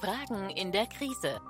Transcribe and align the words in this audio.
Fragen 0.00 0.50
in 0.50 0.70
der 0.70 0.86
Krise. 0.86 1.40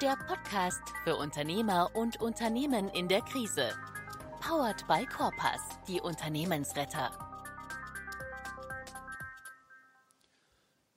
Der 0.00 0.16
Podcast 0.26 0.80
für 1.04 1.16
Unternehmer 1.16 1.90
und 1.94 2.18
Unternehmen 2.18 2.88
in 2.88 3.08
der 3.08 3.20
Krise. 3.20 3.76
Powered 4.40 4.86
by 4.88 5.04
Corpus, 5.04 5.60
die 5.86 6.00
Unternehmensretter. 6.00 7.10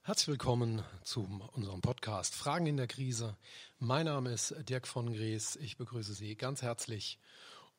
Herzlich 0.03 0.29
willkommen 0.29 0.81
zu 1.03 1.27
unserem 1.51 1.81
Podcast 1.81 2.34
Fragen 2.34 2.68
in 2.68 2.77
der 2.77 2.88
Krise. 2.88 3.35
Mein 3.79 4.05
Name 4.05 4.31
ist 4.31 4.55
Dirk 4.69 4.88
von 4.88 5.11
Gries. 5.11 5.57
Ich 5.57 5.75
begrüße 5.75 6.13
Sie 6.13 6.38
ganz 6.38 6.61
herzlich 6.61 7.19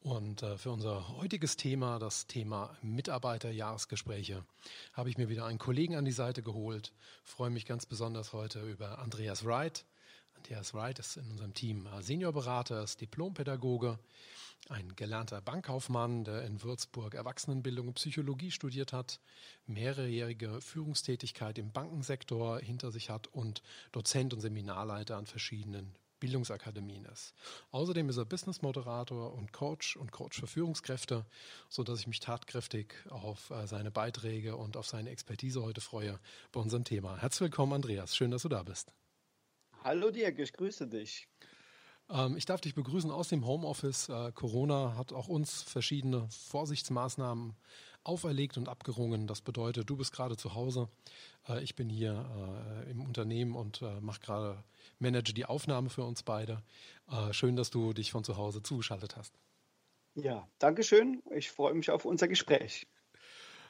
und 0.01 0.43
äh, 0.43 0.57
für 0.59 0.71
unser 0.71 1.09
heutiges 1.17 1.57
Thema, 1.57 1.98
das 1.98 2.27
Thema 2.27 2.77
Mitarbeiterjahresgespräche, 2.83 4.45
habe 4.93 5.11
ich 5.11 5.19
mir 5.19 5.29
wieder 5.29 5.47
einen 5.47 5.59
Kollegen 5.59 5.97
an 5.97 6.05
die 6.05 6.12
Seite 6.12 6.43
geholt. 6.43 6.93
freue 7.25 7.51
mich 7.51 7.67
ganz 7.67 7.87
besonders 7.87 8.33
heute 8.33 8.61
über 8.62 8.98
Andreas 8.98 9.45
Wright. 9.45 9.84
Andreas 10.37 10.73
Wright 10.73 10.98
ist 10.98 11.16
in 11.16 11.30
unserem 11.30 11.53
Team 11.53 11.89
Seniorberater, 12.01 12.83
ist 12.83 13.01
Diplompädagoge, 13.01 13.98
ein 14.69 14.95
gelernter 14.97 15.41
Bankkaufmann, 15.41 16.25
der 16.25 16.42
in 16.45 16.62
Würzburg 16.62 17.15
Erwachsenenbildung 17.15 17.89
und 17.89 17.95
Psychologie 17.95 18.51
studiert 18.51 18.92
hat, 18.92 19.20
mehrjährige 19.67 20.61
Führungstätigkeit 20.61 21.59
im 21.59 21.73
Bankensektor 21.73 22.61
hinter 22.61 22.91
sich 22.91 23.11
hat 23.11 23.27
und 23.28 23.62
Dozent 23.92 24.34
und 24.34 24.41
Seminarleiter 24.41 25.17
an 25.17 25.27
verschiedenen 25.27 25.95
Bildungsakademien 26.20 27.04
ist. 27.06 27.34
Außerdem 27.70 28.08
ist 28.08 28.16
er 28.16 28.24
Business-Moderator 28.24 29.32
und 29.34 29.52
Coach 29.52 29.96
und 29.96 30.12
Coach 30.12 30.41
für 30.41 30.46
Führungskräfte, 30.46 31.24
so 31.68 31.84
dass 31.84 32.00
ich 32.00 32.06
mich 32.06 32.20
tatkräftig 32.20 32.94
auf 33.08 33.50
äh, 33.50 33.66
seine 33.66 33.91
Beiträge 33.91 34.56
und 34.56 34.77
auf 34.77 34.86
seine 34.86 35.10
Expertise 35.10 35.62
heute 35.62 35.80
freue 35.80 36.18
bei 36.52 36.60
unserem 36.60 36.84
Thema. 36.84 37.16
Herzlich 37.18 37.42
willkommen, 37.42 37.72
Andreas. 37.72 38.16
Schön, 38.16 38.30
dass 38.30 38.42
du 38.42 38.48
da 38.48 38.62
bist. 38.62 38.92
Hallo 39.84 40.10
Dirk, 40.10 40.38
ich 40.38 40.52
grüße 40.52 40.88
dich. 40.88 41.28
Ähm, 42.10 42.36
ich 42.36 42.47
darf 42.47 42.60
dich 42.60 42.75
begrüßen 42.75 43.10
aus 43.10 43.28
dem 43.28 43.47
Homeoffice. 43.47 44.08
Äh, 44.08 44.32
Corona 44.32 44.97
hat 44.97 45.12
auch 45.12 45.28
uns 45.28 45.62
verschiedene 45.62 46.28
Vorsichtsmaßnahmen 46.30 47.55
auferlegt 48.09 48.56
und 48.56 48.69
abgerungen. 48.69 49.27
Das 49.27 49.41
bedeutet, 49.41 49.89
du 49.89 49.97
bist 49.97 50.12
gerade 50.12 50.37
zu 50.37 50.55
Hause, 50.55 50.89
äh, 51.48 51.62
ich 51.62 51.75
bin 51.75 51.89
hier 51.89 52.27
äh, 52.87 52.91
im 52.91 53.00
Unternehmen 53.03 53.55
und 53.55 53.83
mache 54.00 54.20
gerade, 54.20 54.65
manage 54.98 55.33
die 55.33 55.47
Aufnahme 55.47 55.91
für 55.91 56.05
uns 56.05 56.23
beide. 56.23 56.62
schön, 57.31 57.56
dass 57.56 57.70
du 57.70 57.92
dich 57.92 58.11
von 58.11 58.25
zu 58.25 58.37
Hause 58.37 58.62
zugeschaltet 58.62 59.17
hast. 59.17 59.33
Ja, 60.15 60.48
danke 60.59 60.83
schön. 60.83 61.23
Ich 61.31 61.50
freue 61.50 61.75
mich 61.75 61.91
auf 61.91 62.05
unser 62.05 62.27
Gespräch. 62.27 62.87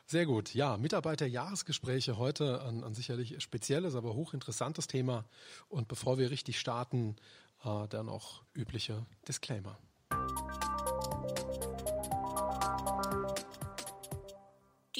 Sehr 0.07 0.25
gut. 0.25 0.55
Ja, 0.55 0.79
Mitarbeiterjahresgespräche 0.79 2.17
heute 2.17 2.63
ein, 2.63 2.83
ein 2.83 2.95
sicherlich 2.95 3.43
spezielles, 3.43 3.95
aber 3.95 4.15
hochinteressantes 4.15 4.87
Thema. 4.87 5.27
Und 5.69 5.87
bevor 5.89 6.17
wir 6.17 6.31
richtig 6.31 6.59
starten, 6.59 7.17
äh, 7.63 7.87
dann 7.89 8.09
auch 8.09 8.43
übliche 8.55 9.05
Disclaimer. 9.29 9.79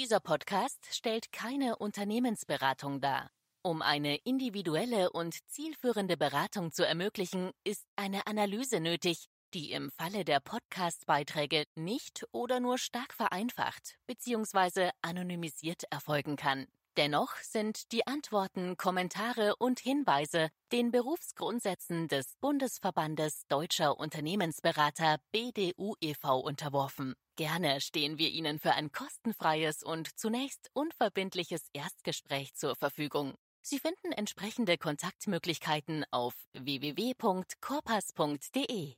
Dieser 0.09 0.21
Podcast 0.21 0.79
stellt 0.91 1.33
keine 1.33 1.77
Unternehmensberatung 1.77 3.03
dar. 3.03 3.31
Um 3.61 3.83
eine 3.83 4.17
individuelle 4.25 5.11
und 5.11 5.37
zielführende 5.51 6.17
Beratung 6.17 6.73
zu 6.73 6.83
ermöglichen, 6.83 7.51
ist 7.63 7.85
eine 7.95 8.27
Analyse 8.27 8.81
nötig, 8.81 9.27
die 9.53 9.71
im 9.71 9.91
Falle 9.91 10.25
der 10.25 10.41
Podcast-Beiträge 10.41 11.65
nicht 11.75 12.25
oder 12.33 12.59
nur 12.59 12.79
stark 12.79 13.13
vereinfacht 13.13 13.99
bzw. 14.07 14.93
anonymisiert 15.03 15.83
erfolgen 15.91 16.37
kann. 16.37 16.69
Dennoch 16.97 17.37
sind 17.43 17.93
die 17.93 18.07
Antworten, 18.07 18.77
Kommentare 18.77 19.55
und 19.57 19.79
Hinweise 19.79 20.49
den 20.73 20.91
Berufsgrundsätzen 20.91 22.09
des 22.09 22.35
Bundesverbandes 22.41 23.47
Deutscher 23.49 23.99
Unternehmensberater 23.99 25.19
BDU 25.31 25.95
e.V. 26.01 26.41
unterworfen. 26.41 27.15
Gerne 27.37 27.81
stehen 27.81 28.19
wir 28.19 28.31
Ihnen 28.31 28.59
für 28.59 28.73
ein 28.73 28.91
kostenfreies 28.91 29.85
und 29.85 30.19
zunächst 30.19 30.71
unverbindliches 30.73 31.69
Erstgespräch 31.73 32.55
zur 32.55 32.75
Verfügung. 32.75 33.35
Sie 33.61 33.79
finden 33.79 34.11
entsprechende 34.13 34.79
Kontaktmöglichkeiten 34.79 36.05
auf 36.11 36.35
www.corpas.de. 36.55 38.97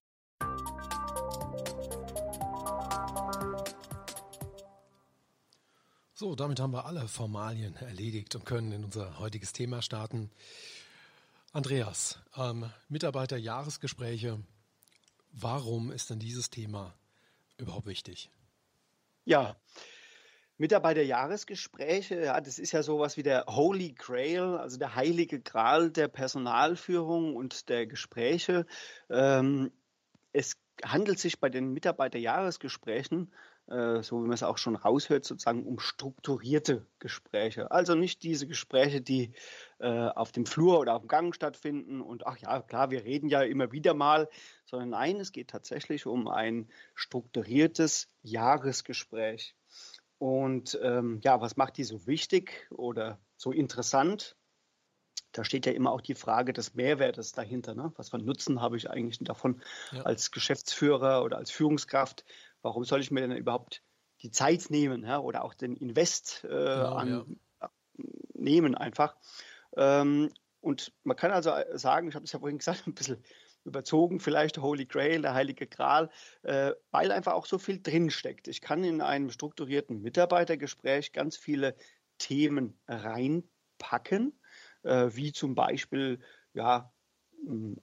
So, 6.21 6.35
damit 6.35 6.61
haben 6.61 6.75
wir 6.75 6.85
alle 6.85 7.09
Formalien 7.09 7.75
erledigt 7.77 8.35
und 8.35 8.45
können 8.45 8.73
in 8.73 8.85
unser 8.85 9.19
heutiges 9.19 9.55
Thema 9.55 9.81
starten. 9.81 10.31
Andreas, 11.55 12.19
ähm, 12.37 12.71
Mitarbeiterjahresgespräche. 12.91 14.39
Warum 15.33 15.91
ist 15.91 16.11
denn 16.11 16.19
dieses 16.19 16.51
Thema 16.51 16.93
überhaupt 17.57 17.87
wichtig? 17.87 18.29
Ja, 19.25 19.57
Mitarbeiterjahresgespräche, 20.59 22.23
ja, 22.23 22.39
das 22.43 22.59
ist 22.59 22.73
ja 22.73 22.83
sowas 22.83 23.17
wie 23.17 23.23
der 23.23 23.47
Holy 23.47 23.95
Grail, 23.95 24.59
also 24.59 24.77
der 24.77 24.97
heilige 24.97 25.41
Gral 25.41 25.91
der 25.91 26.09
Personalführung 26.09 27.35
und 27.35 27.71
der 27.71 27.87
Gespräche. 27.87 28.67
Ähm, 29.09 29.73
es 30.35 30.59
handelt 30.85 31.19
sich 31.19 31.41
bei 31.41 31.49
den 31.49 31.73
Mitarbeiterjahresgesprächen 31.73 33.33
äh, 33.71 34.03
so 34.03 34.19
wie 34.19 34.27
man 34.27 34.33
es 34.33 34.43
auch 34.43 34.59
schon 34.59 34.77
raushört, 34.77 35.25
sozusagen 35.25 35.65
um 35.65 35.79
strukturierte 35.79 36.87
Gespräche. 36.99 37.71
Also 37.71 37.95
nicht 37.95 38.23
diese 38.23 38.47
Gespräche, 38.47 39.01
die 39.01 39.33
äh, 39.79 39.89
auf 39.89 40.33
dem 40.33 40.47
Flur 40.47 40.81
oder 40.81 40.95
auf 40.95 41.03
dem 41.03 41.09
Gang 41.09 41.35
stattfinden 41.35 42.01
und 42.01 42.27
ach 42.27 42.37
ja, 42.39 42.61
klar, 42.63 42.91
wir 42.91 43.05
reden 43.05 43.29
ja 43.29 43.43
immer 43.43 43.73
wieder 43.73 43.95
mal, 43.95 44.29
sondern 44.65 44.91
nein, 44.91 45.21
es 45.21 45.33
geht 45.33 45.49
tatsächlich 45.49 46.07
um 46.07 46.29
ein 46.29 46.69
strukturiertes 46.95 48.09
Jahresgespräch. 48.23 49.55
Und 50.19 50.79
ähm, 50.83 51.21
ja, 51.23 51.41
was 51.41 51.57
macht 51.57 51.79
die 51.79 51.85
so 51.85 52.07
wichtig 52.07 52.67
oder 52.71 53.19
so 53.37 53.53
interessant? 53.53 54.37
da 55.33 55.45
steht 55.45 55.67
ja 55.67 55.73
immer 55.73 55.93
auch 55.93 56.01
die 56.01 56.15
Frage 56.15 56.53
des 56.53 56.75
Mehrwertes 56.75 57.33
dahinter. 57.33 57.75
Ne? 57.75 57.93
Was 57.97 58.11
für 58.11 58.17
einen 58.17 58.27
Nutzen 58.27 58.61
habe 58.61 58.77
ich 58.77 58.91
eigentlich 58.91 59.19
davon 59.21 59.63
ja. 59.93 60.03
als 60.03 60.31
Geschäftsführer 60.31 61.23
oder 61.23 61.37
als 61.37 61.51
Führungskraft? 61.51 62.25
Warum 62.63 62.85
soll 62.85 63.01
ich 63.01 63.11
mir 63.11 63.21
denn 63.21 63.37
überhaupt 63.37 63.83
die 64.23 64.31
Zeit 64.31 64.67
nehmen 64.71 65.05
ja? 65.05 65.19
oder 65.19 65.45
auch 65.45 65.55
den 65.55 65.77
Invest 65.77 66.45
äh, 66.45 66.49
genau, 66.49 66.95
an, 66.95 67.37
ja. 67.61 67.71
nehmen 68.35 68.75
einfach? 68.75 69.17
Ähm, 69.77 70.31
und 70.61 70.93
man 71.05 71.17
kann 71.17 71.31
also 71.31 71.53
sagen, 71.75 72.09
ich 72.09 72.15
habe 72.15 72.25
es 72.25 72.33
ja 72.33 72.39
vorhin 72.39 72.59
gesagt, 72.59 72.83
ein 72.87 72.95
bisschen 72.95 73.23
überzogen, 73.65 74.21
vielleicht 74.21 74.59
Holy 74.59 74.87
Grail, 74.87 75.23
der 75.23 75.35
heilige 75.35 75.67
Gral, 75.67 76.11
äh, 76.43 76.73
weil 76.91 77.13
einfach 77.13 77.35
auch 77.35 77.47
so 77.47 77.59
viel 77.59 77.81
drinsteckt. 77.83 78.49
Ich 78.49 78.61
kann 78.61 78.85
in 78.85 79.03
einem 79.03 79.31
strukturierten 79.31 80.01
Mitarbeitergespräch 80.01 81.13
ganz 81.13 81.37
viele 81.37 81.77
Themen 82.19 82.79
reinpacken 82.87 84.41
äh, 84.83 85.09
wie 85.13 85.33
zum 85.33 85.55
Beispiel 85.55 86.21
ja, 86.53 86.93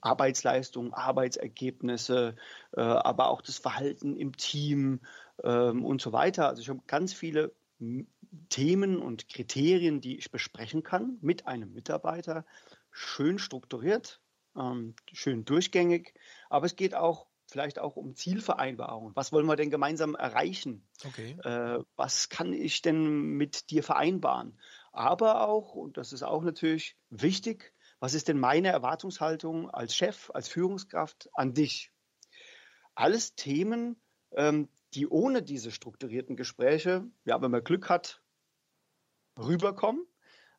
Arbeitsleistung, 0.01 0.93
Arbeitsergebnisse, 0.93 2.35
äh, 2.75 2.81
aber 2.81 3.29
auch 3.29 3.41
das 3.41 3.57
Verhalten 3.57 4.15
im 4.15 4.35
Team 4.37 5.01
ähm, 5.43 5.83
und 5.83 6.01
so 6.01 6.13
weiter. 6.13 6.47
Also 6.47 6.61
ich 6.61 6.69
habe 6.69 6.81
ganz 6.87 7.13
viele 7.13 7.53
Themen 8.49 8.99
und 8.99 9.29
Kriterien, 9.29 10.01
die 10.01 10.17
ich 10.17 10.31
besprechen 10.31 10.83
kann 10.83 11.17
mit 11.21 11.47
einem 11.47 11.73
Mitarbeiter, 11.73 12.45
schön 12.91 13.39
strukturiert, 13.39 14.21
ähm, 14.55 14.95
schön 15.11 15.45
durchgängig, 15.45 16.13
aber 16.49 16.65
es 16.65 16.75
geht 16.75 16.95
auch 16.95 17.27
vielleicht 17.49 17.79
auch 17.79 17.95
um 17.95 18.15
Zielvereinbarungen. 18.15 19.15
Was 19.15 19.31
wollen 19.31 19.45
wir 19.45 19.55
denn 19.55 19.69
gemeinsam 19.69 20.15
erreichen? 20.15 20.85
Okay. 21.05 21.37
Äh, 21.43 21.79
was 21.95 22.29
kann 22.29 22.51
ich 22.53 22.81
denn 22.81 23.37
mit 23.37 23.69
dir 23.69 23.83
vereinbaren? 23.83 24.59
Aber 24.91 25.47
auch, 25.47 25.75
und 25.75 25.97
das 25.97 26.11
ist 26.11 26.23
auch 26.23 26.43
natürlich 26.43 26.97
wichtig, 27.09 27.73
was 27.99 28.13
ist 28.13 28.27
denn 28.27 28.39
meine 28.39 28.69
Erwartungshaltung 28.69 29.69
als 29.69 29.95
Chef, 29.95 30.29
als 30.33 30.47
Führungskraft 30.47 31.29
an 31.33 31.53
dich? 31.53 31.91
Alles 32.95 33.35
Themen, 33.35 33.99
ähm, 34.31 34.69
die 34.93 35.07
ohne 35.07 35.43
diese 35.43 35.71
strukturierten 35.71 36.35
Gespräche, 36.35 37.05
ja, 37.25 37.41
wenn 37.41 37.51
man 37.51 37.63
Glück 37.63 37.89
hat, 37.89 38.21
rüberkommen 39.37 40.05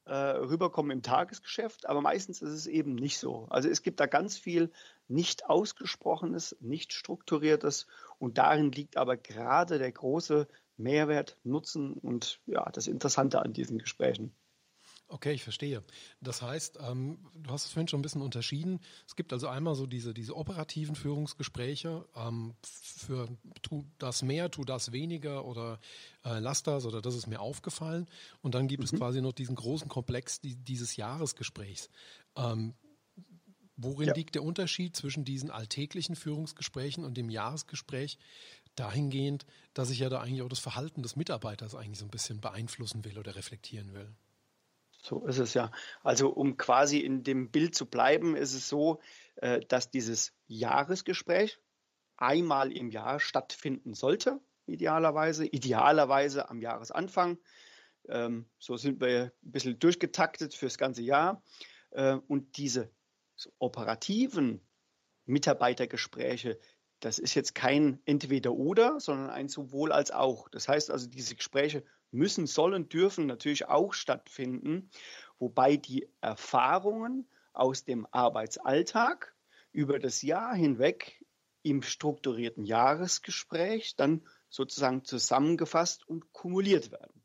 äh, 0.09 0.15
rüberkommen 0.15 0.91
im 0.91 1.03
Tagesgeschäft, 1.03 1.87
aber 1.87 2.01
meistens 2.01 2.41
ist 2.41 2.53
es 2.53 2.67
eben 2.67 2.95
nicht 2.95 3.19
so. 3.19 3.47
Also 3.51 3.69
es 3.69 3.83
gibt 3.83 4.01
da 4.01 4.07
ganz 4.07 4.39
viel 4.39 4.73
nicht 5.07 5.47
ausgesprochenes, 5.47 6.57
nicht 6.61 6.95
strukturiertes 6.95 7.87
und 8.19 8.39
darin 8.39 8.73
liegt 8.73 8.97
aber 8.97 9.17
gerade 9.19 9.79
der 9.79 9.93
große 9.93 10.49
Mehrwert, 10.79 11.37
Nutzen 11.45 11.93
und 11.93 12.41
ja, 12.47 12.71
das 12.71 12.87
Interessante 12.87 13.43
an 13.43 13.53
diesen 13.53 13.79
Gesprächen. 13.79 14.35
Okay, 15.11 15.33
ich 15.33 15.43
verstehe. 15.43 15.83
Das 16.21 16.43
heißt, 16.43 16.79
ähm, 16.87 17.19
du 17.35 17.51
hast 17.51 17.65
es 17.65 17.73
vorhin 17.73 17.89
schon 17.89 18.01
ein 18.01 18.03
bisschen 18.03 18.21
unterschieden. 18.21 18.81
Es 19.07 19.17
gibt 19.17 19.33
also 19.33 19.49
einmal 19.49 19.75
so 19.75 19.87
diese, 19.87 20.13
diese 20.13 20.37
operativen 20.37 20.95
Führungsgespräche 20.95 22.05
ähm, 22.15 22.55
für 22.63 23.27
tu 23.63 23.85
das 23.99 24.23
mehr, 24.23 24.51
tu 24.51 24.65
das 24.65 24.93
weniger 24.93 25.47
oder 25.47 25.81
äh, 26.25 26.41
lass 26.41 26.63
das 26.63 26.85
oder 26.85 27.01
das 27.01 27.15
ist 27.15 27.27
mir 27.27 27.41
aufgefallen. 27.41 28.07
Und 28.43 28.55
dann 28.55 28.69
gibt 28.69 28.83
mhm. 28.83 28.85
es 28.85 28.93
quasi 28.93 29.23
noch 29.23 29.33
diesen 29.33 29.57
großen 29.57 29.89
Komplex 29.89 30.41
die, 30.41 30.57
dieses 30.57 30.97
Jahresgesprächs. 30.97 31.89
Ähm, 32.37 32.75
Worin 33.81 34.09
ja. 34.09 34.15
liegt 34.15 34.35
der 34.35 34.43
Unterschied 34.43 34.97
zwischen 34.97 35.25
diesen 35.25 35.53
alltäglichen 35.53 36.17
Führungsgesprächen 36.17 37.05
und 37.05 37.17
dem 37.17 37.31
Jahresgespräch 37.31 38.19
dahingehend, 38.75 39.47
dass 39.73 39.91
ich 39.91 40.01
ja 40.01 40.09
da 40.09 40.21
eigentlich 40.21 40.43
auch 40.43 40.49
das 40.49 40.59
Verhalten 40.59 41.05
des 41.05 41.15
Mitarbeiters 41.15 41.77
eigentlich 41.77 42.01
so 42.01 42.05
ein 42.05 42.11
bisschen 42.11 42.41
beeinflussen 42.41 43.05
will 43.05 43.19
oder 43.19 43.37
reflektieren 43.37 43.95
will? 43.95 44.13
So 45.01 45.25
ist 45.27 45.39
es 45.39 45.55
ja. 45.55 45.71
Also 46.03 46.31
um 46.31 46.57
quasi 46.57 46.99
in 46.99 47.23
dem 47.23 47.51
Bild 47.51 47.75
zu 47.75 47.87
bleiben, 47.87 48.37
ist 48.37 48.55
es 48.55 48.69
so, 48.69 49.01
äh, 49.37 49.61
dass 49.61 49.91
dieses 49.91 50.33
Jahresgespräch 50.47 51.61
einmal 52.17 52.73
im 52.73 52.91
Jahr 52.91 53.21
stattfinden 53.21 53.95
sollte, 53.95 54.41
idealerweise, 54.67 55.47
idealerweise 55.47 56.51
am 56.51 56.61
Jahresanfang. 56.61 57.39
Ähm, 58.09 58.47
so 58.59 58.77
sind 58.77 59.01
wir 59.01 59.33
ein 59.43 59.53
bisschen 59.53 59.79
durchgetaktet 59.79 60.55
fürs 60.55 60.79
ganze 60.79 61.03
Jahr. 61.03 61.43
Äh, 61.91 62.15
und 62.27 62.57
diese 62.57 62.91
operativen 63.59 64.61
Mitarbeitergespräche, 65.27 66.59
das 67.01 67.21
ist 67.21 67.35
jetzt 67.35 67.55
kein 67.55 68.01
Entweder-Oder, 68.05 68.99
sondern 68.99 69.31
ein 69.31 69.49
sowohl 69.49 69.93
als 69.93 70.11
auch. 70.11 70.49
Das 70.49 70.67
heißt 70.67 70.91
also, 70.91 71.07
diese 71.07 71.37
Gespräche 71.37 71.85
müssen, 72.11 72.47
sollen, 72.47 72.89
dürfen 72.89 73.27
natürlich 73.27 73.67
auch 73.67 73.93
stattfinden, 73.93 74.91
wobei 75.39 75.77
die 75.77 76.09
Erfahrungen 76.21 77.29
aus 77.53 77.85
dem 77.85 78.07
Arbeitsalltag 78.11 79.35
über 79.73 79.99
das 79.99 80.23
Jahr 80.23 80.55
hinweg 80.55 81.25
im 81.63 81.83
strukturierten 81.83 82.65
Jahresgespräch 82.65 83.97
dann 83.97 84.27
sozusagen 84.49 85.05
zusammengefasst 85.05 86.09
und 86.09 86.33
kumuliert 86.33 86.91
werden. 86.91 87.18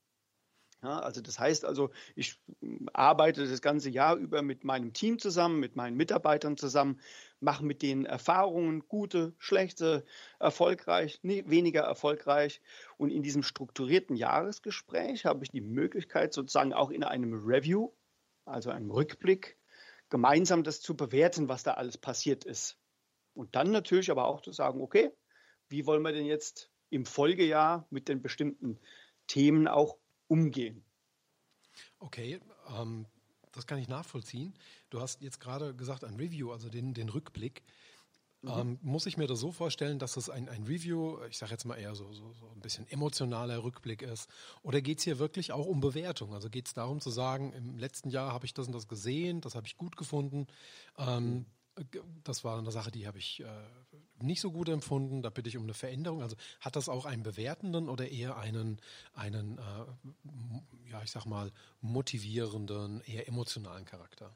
Ja, 0.83 0.99
also 0.99 1.21
das 1.21 1.39
heißt 1.39 1.63
also, 1.63 1.91
ich 2.13 2.41
arbeite 2.91 3.47
das 3.47 3.61
ganze 3.61 3.89
Jahr 3.89 4.17
über 4.17 4.41
mit 4.41 4.65
meinem 4.65 4.91
Team 4.91 5.17
zusammen, 5.17 5.61
mit 5.61 5.77
meinen 5.77 5.95
Mitarbeitern 5.95 6.57
zusammen, 6.57 6.99
mache 7.39 7.63
mit 7.63 7.81
denen 7.81 8.05
Erfahrungen, 8.05 8.85
gute, 8.89 9.33
schlechte, 9.37 10.03
erfolgreich, 10.39 11.19
nee, 11.23 11.45
weniger 11.47 11.83
erfolgreich. 11.83 12.61
Und 12.97 13.11
in 13.11 13.23
diesem 13.23 13.43
strukturierten 13.43 14.17
Jahresgespräch 14.17 15.25
habe 15.25 15.45
ich 15.45 15.51
die 15.51 15.61
Möglichkeit, 15.61 16.33
sozusagen 16.33 16.73
auch 16.73 16.91
in 16.91 17.05
einem 17.05 17.33
Review, 17.33 17.93
also 18.43 18.69
einem 18.69 18.91
Rückblick, 18.91 19.57
gemeinsam 20.09 20.63
das 20.63 20.81
zu 20.81 20.97
bewerten, 20.97 21.47
was 21.47 21.63
da 21.63 21.75
alles 21.75 21.97
passiert 21.97 22.43
ist. 22.43 22.77
Und 23.33 23.55
dann 23.55 23.71
natürlich 23.71 24.11
aber 24.11 24.27
auch 24.27 24.41
zu 24.41 24.51
sagen, 24.51 24.81
okay, 24.81 25.11
wie 25.69 25.85
wollen 25.85 26.03
wir 26.03 26.11
denn 26.11 26.25
jetzt 26.25 26.69
im 26.89 27.05
Folgejahr 27.05 27.87
mit 27.89 28.09
den 28.09 28.21
bestimmten 28.21 28.79
Themen 29.27 29.69
auch 29.69 29.97
umgehen. 30.27 30.83
Okay, 31.99 32.39
ähm, 32.77 33.05
das 33.51 33.67
kann 33.67 33.79
ich 33.79 33.87
nachvollziehen. 33.87 34.53
Du 34.89 34.99
hast 34.99 35.21
jetzt 35.21 35.39
gerade 35.39 35.75
gesagt, 35.75 36.03
ein 36.03 36.15
Review, 36.15 36.51
also 36.51 36.69
den, 36.69 36.93
den 36.93 37.09
Rückblick. 37.09 37.63
Mhm. 38.41 38.49
Ähm, 38.49 38.79
muss 38.81 39.05
ich 39.05 39.15
mir 39.15 39.27
das 39.27 39.39
so 39.39 39.51
vorstellen, 39.51 39.99
dass 39.99 40.17
es 40.17 40.29
ein, 40.29 40.49
ein 40.49 40.63
Review, 40.63 41.17
ich 41.29 41.37
sage 41.37 41.51
jetzt 41.51 41.65
mal 41.65 41.75
eher 41.75 41.95
so, 41.95 42.11
so, 42.11 42.33
so 42.33 42.49
ein 42.49 42.59
bisschen 42.59 42.87
emotionaler 42.89 43.63
Rückblick 43.63 44.01
ist? 44.01 44.29
Oder 44.63 44.81
geht 44.81 44.97
es 44.97 45.05
hier 45.05 45.17
wirklich 45.17 45.53
auch 45.53 45.65
um 45.65 45.79
Bewertung? 45.79 46.33
Also 46.33 46.49
geht 46.49 46.67
es 46.67 46.73
darum 46.73 46.99
zu 46.99 47.09
sagen, 47.09 47.53
im 47.53 47.77
letzten 47.77 48.09
Jahr 48.09 48.33
habe 48.33 48.45
ich 48.45 48.53
das 48.53 48.67
und 48.67 48.73
das 48.73 48.87
gesehen, 48.87 49.39
das 49.39 49.55
habe 49.55 49.67
ich 49.67 49.77
gut 49.77 49.95
gefunden. 49.95 50.47
Ähm, 50.97 51.25
mhm 51.25 51.45
das 52.23 52.43
war 52.43 52.57
eine 52.57 52.71
Sache, 52.71 52.91
die 52.91 53.07
habe 53.07 53.17
ich 53.17 53.41
äh, 53.41 53.47
nicht 54.21 54.41
so 54.41 54.51
gut 54.51 54.69
empfunden. 54.69 55.21
Da 55.21 55.29
bitte 55.29 55.49
ich 55.49 55.57
um 55.57 55.63
eine 55.63 55.73
Veränderung. 55.73 56.21
Also 56.21 56.35
hat 56.59 56.75
das 56.75 56.89
auch 56.89 57.05
einen 57.05 57.23
bewertenden 57.23 57.89
oder 57.89 58.09
eher 58.09 58.37
einen, 58.37 58.79
einen 59.13 59.57
äh, 59.57 60.89
ja, 60.91 61.01
ich 61.03 61.11
sag 61.11 61.25
mal, 61.25 61.51
motivierenden, 61.81 63.01
eher 63.01 63.27
emotionalen 63.27 63.85
Charakter? 63.85 64.35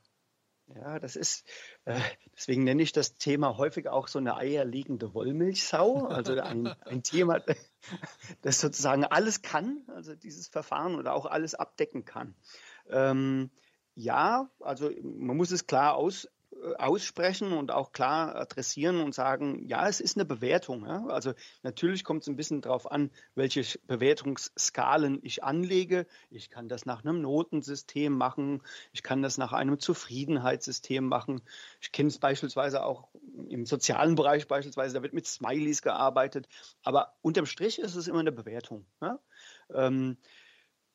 Ja, 0.76 1.00
das 1.00 1.16
ist, 1.16 1.46
äh, 1.86 2.00
deswegen 2.36 2.66
nenne 2.66 2.84
ich 2.84 2.92
das 2.92 3.18
Thema 3.18 3.58
häufig 3.58 3.88
auch 3.88 4.10
so 4.10 4.20
eine 4.20 4.36
eierlegende 4.36 5.14
Wollmilchsau. 5.14 6.08
Also 6.08 6.40
ein, 6.42 6.68
ein 6.68 7.04
Thema, 7.04 7.40
das 8.42 8.60
sozusagen 8.60 9.06
alles 9.06 9.42
kann, 9.42 9.84
also 9.88 10.14
dieses 10.16 10.50
Verfahren 10.50 10.96
oder 10.96 11.14
auch 11.14 11.26
alles 11.26 11.56
abdecken 11.56 12.04
kann. 12.04 12.36
Ähm, 12.90 13.50
ja, 13.96 14.50
also 14.60 14.92
man 15.02 15.38
muss 15.38 15.52
es 15.52 15.68
klar 15.68 15.96
aus, 15.96 16.28
aussprechen 16.78 17.54
und 17.54 17.72
auch 17.72 17.92
klar 17.92 18.36
adressieren 18.36 19.02
und 19.02 19.14
sagen, 19.14 19.68
ja, 19.68 19.88
es 19.88 20.00
ist 20.00 20.18
eine 20.18 20.26
Bewertung. 20.26 20.86
Ja? 20.86 21.06
Also 21.08 21.34
natürlich 21.64 22.04
kommt 22.04 22.24
es 22.24 22.28
ein 22.28 22.36
bisschen 22.36 22.62
darauf 22.62 22.90
an, 22.92 23.12
welche 23.36 23.64
Bewertungsskalen 23.88 25.20
ich 25.24 25.44
anlege. 25.44 26.08
Ich 26.30 26.50
kann 26.50 26.70
das 26.70 26.86
nach 26.86 27.04
einem 27.04 27.22
Notensystem 27.22 28.14
machen. 28.14 28.62
Ich 28.92 29.04
kann 29.04 29.22
das 29.22 29.38
nach 29.38 29.54
einem 29.54 29.80
Zufriedenheitssystem 29.80 31.08
machen. 31.08 31.42
Ich 31.80 31.92
kenne 31.92 32.10
es 32.10 32.18
beispielsweise 32.18 32.84
auch 32.84 33.10
im 33.50 33.66
sozialen 33.66 34.16
Bereich 34.16 34.48
beispielsweise, 34.48 34.96
da 34.96 35.04
wird 35.04 35.14
mit 35.14 35.28
Smileys 35.28 35.82
gearbeitet. 35.82 36.48
Aber 36.84 37.14
unterm 37.22 37.46
Strich 37.46 37.80
ist 37.80 37.96
es 37.96 38.08
immer 38.08 38.20
eine 38.20 38.32
Bewertung. 38.32 38.86
Ja? 39.02 39.20
Ähm, 39.74 40.18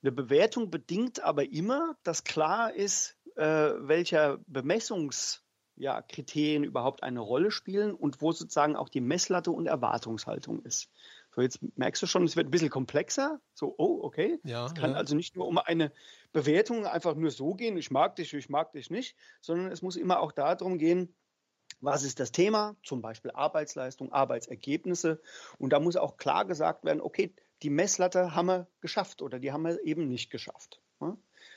eine 0.02 0.12
Bewertung 0.12 0.70
bedingt 0.70 1.22
aber 1.22 1.52
immer, 1.52 1.96
dass 2.02 2.24
klar 2.24 2.74
ist, 2.74 3.16
äh, 3.36 3.44
welcher 3.44 4.38
Bemessungs 4.46 5.42
ja, 5.82 6.00
Kriterien 6.00 6.62
überhaupt 6.62 7.02
eine 7.02 7.18
Rolle 7.18 7.50
spielen 7.50 7.92
und 7.92 8.22
wo 8.22 8.30
sozusagen 8.30 8.76
auch 8.76 8.88
die 8.88 9.00
Messlatte 9.00 9.50
und 9.50 9.66
Erwartungshaltung 9.66 10.62
ist. 10.62 10.88
So, 11.34 11.40
jetzt 11.40 11.58
merkst 11.76 12.00
du 12.00 12.06
schon, 12.06 12.22
es 12.22 12.36
wird 12.36 12.46
ein 12.46 12.52
bisschen 12.52 12.70
komplexer. 12.70 13.40
So, 13.52 13.74
oh, 13.78 13.98
okay. 14.02 14.38
Ja, 14.44 14.64
es 14.66 14.74
kann 14.74 14.92
ja. 14.92 14.96
also 14.96 15.16
nicht 15.16 15.34
nur 15.34 15.48
um 15.48 15.58
eine 15.58 15.90
Bewertung 16.32 16.86
einfach 16.86 17.16
nur 17.16 17.32
so 17.32 17.54
gehen, 17.54 17.76
ich 17.76 17.90
mag 17.90 18.14
dich, 18.14 18.32
ich 18.32 18.48
mag 18.48 18.70
dich 18.72 18.90
nicht, 18.90 19.16
sondern 19.40 19.72
es 19.72 19.82
muss 19.82 19.96
immer 19.96 20.20
auch 20.20 20.30
darum 20.30 20.78
gehen, 20.78 21.12
was 21.80 22.04
ist 22.04 22.20
das 22.20 22.30
Thema, 22.30 22.76
zum 22.84 23.02
Beispiel 23.02 23.32
Arbeitsleistung, 23.32 24.12
Arbeitsergebnisse. 24.12 25.20
Und 25.58 25.72
da 25.72 25.80
muss 25.80 25.96
auch 25.96 26.16
klar 26.16 26.44
gesagt 26.44 26.84
werden, 26.84 27.00
okay, 27.00 27.34
die 27.62 27.70
Messlatte 27.70 28.36
haben 28.36 28.46
wir 28.46 28.68
geschafft 28.80 29.20
oder 29.20 29.40
die 29.40 29.50
haben 29.50 29.62
wir 29.62 29.82
eben 29.82 30.06
nicht 30.06 30.30
geschafft. 30.30 30.80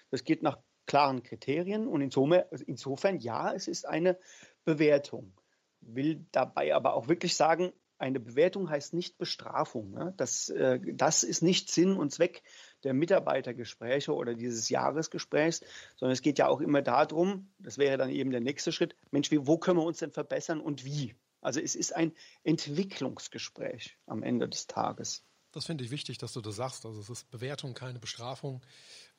Das 0.09 0.23
geht 0.23 0.41
nach 0.41 0.57
klaren 0.85 1.23
Kriterien 1.23 1.87
und 1.87 2.01
insofern, 2.01 3.19
ja, 3.19 3.53
es 3.53 3.67
ist 3.67 3.87
eine 3.87 4.17
Bewertung. 4.63 5.33
Will 5.81 6.25
dabei 6.31 6.73
aber 6.73 6.95
auch 6.95 7.07
wirklich 7.07 7.35
sagen, 7.35 7.71
eine 7.97 8.19
Bewertung 8.19 8.69
heißt 8.69 8.93
nicht 8.93 9.17
Bestrafung. 9.17 9.91
Ne? 9.91 10.13
Das, 10.17 10.49
äh, 10.49 10.79
das 10.93 11.23
ist 11.23 11.41
nicht 11.41 11.71
Sinn 11.71 11.95
und 11.95 12.11
Zweck 12.11 12.43
der 12.83 12.93
Mitarbeitergespräche 12.93 14.13
oder 14.13 14.33
dieses 14.33 14.69
Jahresgesprächs, 14.69 15.61
sondern 15.95 16.13
es 16.13 16.21
geht 16.21 16.37
ja 16.37 16.47
auch 16.47 16.61
immer 16.61 16.81
darum, 16.81 17.51
das 17.57 17.77
wäre 17.77 17.97
dann 17.97 18.09
eben 18.09 18.31
der 18.31 18.41
nächste 18.41 18.71
Schritt, 18.71 18.95
Mensch, 19.11 19.31
wie, 19.31 19.47
wo 19.47 19.57
können 19.57 19.79
wir 19.79 19.85
uns 19.85 19.99
denn 19.99 20.11
verbessern 20.11 20.59
und 20.59 20.83
wie? 20.83 21.15
Also 21.41 21.59
es 21.61 21.75
ist 21.75 21.95
ein 21.95 22.11
Entwicklungsgespräch 22.43 23.97
am 24.07 24.23
Ende 24.23 24.49
des 24.49 24.67
Tages. 24.67 25.23
Das 25.51 25.65
finde 25.65 25.85
ich 25.85 25.91
wichtig, 25.91 26.17
dass 26.17 26.33
du 26.33 26.41
das 26.41 26.57
sagst. 26.57 26.85
Also 26.85 26.99
es 26.99 27.09
ist 27.09 27.31
Bewertung, 27.31 27.73
keine 27.73 27.99
Bestrafung. 27.99 28.61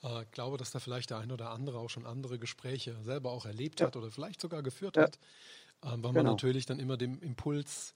Äh, 0.03 0.23
ich 0.23 0.31
glaube, 0.31 0.57
dass 0.57 0.71
da 0.71 0.79
vielleicht 0.79 1.11
der 1.11 1.19
ein 1.19 1.33
oder 1.33 1.51
andere 1.51 1.79
auch 1.79 1.91
schon 1.91 2.07
andere 2.07 2.39
Gespräche 2.39 2.97
selber 3.03 3.31
auch 3.33 3.47
erlebt 3.47 3.81
ja. 3.81 3.87
hat 3.87 3.97
oder 3.97 4.11
vielleicht 4.11 4.41
sogar 4.41 4.63
geführt 4.63 4.97
ja. 4.97 5.05
hat, 5.05 5.17
äh, 5.83 5.89
weil 5.89 5.97
genau. 5.97 6.13
man 6.13 6.27
natürlich 6.27 6.67
dann 6.67 6.79
immer 6.79 6.97
dem 6.97 7.21
Impuls 7.21 7.95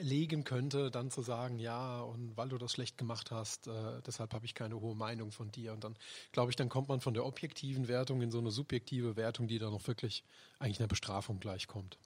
legen 0.00 0.44
könnte, 0.44 0.90
dann 0.90 1.10
zu 1.10 1.22
sagen, 1.22 1.58
ja, 1.58 2.00
und 2.00 2.36
weil 2.36 2.48
du 2.48 2.58
das 2.58 2.72
schlecht 2.72 2.98
gemacht 2.98 3.30
hast, 3.30 3.66
äh, 3.66 4.00
deshalb 4.06 4.34
habe 4.34 4.44
ich 4.44 4.54
keine 4.54 4.80
hohe 4.80 4.94
Meinung 4.94 5.32
von 5.32 5.50
dir. 5.50 5.72
Und 5.72 5.84
dann, 5.84 5.96
glaube 6.32 6.50
ich, 6.50 6.56
dann 6.56 6.68
kommt 6.68 6.88
man 6.88 7.00
von 7.00 7.14
der 7.14 7.24
objektiven 7.24 7.88
Wertung 7.88 8.20
in 8.22 8.30
so 8.30 8.38
eine 8.38 8.50
subjektive 8.50 9.16
Wertung, 9.16 9.48
die 9.48 9.58
dann 9.58 9.72
auch 9.72 9.86
wirklich 9.86 10.24
eigentlich 10.58 10.80
einer 10.80 10.88
Bestrafung 10.88 11.40
gleichkommt. 11.40 11.98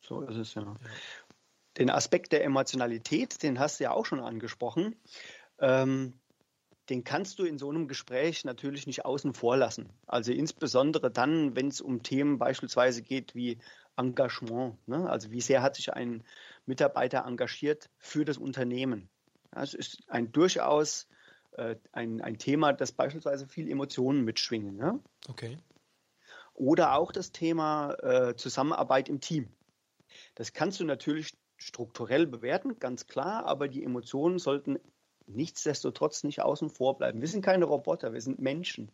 So 0.00 0.22
ist 0.22 0.36
es 0.36 0.54
ja. 0.54 0.62
ja. 0.62 0.76
Den 1.78 1.90
Aspekt 1.90 2.32
der 2.32 2.44
Emotionalität, 2.44 3.42
den 3.42 3.58
hast 3.58 3.80
du 3.80 3.84
ja 3.84 3.92
auch 3.92 4.04
schon 4.04 4.20
angesprochen. 4.20 4.96
Ähm, 5.58 6.14
den 6.92 7.04
kannst 7.04 7.38
du 7.38 7.44
in 7.44 7.56
so 7.56 7.70
einem 7.70 7.88
Gespräch 7.88 8.44
natürlich 8.44 8.86
nicht 8.86 9.06
außen 9.06 9.32
vor 9.32 9.56
lassen. 9.56 9.88
Also 10.06 10.30
insbesondere 10.30 11.10
dann, 11.10 11.56
wenn 11.56 11.68
es 11.68 11.80
um 11.80 12.02
Themen 12.02 12.36
beispielsweise 12.36 13.00
geht 13.00 13.34
wie 13.34 13.56
Engagement. 13.96 14.76
Ne? 14.86 15.08
Also 15.08 15.30
wie 15.30 15.40
sehr 15.40 15.62
hat 15.62 15.74
sich 15.76 15.94
ein 15.94 16.22
Mitarbeiter 16.66 17.24
engagiert 17.24 17.88
für 17.96 18.26
das 18.26 18.36
Unternehmen. 18.36 19.08
Das 19.52 19.72
ist 19.72 20.02
ein 20.08 20.32
durchaus 20.32 21.08
äh, 21.52 21.76
ein, 21.92 22.20
ein 22.20 22.36
Thema, 22.36 22.74
das 22.74 22.92
beispielsweise 22.92 23.48
viel 23.48 23.70
Emotionen 23.70 24.22
mitschwingen. 24.22 24.76
Ne? 24.76 25.00
Okay. 25.30 25.56
Oder 26.52 26.94
auch 26.94 27.10
das 27.10 27.32
Thema 27.32 27.94
äh, 28.02 28.36
Zusammenarbeit 28.36 29.08
im 29.08 29.22
Team. 29.22 29.48
Das 30.34 30.52
kannst 30.52 30.78
du 30.78 30.84
natürlich 30.84 31.32
strukturell 31.56 32.26
bewerten, 32.26 32.78
ganz 32.78 33.06
klar, 33.06 33.46
aber 33.46 33.68
die 33.68 33.82
Emotionen 33.82 34.38
sollten 34.38 34.78
nichtsdestotrotz 35.26 36.24
nicht 36.24 36.42
außen 36.42 36.70
vor 36.70 36.96
bleiben. 36.96 37.20
Wir 37.20 37.28
sind 37.28 37.42
keine 37.42 37.64
Roboter, 37.64 38.12
wir 38.12 38.20
sind 38.20 38.38
Menschen. 38.38 38.90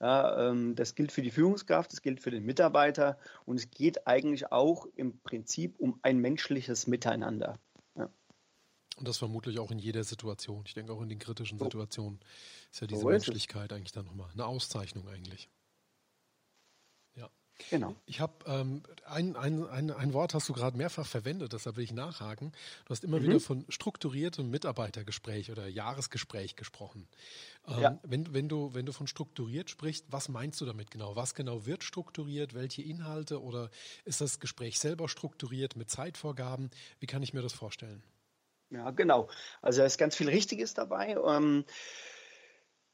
Ja, 0.00 0.50
ähm, 0.50 0.76
das 0.76 0.94
gilt 0.94 1.10
für 1.10 1.22
die 1.22 1.30
Führungskraft, 1.30 1.92
das 1.92 2.02
gilt 2.02 2.20
für 2.20 2.30
den 2.30 2.44
Mitarbeiter 2.44 3.18
und 3.46 3.56
es 3.56 3.70
geht 3.70 4.06
eigentlich 4.06 4.52
auch 4.52 4.86
im 4.94 5.18
Prinzip 5.20 5.74
um 5.78 5.98
ein 6.02 6.18
menschliches 6.18 6.86
Miteinander. 6.86 7.58
Ja. 7.96 8.08
Und 8.96 9.08
das 9.08 9.18
vermutlich 9.18 9.58
auch 9.58 9.72
in 9.72 9.80
jeder 9.80 10.04
Situation. 10.04 10.62
Ich 10.66 10.74
denke 10.74 10.92
auch 10.92 11.02
in 11.02 11.08
den 11.08 11.18
kritischen 11.18 11.58
Situationen 11.58 12.20
ist 12.70 12.80
ja 12.80 12.86
diese 12.86 13.00
so 13.00 13.08
Menschlichkeit 13.08 13.72
eigentlich 13.72 13.92
dann 13.92 14.04
nochmal 14.04 14.30
eine 14.32 14.46
Auszeichnung 14.46 15.08
eigentlich. 15.08 15.48
Genau. 17.70 17.96
Ich 18.06 18.20
habe 18.20 18.32
ähm, 18.46 18.82
ein, 19.04 19.36
ein, 19.36 19.66
ein, 19.66 19.90
ein 19.90 20.12
Wort 20.12 20.32
hast 20.32 20.48
du 20.48 20.52
gerade 20.52 20.76
mehrfach 20.76 21.06
verwendet, 21.06 21.52
deshalb 21.52 21.76
will 21.76 21.84
ich 21.84 21.92
nachhaken. 21.92 22.52
Du 22.84 22.90
hast 22.90 23.04
immer 23.04 23.18
mhm. 23.18 23.24
wieder 23.24 23.40
von 23.40 23.64
strukturiertem 23.68 24.48
Mitarbeitergespräch 24.48 25.50
oder 25.50 25.66
Jahresgespräch 25.66 26.56
gesprochen. 26.56 27.08
Ähm, 27.66 27.80
ja. 27.80 27.98
wenn, 28.04 28.32
wenn, 28.32 28.48
du, 28.48 28.74
wenn 28.74 28.86
du 28.86 28.92
von 28.92 29.06
strukturiert 29.06 29.70
sprichst, 29.70 30.06
was 30.10 30.28
meinst 30.28 30.60
du 30.60 30.66
damit 30.66 30.90
genau? 30.90 31.16
Was 31.16 31.34
genau 31.34 31.66
wird 31.66 31.82
strukturiert? 31.82 32.54
Welche 32.54 32.82
Inhalte? 32.82 33.42
Oder 33.42 33.70
ist 34.04 34.20
das 34.20 34.38
Gespräch 34.38 34.78
selber 34.78 35.08
strukturiert 35.08 35.76
mit 35.76 35.90
Zeitvorgaben? 35.90 36.70
Wie 37.00 37.06
kann 37.06 37.22
ich 37.22 37.34
mir 37.34 37.42
das 37.42 37.52
vorstellen? 37.52 38.02
Ja, 38.70 38.90
genau. 38.90 39.28
Also 39.62 39.80
da 39.80 39.86
ist 39.86 39.98
ganz 39.98 40.14
viel 40.14 40.28
Richtiges 40.28 40.74
dabei. 40.74 41.16
Ähm, 41.26 41.64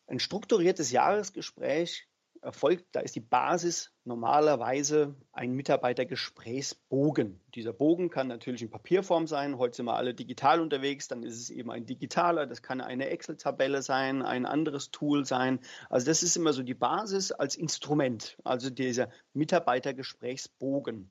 ein 0.06 0.20
strukturiertes 0.20 0.90
Jahresgespräch 0.90 2.06
erfolgt, 2.44 2.86
da 2.92 3.00
ist 3.00 3.16
die 3.16 3.20
Basis 3.20 3.90
normalerweise 4.04 5.16
ein 5.32 5.52
Mitarbeitergesprächsbogen. 5.52 7.40
Dieser 7.54 7.72
Bogen 7.72 8.10
kann 8.10 8.28
natürlich 8.28 8.62
in 8.62 8.70
Papierform 8.70 9.26
sein. 9.26 9.58
Heute 9.58 9.76
sind 9.76 9.86
wir 9.86 9.96
alle 9.96 10.14
digital 10.14 10.60
unterwegs, 10.60 11.08
dann 11.08 11.22
ist 11.22 11.40
es 11.40 11.50
eben 11.50 11.70
ein 11.70 11.86
digitaler. 11.86 12.46
Das 12.46 12.62
kann 12.62 12.80
eine 12.80 13.08
Excel-Tabelle 13.08 13.82
sein, 13.82 14.22
ein 14.22 14.46
anderes 14.46 14.90
Tool 14.90 15.24
sein. 15.24 15.60
Also 15.88 16.06
das 16.06 16.22
ist 16.22 16.36
immer 16.36 16.52
so 16.52 16.62
die 16.62 16.74
Basis 16.74 17.32
als 17.32 17.56
Instrument, 17.56 18.36
also 18.44 18.70
dieser 18.70 19.08
Mitarbeitergesprächsbogen. 19.32 21.10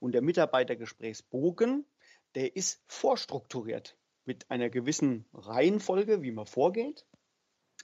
Und 0.00 0.12
der 0.12 0.22
Mitarbeitergesprächsbogen, 0.22 1.86
der 2.34 2.56
ist 2.56 2.82
vorstrukturiert 2.88 3.96
mit 4.24 4.50
einer 4.50 4.70
gewissen 4.70 5.24
Reihenfolge, 5.32 6.22
wie 6.22 6.32
man 6.32 6.46
vorgeht, 6.46 7.06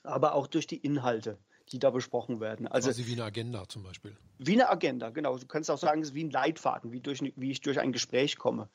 aber 0.03 0.35
auch 0.35 0.47
durch 0.47 0.67
die 0.67 0.77
Inhalte 0.77 1.37
die 1.71 1.79
da 1.79 1.89
besprochen 1.89 2.39
werden. 2.39 2.67
Also 2.67 2.89
Quasi 2.89 3.07
wie 3.07 3.13
eine 3.13 3.23
Agenda 3.23 3.67
zum 3.67 3.83
Beispiel. 3.83 4.15
Wie 4.37 4.53
eine 4.53 4.69
Agenda, 4.69 5.09
genau. 5.09 5.37
Du 5.37 5.45
kannst 5.47 5.71
auch 5.71 5.77
sagen, 5.77 6.01
es 6.01 6.09
ist 6.09 6.13
wie 6.15 6.23
ein 6.23 6.31
Leitfaden, 6.31 6.91
wie, 6.91 6.99
durch, 6.99 7.21
wie 7.21 7.51
ich 7.51 7.61
durch 7.61 7.79
ein 7.79 7.91
Gespräch 7.91 8.37
komme. 8.37 8.69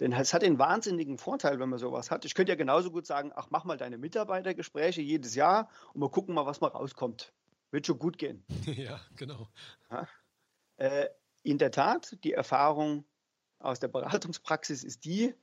Denn 0.00 0.12
es 0.12 0.34
hat 0.34 0.42
den 0.42 0.58
wahnsinnigen 0.58 1.18
Vorteil, 1.18 1.60
wenn 1.60 1.68
man 1.68 1.78
sowas 1.78 2.10
hat. 2.10 2.24
Ich 2.24 2.34
könnte 2.34 2.52
ja 2.52 2.56
genauso 2.56 2.90
gut 2.90 3.06
sagen, 3.06 3.32
ach, 3.34 3.48
mach 3.50 3.64
mal 3.64 3.76
deine 3.76 3.98
Mitarbeitergespräche 3.98 5.02
jedes 5.02 5.34
Jahr 5.34 5.68
und 5.94 6.00
wir 6.00 6.10
gucken 6.10 6.34
mal, 6.34 6.46
was 6.46 6.60
mal 6.60 6.68
rauskommt. 6.68 7.32
Wird 7.70 7.86
schon 7.86 7.98
gut 7.98 8.18
gehen. 8.18 8.44
ja, 8.66 9.00
genau. 9.16 9.48
Ja. 9.90 10.08
Äh, 10.76 11.08
in 11.42 11.58
der 11.58 11.70
Tat, 11.70 12.16
die 12.24 12.32
Erfahrung 12.32 13.04
aus 13.58 13.78
der 13.78 13.88
Beratungspraxis 13.88 14.82
ist 14.84 15.04
die, 15.04 15.34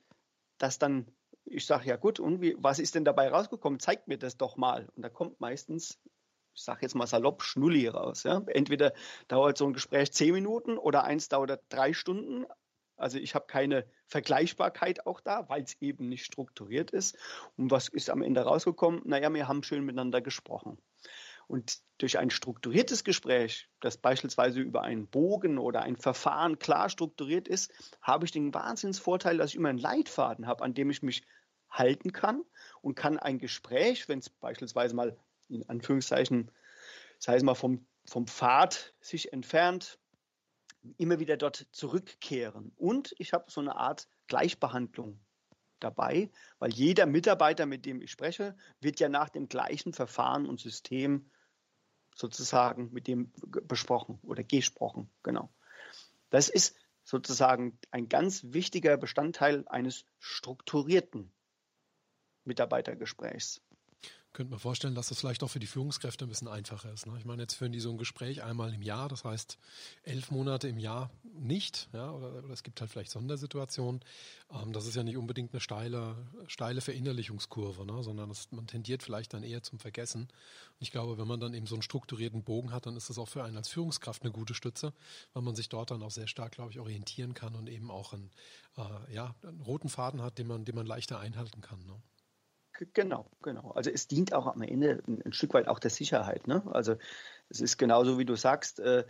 dass 0.58 0.80
dann 0.80 1.08
ich 1.46 1.66
sage, 1.66 1.88
ja 1.88 1.96
gut, 1.96 2.20
und 2.20 2.42
wie, 2.42 2.56
was 2.60 2.80
ist 2.80 2.96
denn 2.96 3.06
dabei 3.06 3.30
rausgekommen? 3.30 3.80
Zeigt 3.80 4.08
mir 4.08 4.18
das 4.18 4.38
doch 4.38 4.56
mal. 4.56 4.88
Und 4.96 5.02
da 5.02 5.10
kommt 5.10 5.40
meistens 5.40 6.00
ich 6.54 6.64
sage 6.64 6.80
jetzt 6.82 6.96
mal 6.96 7.08
salopp, 7.08 7.44
Schnulli 7.44 7.88
raus. 7.88 8.24
Ja? 8.24 8.42
Entweder 8.48 8.94
dauert 9.28 9.58
so 9.58 9.66
ein 9.66 9.74
Gespräch 9.74 10.12
zehn 10.12 10.34
Minuten 10.34 10.78
oder 10.78 11.04
eins 11.04 11.30
dauert 11.30 11.62
drei 11.70 11.94
Stunden. 11.94 12.46
Also 12.98 13.18
ich 13.18 13.34
habe 13.34 13.48
keine 13.48 13.86
Vergleichbarkeit 14.08 15.06
auch 15.06 15.22
da, 15.22 15.48
weil 15.48 15.64
es 15.64 15.82
eben 15.82 16.10
nicht 16.10 16.26
strukturiert 16.26 16.92
ist. 16.92 17.18
Und 17.56 17.72
was 17.72 17.88
ist 17.88 18.10
am 18.10 18.22
Ende 18.22 18.42
rausgekommen? 18.42 19.02
Naja, 19.06 19.34
wir 19.34 19.48
haben 19.48 19.64
schön 19.64 19.86
miteinander 19.86 20.22
gesprochen. 20.22 20.78
Und 21.48 21.80
durch 21.98 22.20
ein 22.20 22.30
strukturiertes 22.30 23.04
Gespräch, 23.04 23.70
das 23.80 23.98
beispielsweise 23.98 24.60
über 24.60 24.84
einen 24.84 25.08
Bogen 25.08 25.58
oder 25.58 25.82
ein 25.82 25.96
Verfahren 25.96 26.60
klar 26.60 26.90
strukturiert 26.90 27.48
ist, 27.48 27.72
habe 28.02 28.26
ich 28.26 28.32
den 28.32 28.54
Wahnsinnsvorteil, 28.54 29.38
dass 29.38 29.50
ich 29.52 29.56
immer 29.56 29.70
einen 29.70 29.80
Leitfaden 29.80 30.46
habe, 30.46 30.64
an 30.64 30.76
dem 30.76 30.92
ich 30.92 31.02
mich 31.02 31.24
halten 31.72 32.12
kann 32.12 32.44
und 32.82 32.96
kann 32.96 33.18
ein 33.18 33.40
Gespräch, 33.40 34.08
wenn 34.08 34.20
es 34.20 34.30
beispielsweise 34.30 34.96
mal 34.96 35.18
in 35.50 35.68
Anführungszeichen, 35.68 36.52
sei 37.18 37.36
es 37.36 37.44
mal 37.44 37.56
vom, 37.56 37.86
vom 38.06 38.28
Pfad 38.28 38.94
sich 39.02 39.34
entfernt, 39.34 40.00
immer 40.98 41.20
wieder 41.20 41.38
dort 41.38 41.68
zurückkehren. 41.72 42.72
Und 42.76 43.14
ich 43.18 43.34
habe 43.34 43.52
so 43.52 43.60
eine 43.60 43.76
Art 43.76 44.08
Gleichbehandlung 44.28 45.20
dabei, 45.80 46.30
weil 46.60 46.72
jeder 46.72 47.06
Mitarbeiter, 47.06 47.66
mit 47.66 47.86
dem 47.86 48.02
ich 48.02 48.12
spreche, 48.12 48.56
wird 48.80 49.00
ja 49.00 49.10
nach 49.10 49.30
dem 49.30 49.48
gleichen 49.48 49.94
Verfahren 49.94 50.46
und 50.46 50.60
System 50.60 51.30
sozusagen 52.16 52.92
mit 52.92 53.08
dem 53.08 53.32
besprochen 53.64 54.20
oder 54.24 54.44
gesprochen. 54.44 55.10
Genau. 55.24 55.54
Das 56.30 56.50
ist 56.50 56.76
sozusagen 57.04 57.80
ein 57.92 58.08
ganz 58.10 58.44
wichtiger 58.50 58.98
Bestandteil 58.98 59.68
eines 59.68 60.06
strukturierten 60.20 61.32
Mitarbeitergesprächs 62.44 63.62
könnte 64.34 64.54
mir 64.54 64.60
vorstellen, 64.60 64.96
dass 64.96 65.10
das 65.10 65.20
vielleicht 65.20 65.44
auch 65.44 65.50
für 65.50 65.60
die 65.60 65.68
Führungskräfte 65.68 66.26
ein 66.26 66.30
bisschen 66.30 66.48
einfacher 66.48 66.92
ist. 66.94 67.08
Ne? 67.08 67.16
Ich 67.18 67.26
meine, 67.26 67.42
jetzt 67.42 67.56
führen 67.56 67.72
die 67.72 67.80
so 67.80 67.90
ein 67.90 67.98
Gespräch 67.98 68.44
einmal 68.44 68.74
im 68.74 68.82
Jahr, 68.82 69.10
das 69.10 69.24
heißt 69.24 69.58
elf 70.04 70.30
Monate 70.32 70.68
im 70.68 70.78
Jahr 70.78 71.10
nicht, 71.24 71.90
ja, 71.94 72.12
oder, 72.12 72.36
oder 72.36 72.50
es 72.50 72.64
gibt 72.64 72.80
halt 72.80 72.92
vielleicht 72.92 73.12
Sondersituationen. 73.12 74.02
Ähm, 74.52 74.72
das 74.72 74.86
ist 74.86 74.96
ja 74.96 75.04
nicht 75.04 75.18
unbedingt 75.18 75.54
eine 75.54 75.62
steile, 75.62 76.16
steile 76.48 76.82
Verinnerlichungskurve, 76.82 77.86
ne? 77.86 78.04
sondern 78.04 78.30
das, 78.30 78.52
man 78.52 78.68
tendiert 78.68 79.02
vielleicht 79.02 79.34
dann 79.34 79.44
eher 79.44 79.64
zum 79.64 79.80
Vergessen. 79.80 80.22
Und 80.22 80.82
ich 80.82 80.92
glaube, 80.92 81.18
wenn 81.18 81.28
man 81.28 81.40
dann 81.40 81.54
eben 81.54 81.66
so 81.66 81.76
einen 81.76 81.82
strukturierten 81.82 82.44
Bogen 82.44 82.72
hat, 82.72 82.86
dann 82.86 82.96
ist 82.96 83.10
das 83.10 83.18
auch 83.18 83.28
für 83.28 83.44
einen 83.44 83.58
als 83.58 83.70
Führungskraft 83.70 84.22
eine 84.22 84.32
gute 84.32 84.54
Stütze, 84.54 84.94
weil 85.34 85.44
man 85.44 85.56
sich 85.56 85.70
dort 85.70 85.92
dann 85.92 86.04
auch 86.04 86.12
sehr 86.12 86.28
stark, 86.28 86.52
glaube 86.52 86.72
ich, 86.72 86.80
orientieren 86.80 87.34
kann 87.34 87.56
und 87.56 87.68
eben 87.68 87.90
auch 87.90 88.14
einen, 88.14 88.30
äh, 88.78 89.14
ja, 89.14 89.34
einen 89.42 89.62
roten 89.62 89.90
Faden 89.90 90.22
hat, 90.22 90.38
den 90.38 90.48
man, 90.48 90.66
den 90.66 90.76
man 90.76 90.86
leichter 90.86 91.20
einhalten 91.20 91.62
kann. 91.62 91.84
Ne? 91.86 91.96
Genau, 92.94 93.30
genau. 93.42 93.72
Also 93.72 93.90
es 93.90 94.08
dient 94.08 94.34
auch 94.34 94.48
am 94.48 94.62
Ende 94.62 95.02
ein, 95.08 95.22
ein 95.26 95.34
Stück 95.34 95.54
weit 95.54 95.68
auch 95.68 95.80
der 95.80 95.92
Sicherheit. 95.92 96.48
Ne? 96.48 96.64
Also 96.72 96.96
es 97.50 97.62
ist 97.62 97.78
genauso, 97.78 98.18
wie 98.18 98.26
du 98.26 98.36
sagst, 98.36 98.80
äh, 98.80 99.06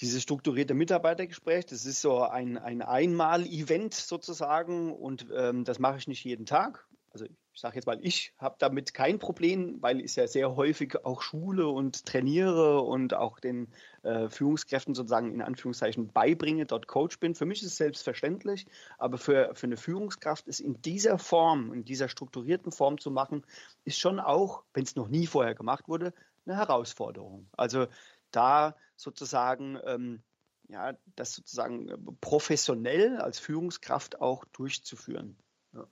dieses 0.00 0.22
strukturierte 0.22 0.74
Mitarbeitergespräch, 0.74 1.66
das 1.66 1.84
ist 1.84 2.00
so 2.00 2.22
ein, 2.22 2.58
ein 2.58 2.82
Einmal-Event 2.82 3.94
sozusagen 3.94 4.92
und 4.92 5.26
ähm, 5.34 5.64
das 5.64 5.78
mache 5.78 5.98
ich 5.98 6.08
nicht 6.08 6.24
jeden 6.24 6.46
Tag. 6.46 6.86
Also 7.10 7.26
sage 7.60 7.76
jetzt 7.76 7.86
mal, 7.86 7.98
ich 8.02 8.32
habe 8.38 8.56
damit 8.58 8.94
kein 8.94 9.18
Problem, 9.18 9.80
weil 9.80 10.00
ich 10.00 10.16
ja 10.16 10.26
sehr 10.26 10.56
häufig 10.56 11.04
auch 11.04 11.22
schule 11.22 11.68
und 11.68 12.06
trainiere 12.06 12.80
und 12.80 13.14
auch 13.14 13.38
den 13.40 13.68
äh, 14.02 14.28
Führungskräften 14.28 14.94
sozusagen 14.94 15.32
in 15.32 15.42
Anführungszeichen 15.42 16.08
beibringe, 16.12 16.66
dort 16.66 16.86
Coach 16.86 17.18
bin. 17.18 17.34
Für 17.34 17.46
mich 17.46 17.62
ist 17.62 17.68
es 17.68 17.76
selbstverständlich, 17.76 18.66
aber 18.98 19.18
für, 19.18 19.54
für 19.54 19.66
eine 19.66 19.76
Führungskraft 19.76 20.48
ist 20.48 20.60
in 20.60 20.80
dieser 20.82 21.18
Form, 21.18 21.72
in 21.72 21.84
dieser 21.84 22.08
strukturierten 22.08 22.72
Form 22.72 22.98
zu 22.98 23.10
machen, 23.10 23.44
ist 23.84 23.98
schon 23.98 24.20
auch, 24.20 24.62
wenn 24.74 24.84
es 24.84 24.96
noch 24.96 25.08
nie 25.08 25.26
vorher 25.26 25.54
gemacht 25.54 25.88
wurde, 25.88 26.12
eine 26.46 26.56
Herausforderung. 26.56 27.46
Also 27.52 27.86
da 28.30 28.76
sozusagen 28.96 29.78
ähm, 29.84 30.22
ja, 30.70 30.94
das 31.16 31.34
sozusagen 31.34 31.90
professionell 32.20 33.18
als 33.18 33.38
Führungskraft 33.38 34.20
auch 34.20 34.44
durchzuführen. 34.46 35.36
Ja. 35.72 35.86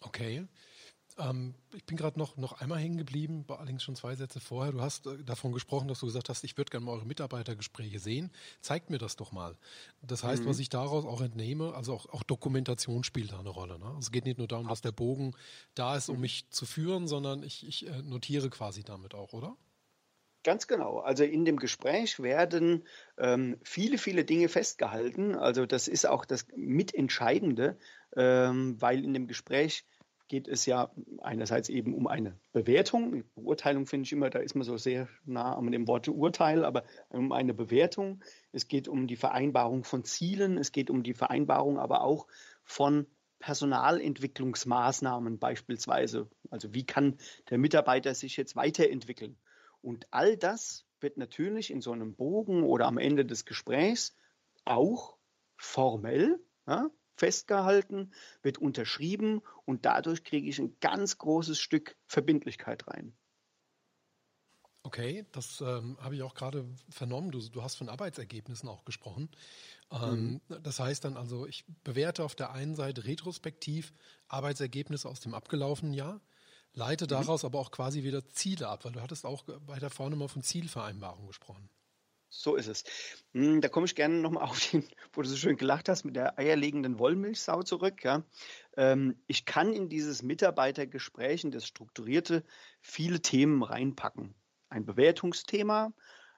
Okay. 0.00 0.46
Ähm, 1.18 1.54
ich 1.74 1.84
bin 1.84 1.96
gerade 1.96 2.18
noch, 2.18 2.36
noch 2.36 2.60
einmal 2.60 2.78
hängen 2.78 2.96
geblieben, 2.96 3.44
allerdings 3.48 3.82
schon 3.82 3.96
zwei 3.96 4.14
Sätze 4.14 4.40
vorher. 4.40 4.72
Du 4.72 4.80
hast 4.80 5.06
äh, 5.06 5.22
davon 5.24 5.52
gesprochen, 5.52 5.88
dass 5.88 6.00
du 6.00 6.06
gesagt 6.06 6.28
hast, 6.28 6.44
ich 6.44 6.56
würde 6.56 6.70
gerne 6.70 6.86
mal 6.86 6.92
eure 6.92 7.06
Mitarbeitergespräche 7.06 7.98
sehen. 7.98 8.30
Zeigt 8.60 8.90
mir 8.90 8.98
das 8.98 9.16
doch 9.16 9.32
mal. 9.32 9.56
Das 10.02 10.22
heißt, 10.22 10.44
mhm. 10.44 10.48
was 10.48 10.58
ich 10.58 10.68
daraus 10.68 11.04
auch 11.04 11.20
entnehme, 11.20 11.74
also 11.74 11.94
auch, 11.94 12.06
auch 12.06 12.22
Dokumentation 12.22 13.04
spielt 13.04 13.32
da 13.32 13.40
eine 13.40 13.48
Rolle. 13.48 13.78
Ne? 13.78 13.86
Also 13.86 13.98
es 13.98 14.10
geht 14.12 14.24
nicht 14.24 14.38
nur 14.38 14.48
darum, 14.48 14.68
dass 14.68 14.80
der 14.80 14.92
Bogen 14.92 15.34
da 15.74 15.96
ist, 15.96 16.08
um 16.08 16.16
mhm. 16.16 16.22
mich 16.22 16.48
zu 16.50 16.66
führen, 16.66 17.08
sondern 17.08 17.42
ich, 17.42 17.66
ich 17.66 17.86
äh, 17.86 18.02
notiere 18.02 18.50
quasi 18.50 18.82
damit 18.82 19.14
auch, 19.14 19.32
oder? 19.32 19.56
Ganz 20.44 20.68
genau. 20.68 21.00
Also 21.00 21.24
in 21.24 21.44
dem 21.44 21.58
Gespräch 21.58 22.20
werden 22.20 22.86
ähm, 23.18 23.58
viele, 23.64 23.98
viele 23.98 24.24
Dinge 24.24 24.48
festgehalten. 24.48 25.34
Also 25.34 25.66
das 25.66 25.88
ist 25.88 26.06
auch 26.06 26.24
das 26.24 26.46
Mitentscheidende, 26.54 27.76
ähm, 28.16 28.80
weil 28.80 29.04
in 29.04 29.14
dem 29.14 29.26
Gespräch 29.26 29.84
geht 30.28 30.46
es 30.46 30.66
ja 30.66 30.92
einerseits 31.22 31.68
eben 31.68 31.94
um 31.94 32.06
eine 32.06 32.38
Bewertung. 32.52 33.24
Beurteilung 33.34 33.86
finde 33.86 34.06
ich 34.06 34.12
immer, 34.12 34.30
da 34.30 34.38
ist 34.38 34.54
man 34.54 34.64
so 34.64 34.76
sehr 34.76 35.08
nah 35.24 35.56
an 35.56 35.72
dem 35.72 35.88
Wort 35.88 36.08
Urteil, 36.08 36.64
aber 36.64 36.84
um 37.08 37.32
eine 37.32 37.54
Bewertung. 37.54 38.22
Es 38.52 38.68
geht 38.68 38.88
um 38.88 39.06
die 39.06 39.16
Vereinbarung 39.16 39.84
von 39.84 40.04
Zielen, 40.04 40.58
es 40.58 40.72
geht 40.72 40.90
um 40.90 41.02
die 41.02 41.14
Vereinbarung 41.14 41.78
aber 41.78 42.02
auch 42.02 42.26
von 42.62 43.06
Personalentwicklungsmaßnahmen 43.38 45.38
beispielsweise. 45.38 46.28
Also 46.50 46.74
wie 46.74 46.84
kann 46.84 47.16
der 47.50 47.58
Mitarbeiter 47.58 48.14
sich 48.14 48.36
jetzt 48.36 48.56
weiterentwickeln? 48.56 49.36
Und 49.80 50.08
all 50.10 50.36
das 50.36 50.84
wird 51.00 51.16
natürlich 51.16 51.70
in 51.70 51.80
so 51.80 51.92
einem 51.92 52.14
Bogen 52.14 52.64
oder 52.64 52.86
am 52.86 52.98
Ende 52.98 53.24
des 53.24 53.44
Gesprächs 53.44 54.16
auch 54.64 55.16
formell 55.56 56.40
ja, 56.66 56.90
festgehalten, 57.18 58.12
wird 58.42 58.58
unterschrieben 58.58 59.42
und 59.64 59.84
dadurch 59.84 60.24
kriege 60.24 60.48
ich 60.48 60.58
ein 60.58 60.76
ganz 60.80 61.18
großes 61.18 61.58
Stück 61.58 61.96
Verbindlichkeit 62.06 62.86
rein. 62.88 63.12
Okay, 64.84 65.26
das 65.32 65.60
ähm, 65.60 65.98
habe 66.00 66.14
ich 66.14 66.22
auch 66.22 66.34
gerade 66.34 66.64
vernommen. 66.88 67.30
Du, 67.30 67.40
du, 67.40 67.62
hast 67.62 67.74
von 67.74 67.88
Arbeitsergebnissen 67.88 68.68
auch 68.68 68.84
gesprochen. 68.84 69.28
Ähm, 69.90 70.40
mhm. 70.48 70.62
Das 70.62 70.80
heißt 70.80 71.04
dann 71.04 71.16
also, 71.16 71.46
ich 71.46 71.66
bewerte 71.84 72.24
auf 72.24 72.34
der 72.34 72.52
einen 72.52 72.74
Seite 72.74 73.04
retrospektiv 73.04 73.92
Arbeitsergebnisse 74.28 75.08
aus 75.08 75.20
dem 75.20 75.34
abgelaufenen 75.34 75.92
Jahr, 75.92 76.20
leite 76.72 77.04
mhm. 77.04 77.08
daraus 77.08 77.44
aber 77.44 77.58
auch 77.58 77.70
quasi 77.70 78.04
wieder 78.04 78.26
Ziele 78.30 78.68
ab, 78.68 78.84
weil 78.84 78.92
du 78.92 79.02
hattest 79.02 79.26
auch 79.26 79.44
weiter 79.66 79.90
vorne 79.90 80.16
mal 80.16 80.28
von 80.28 80.42
Zielvereinbarung 80.42 81.26
gesprochen. 81.26 81.68
So 82.30 82.56
ist 82.56 82.68
es. 82.68 82.84
Hm, 83.32 83.60
da 83.60 83.68
komme 83.68 83.86
ich 83.86 83.94
gerne 83.94 84.16
nochmal 84.16 84.44
auf 84.48 84.60
den, 84.70 84.84
wo 85.12 85.22
du 85.22 85.28
so 85.28 85.36
schön 85.36 85.56
gelacht 85.56 85.88
hast, 85.88 86.04
mit 86.04 86.16
der 86.16 86.38
eierlegenden 86.38 86.98
Wollmilchsau 86.98 87.62
zurück. 87.62 88.04
Ja. 88.04 88.24
Ähm, 88.76 89.20
ich 89.26 89.44
kann 89.44 89.72
in 89.72 89.88
dieses 89.88 90.22
Mitarbeitergespräch, 90.22 91.44
in 91.44 91.50
das 91.50 91.66
Strukturierte, 91.66 92.44
viele 92.80 93.20
Themen 93.20 93.62
reinpacken. 93.62 94.34
Ein 94.68 94.84
Bewertungsthema, 94.84 95.92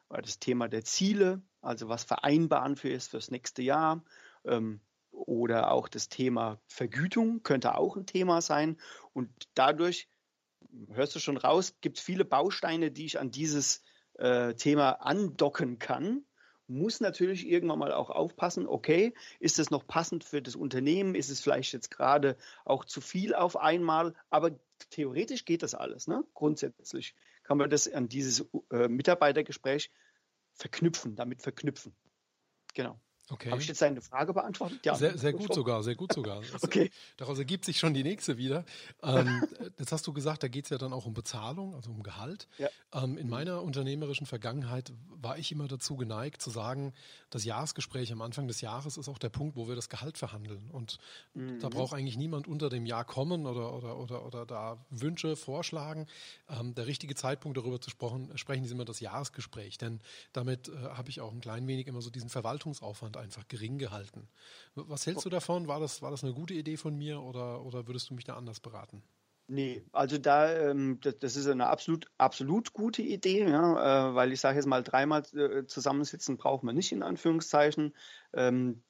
das 0.08 0.38
Thema 0.38 0.68
der 0.68 0.84
Ziele, 0.84 1.42
also 1.60 1.88
was 1.88 2.04
vereinbaren 2.04 2.76
für 2.76 2.90
ist 2.90 3.10
fürs 3.10 3.30
nächste 3.30 3.62
Jahr. 3.62 4.04
Ähm, 4.44 4.80
oder 5.10 5.72
auch 5.72 5.88
das 5.88 6.08
Thema 6.08 6.60
Vergütung 6.66 7.42
könnte 7.42 7.76
auch 7.76 7.96
ein 7.96 8.06
Thema 8.06 8.40
sein. 8.40 8.78
Und 9.12 9.30
dadurch, 9.54 10.08
hörst 10.88 11.14
du 11.14 11.18
schon 11.18 11.36
raus, 11.36 11.74
gibt 11.80 11.98
es 11.98 12.04
viele 12.04 12.24
Bausteine, 12.24 12.90
die 12.92 13.06
ich 13.06 13.18
an 13.18 13.30
dieses 13.30 13.82
äh, 14.20 14.54
Thema 14.54 14.92
andocken 15.00 15.78
kann, 15.78 16.24
muss 16.70 17.00
natürlich 17.00 17.48
irgendwann 17.48 17.80
mal 17.80 17.92
auch 17.92 18.10
aufpassen, 18.10 18.66
okay, 18.68 19.12
ist 19.40 19.58
das 19.58 19.70
noch 19.70 19.86
passend 19.86 20.22
für 20.22 20.40
das 20.40 20.54
Unternehmen? 20.54 21.16
Ist 21.16 21.28
es 21.28 21.40
vielleicht 21.40 21.72
jetzt 21.72 21.90
gerade 21.90 22.36
auch 22.64 22.84
zu 22.84 23.00
viel 23.00 23.34
auf 23.34 23.56
einmal? 23.56 24.14
Aber 24.30 24.52
theoretisch 24.90 25.44
geht 25.44 25.64
das 25.64 25.74
alles. 25.74 26.06
Ne? 26.06 26.24
Grundsätzlich 26.32 27.16
kann 27.42 27.58
man 27.58 27.70
das 27.70 27.92
an 27.92 28.08
dieses 28.08 28.46
äh, 28.70 28.86
Mitarbeitergespräch 28.86 29.90
verknüpfen, 30.52 31.16
damit 31.16 31.42
verknüpfen. 31.42 31.96
Genau. 32.74 33.00
Okay. 33.30 33.50
Habe 33.50 33.60
ich 33.60 33.68
jetzt 33.68 33.80
deine 33.80 34.00
Frage 34.00 34.32
beantwortet? 34.32 34.84
Ja. 34.84 34.94
Sehr, 34.94 35.16
sehr 35.16 35.32
gut 35.32 35.54
sogar, 35.54 35.82
sehr 35.82 35.94
gut 35.94 36.12
sogar. 36.12 36.42
Okay. 36.62 36.90
Daraus 37.16 37.38
ergibt 37.38 37.64
sich 37.64 37.78
schon 37.78 37.94
die 37.94 38.02
nächste 38.02 38.36
wieder. 38.36 38.64
Ähm, 39.02 39.44
jetzt 39.78 39.92
hast 39.92 40.06
du 40.06 40.12
gesagt, 40.12 40.42
da 40.42 40.48
geht 40.48 40.64
es 40.64 40.70
ja 40.70 40.78
dann 40.78 40.92
auch 40.92 41.06
um 41.06 41.14
Bezahlung, 41.14 41.74
also 41.74 41.90
um 41.90 42.02
Gehalt. 42.02 42.48
Ja. 42.58 42.68
Ähm, 42.92 43.16
in 43.16 43.28
meiner 43.28 43.62
unternehmerischen 43.62 44.26
Vergangenheit 44.26 44.92
war 45.08 45.38
ich 45.38 45.52
immer 45.52 45.68
dazu 45.68 45.96
geneigt 45.96 46.42
zu 46.42 46.50
sagen, 46.50 46.92
das 47.30 47.44
Jahresgespräch 47.44 48.12
am 48.12 48.22
Anfang 48.22 48.48
des 48.48 48.60
Jahres 48.60 48.96
ist 48.96 49.08
auch 49.08 49.18
der 49.18 49.28
Punkt, 49.28 49.56
wo 49.56 49.68
wir 49.68 49.76
das 49.76 49.88
Gehalt 49.88 50.18
verhandeln. 50.18 50.70
Und 50.70 50.98
mhm. 51.34 51.60
da 51.60 51.68
braucht 51.68 51.94
eigentlich 51.94 52.16
niemand 52.16 52.46
unter 52.46 52.68
dem 52.68 52.86
Jahr 52.86 53.04
kommen 53.04 53.46
oder, 53.46 53.74
oder, 53.74 53.98
oder, 53.98 54.26
oder 54.26 54.46
da 54.46 54.84
Wünsche 54.90 55.36
vorschlagen. 55.36 56.06
Ähm, 56.48 56.74
der 56.74 56.86
richtige 56.86 57.14
Zeitpunkt 57.14 57.56
darüber 57.56 57.80
zu 57.80 57.90
sprechen, 57.90 58.36
sprechen 58.36 58.64
ist 58.64 58.72
immer 58.72 58.84
das 58.84 59.00
Jahresgespräch. 59.00 59.78
Denn 59.78 60.00
damit 60.32 60.68
äh, 60.68 60.72
habe 60.72 61.10
ich 61.10 61.20
auch 61.20 61.32
ein 61.32 61.40
klein 61.40 61.66
wenig 61.66 61.86
immer 61.86 62.02
so 62.02 62.10
diesen 62.10 62.28
Verwaltungsaufwand 62.28 63.16
einfach 63.20 63.46
gering 63.48 63.78
gehalten. 63.78 64.28
Was 64.74 65.06
hältst 65.06 65.24
du 65.24 65.30
davon? 65.30 65.68
War 65.68 65.80
das, 65.80 66.02
war 66.02 66.10
das 66.10 66.24
eine 66.24 66.32
gute 66.32 66.54
Idee 66.54 66.76
von 66.76 66.96
mir 66.96 67.20
oder, 67.20 67.64
oder 67.64 67.86
würdest 67.86 68.10
du 68.10 68.14
mich 68.14 68.24
da 68.24 68.34
anders 68.36 68.60
beraten? 68.60 69.02
Nee, 69.52 69.84
also 69.90 70.16
da, 70.16 70.70
ähm, 70.70 70.98
das, 71.00 71.18
das, 71.18 71.34
ist 71.34 71.48
eine 71.48 71.66
absolut, 71.66 72.08
absolut 72.18 72.72
gute 72.72 73.02
Idee, 73.02 73.48
ja, 73.48 74.10
äh, 74.10 74.14
weil 74.14 74.32
ich 74.32 74.40
sage 74.40 74.56
jetzt 74.56 74.66
mal, 74.66 74.84
dreimal 74.84 75.22
äh, 75.34 75.66
zusammensitzen 75.66 76.36
braucht 76.36 76.62
man 76.62 76.76
nicht 76.76 76.92
in 76.92 77.02
Anführungszeichen. 77.02 77.92
Ähm, 78.32 78.84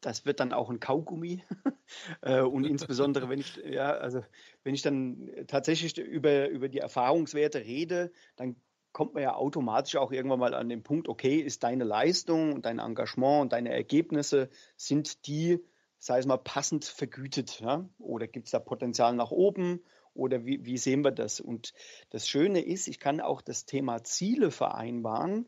das 0.00 0.24
wird 0.24 0.40
dann 0.40 0.54
auch 0.54 0.70
ein 0.70 0.80
Kaugummi. 0.80 1.42
äh, 2.22 2.40
und 2.40 2.64
insbesondere, 2.64 3.28
wenn 3.28 3.40
ich, 3.40 3.56
ja, 3.56 3.90
also 3.90 4.24
wenn 4.62 4.74
ich 4.74 4.80
dann 4.80 5.30
tatsächlich 5.46 5.98
über, 5.98 6.48
über 6.48 6.70
die 6.70 6.78
Erfahrungswerte 6.78 7.58
rede, 7.58 8.12
dann 8.36 8.56
kommt 8.96 9.12
man 9.12 9.24
ja 9.24 9.34
automatisch 9.34 9.96
auch 9.96 10.10
irgendwann 10.10 10.38
mal 10.38 10.54
an 10.54 10.70
den 10.70 10.82
Punkt, 10.82 11.06
okay, 11.06 11.36
ist 11.36 11.64
deine 11.64 11.84
Leistung 11.84 12.54
und 12.54 12.64
dein 12.64 12.78
Engagement 12.78 13.42
und 13.42 13.52
deine 13.52 13.70
Ergebnisse, 13.70 14.48
sind 14.78 15.26
die, 15.26 15.62
sei 15.98 16.18
es 16.18 16.24
mal, 16.24 16.38
passend 16.38 16.86
vergütet? 16.86 17.60
Ja? 17.60 17.86
Oder 17.98 18.26
gibt 18.26 18.46
es 18.46 18.52
da 18.52 18.58
Potenzial 18.58 19.14
nach 19.14 19.32
oben? 19.32 19.84
Oder 20.14 20.46
wie, 20.46 20.64
wie 20.64 20.78
sehen 20.78 21.04
wir 21.04 21.10
das? 21.10 21.40
Und 21.40 21.74
das 22.08 22.26
Schöne 22.26 22.64
ist, 22.64 22.88
ich 22.88 22.98
kann 22.98 23.20
auch 23.20 23.42
das 23.42 23.66
Thema 23.66 24.02
Ziele 24.02 24.50
vereinbaren, 24.50 25.46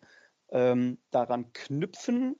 ähm, 0.51 0.99
daran 1.11 1.51
knüpfen, 1.55 2.37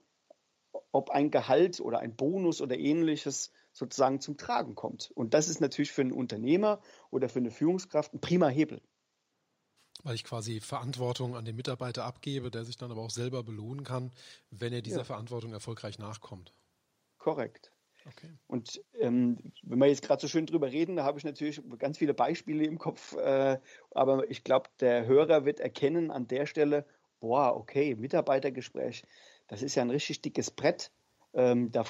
ob 0.91 1.09
ein 1.09 1.31
Gehalt 1.31 1.81
oder 1.81 2.01
ein 2.01 2.15
Bonus 2.15 2.61
oder 2.61 2.77
ähnliches 2.77 3.51
sozusagen 3.71 4.21
zum 4.21 4.37
Tragen 4.37 4.75
kommt. 4.75 5.09
Und 5.15 5.33
das 5.33 5.47
ist 5.47 5.59
natürlich 5.59 5.91
für 5.91 6.01
einen 6.01 6.11
Unternehmer 6.11 6.81
oder 7.09 7.29
für 7.29 7.39
eine 7.39 7.49
Führungskraft 7.49 8.13
ein 8.13 8.21
prima 8.21 8.47
Hebel 8.47 8.79
weil 10.03 10.15
ich 10.15 10.23
quasi 10.23 10.59
Verantwortung 10.59 11.35
an 11.35 11.45
den 11.45 11.55
Mitarbeiter 11.55 12.05
abgebe, 12.05 12.51
der 12.51 12.65
sich 12.65 12.77
dann 12.77 12.91
aber 12.91 13.01
auch 13.01 13.09
selber 13.09 13.43
belohnen 13.43 13.83
kann, 13.83 14.11
wenn 14.51 14.73
er 14.73 14.81
dieser 14.81 14.99
ja. 14.99 15.03
Verantwortung 15.03 15.51
erfolgreich 15.51 15.99
nachkommt. 15.99 16.53
Korrekt. 17.17 17.71
Okay. 18.05 18.29
Und 18.47 18.81
ähm, 18.99 19.37
wenn 19.61 19.79
wir 19.79 19.87
jetzt 19.87 20.01
gerade 20.01 20.21
so 20.21 20.27
schön 20.27 20.45
drüber 20.45 20.71
reden, 20.71 20.95
da 20.95 21.03
habe 21.03 21.17
ich 21.17 21.25
natürlich 21.25 21.61
ganz 21.77 21.97
viele 21.97 22.13
Beispiele 22.13 22.65
im 22.65 22.79
Kopf, 22.79 23.15
äh, 23.17 23.59
aber 23.91 24.29
ich 24.31 24.43
glaube, 24.43 24.69
der 24.79 25.05
Hörer 25.05 25.45
wird 25.45 25.59
erkennen 25.59 26.09
an 26.09 26.27
der 26.27 26.45
Stelle, 26.45 26.85
boah, 27.19 27.55
okay, 27.55 27.95
Mitarbeitergespräch, 27.95 29.03
das 29.47 29.61
ist 29.61 29.75
ja 29.75 29.83
ein 29.83 29.89
richtig 29.89 30.21
dickes 30.21 30.49
Brett. 30.49 30.91
Ähm, 31.33 31.71
da, 31.71 31.83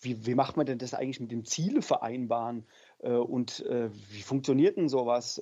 wie, 0.00 0.26
wie, 0.26 0.34
macht 0.34 0.56
man 0.56 0.66
denn 0.66 0.78
das 0.78 0.94
eigentlich 0.94 1.20
mit 1.20 1.30
dem 1.30 1.44
Ziele 1.44 1.82
vereinbaren? 1.82 2.66
Äh, 3.00 3.10
und 3.10 3.60
äh, 3.66 3.90
wie 3.92 4.22
funktioniert 4.22 4.76
denn 4.76 4.88
sowas? 4.88 5.40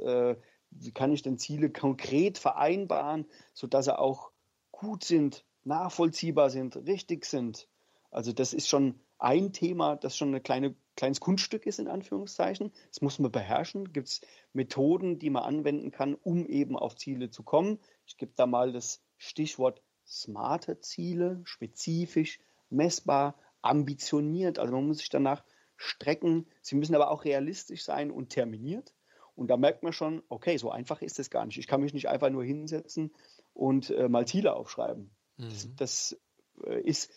Wie 0.70 0.92
kann 0.92 1.12
ich 1.12 1.22
denn 1.22 1.38
Ziele 1.38 1.70
konkret 1.70 2.38
vereinbaren, 2.38 3.26
sodass 3.52 3.86
sie 3.86 3.98
auch 3.98 4.30
gut 4.70 5.04
sind, 5.04 5.44
nachvollziehbar 5.64 6.50
sind, 6.50 6.76
richtig 6.76 7.24
sind. 7.24 7.68
Also 8.10 8.32
das 8.32 8.52
ist 8.54 8.68
schon 8.68 9.00
ein 9.18 9.52
Thema, 9.52 9.96
das 9.96 10.16
schon 10.16 10.34
ein 10.34 10.42
kleine, 10.42 10.74
kleines 10.96 11.20
Kunststück 11.20 11.66
ist, 11.66 11.78
in 11.78 11.88
Anführungszeichen. 11.88 12.72
Das 12.90 13.02
muss 13.02 13.18
man 13.18 13.32
beherrschen. 13.32 13.92
Gibt 13.92 14.08
es 14.08 14.20
Methoden, 14.52 15.18
die 15.18 15.30
man 15.30 15.42
anwenden 15.42 15.90
kann, 15.90 16.14
um 16.14 16.46
eben 16.46 16.76
auf 16.76 16.96
Ziele 16.96 17.30
zu 17.30 17.42
kommen. 17.42 17.78
Ich 18.06 18.16
gebe 18.16 18.32
da 18.36 18.46
mal 18.46 18.72
das 18.72 19.02
Stichwort 19.16 19.82
smarte 20.06 20.80
Ziele, 20.80 21.40
spezifisch, 21.44 22.40
messbar, 22.70 23.36
ambitioniert. 23.60 24.58
Also 24.58 24.72
man 24.72 24.86
muss 24.86 24.98
sich 24.98 25.10
danach 25.10 25.44
strecken. 25.76 26.46
Sie 26.62 26.76
müssen 26.76 26.94
aber 26.94 27.10
auch 27.10 27.24
realistisch 27.24 27.84
sein 27.84 28.10
und 28.10 28.30
terminiert. 28.30 28.94
Und 29.38 29.46
da 29.46 29.56
merkt 29.56 29.84
man 29.84 29.92
schon, 29.92 30.24
okay, 30.28 30.56
so 30.56 30.72
einfach 30.72 31.00
ist 31.00 31.20
es 31.20 31.30
gar 31.30 31.46
nicht. 31.46 31.58
Ich 31.58 31.68
kann 31.68 31.80
mich 31.80 31.94
nicht 31.94 32.08
einfach 32.08 32.28
nur 32.28 32.42
hinsetzen 32.42 33.12
und 33.54 33.88
äh, 33.90 34.08
mal 34.08 34.26
Ziele 34.26 34.52
aufschreiben. 34.52 35.10
Mhm. 35.36 35.48
Das, 35.48 35.68
das 35.76 36.20
äh, 36.64 36.80
ist 36.80 37.12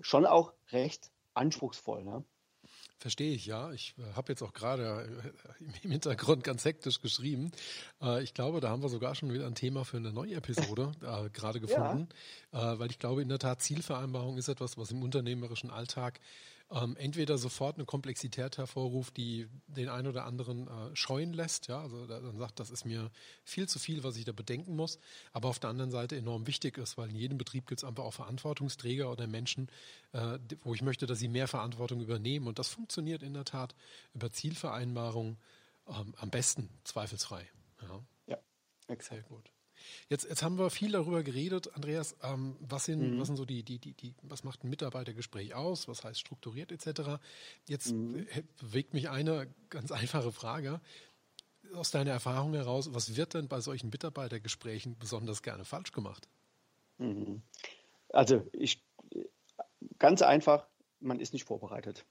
schon 0.00 0.24
auch 0.24 0.54
recht 0.70 1.10
anspruchsvoll. 1.34 2.02
Ne? 2.02 2.24
Verstehe 2.98 3.34
ich, 3.34 3.44
ja. 3.44 3.72
Ich 3.72 3.94
äh, 3.98 4.14
habe 4.14 4.32
jetzt 4.32 4.40
auch 4.40 4.54
gerade 4.54 5.22
äh, 5.60 5.64
im 5.82 5.90
Hintergrund 5.90 6.44
ganz 6.44 6.64
hektisch 6.64 7.02
geschrieben. 7.02 7.52
Äh, 8.00 8.22
ich 8.22 8.32
glaube, 8.32 8.60
da 8.60 8.70
haben 8.70 8.82
wir 8.82 8.88
sogar 8.88 9.14
schon 9.14 9.30
wieder 9.34 9.46
ein 9.46 9.54
Thema 9.54 9.84
für 9.84 9.98
eine 9.98 10.14
neue 10.14 10.34
Episode 10.36 10.92
äh, 11.02 11.28
gerade 11.28 11.60
gefunden, 11.60 12.08
ja. 12.54 12.72
Äh, 12.72 12.78
weil 12.78 12.90
ich 12.90 12.98
glaube, 12.98 13.20
in 13.20 13.28
der 13.28 13.38
Tat 13.38 13.60
Zielvereinbarung 13.60 14.38
ist 14.38 14.48
etwas, 14.48 14.78
was 14.78 14.92
im 14.92 15.02
unternehmerischen 15.02 15.70
Alltag 15.70 16.20
ähm, 16.70 16.96
entweder 16.96 17.38
sofort 17.38 17.76
eine 17.76 17.84
Komplexität 17.84 18.58
hervorruft, 18.58 19.16
die 19.16 19.46
den 19.68 19.88
einen 19.88 20.08
oder 20.08 20.24
anderen 20.24 20.66
äh, 20.66 20.96
scheuen 20.96 21.32
lässt, 21.32 21.68
ja, 21.68 21.80
also 21.80 22.06
dann 22.06 22.38
sagt, 22.38 22.58
das 22.58 22.70
ist 22.70 22.84
mir 22.84 23.10
viel 23.44 23.68
zu 23.68 23.78
viel, 23.78 24.02
was 24.02 24.16
ich 24.16 24.24
da 24.24 24.32
bedenken 24.32 24.74
muss, 24.74 24.98
aber 25.32 25.48
auf 25.48 25.60
der 25.60 25.70
anderen 25.70 25.92
Seite 25.92 26.16
enorm 26.16 26.46
wichtig 26.46 26.78
ist, 26.78 26.98
weil 26.98 27.10
in 27.10 27.16
jedem 27.16 27.38
Betrieb 27.38 27.66
gibt 27.66 27.80
es 27.80 27.84
einfach 27.84 28.04
auch 28.04 28.14
Verantwortungsträger 28.14 29.10
oder 29.10 29.26
Menschen, 29.26 29.68
äh, 30.12 30.38
wo 30.62 30.74
ich 30.74 30.82
möchte, 30.82 31.06
dass 31.06 31.20
sie 31.20 31.28
mehr 31.28 31.48
Verantwortung 31.48 32.00
übernehmen 32.00 32.48
und 32.48 32.58
das 32.58 32.68
funktioniert 32.68 33.22
in 33.22 33.34
der 33.34 33.44
Tat 33.44 33.74
über 34.12 34.32
Zielvereinbarungen 34.32 35.38
ähm, 35.88 36.14
am 36.16 36.30
besten, 36.30 36.68
zweifelsfrei. 36.82 37.48
Ja, 37.82 38.00
ja 38.26 38.38
exakt. 38.88 39.14
Sehr 39.14 39.22
gut. 39.22 39.55
Jetzt, 40.08 40.28
jetzt 40.28 40.42
haben 40.42 40.58
wir 40.58 40.70
viel 40.70 40.92
darüber 40.92 41.22
geredet, 41.22 41.74
Andreas. 41.74 42.16
Ähm, 42.22 42.56
was, 42.60 42.84
sind, 42.84 43.14
mhm. 43.14 43.20
was 43.20 43.26
sind 43.28 43.36
so 43.36 43.44
die, 43.44 43.62
die, 43.62 43.78
die, 43.78 43.94
die, 43.94 44.14
was 44.22 44.44
macht 44.44 44.64
ein 44.64 44.70
Mitarbeitergespräch 44.70 45.54
aus? 45.54 45.88
Was 45.88 46.04
heißt 46.04 46.20
strukturiert 46.20 46.72
etc.? 46.72 47.20
Jetzt 47.66 47.92
mhm. 47.92 48.26
bewegt 48.60 48.94
mich 48.94 49.08
eine 49.10 49.48
ganz 49.70 49.90
einfache 49.92 50.32
Frage. 50.32 50.80
Aus 51.74 51.90
deiner 51.90 52.12
Erfahrung 52.12 52.54
heraus, 52.54 52.94
was 52.94 53.16
wird 53.16 53.34
denn 53.34 53.48
bei 53.48 53.60
solchen 53.60 53.90
Mitarbeitergesprächen 53.90 54.96
besonders 54.98 55.42
gerne 55.42 55.64
falsch 55.64 55.92
gemacht? 55.92 56.28
Mhm. 56.98 57.42
Also 58.10 58.46
ich 58.52 58.82
ganz 59.98 60.22
einfach, 60.22 60.66
man 61.00 61.20
ist 61.20 61.32
nicht 61.32 61.44
vorbereitet. 61.44 62.04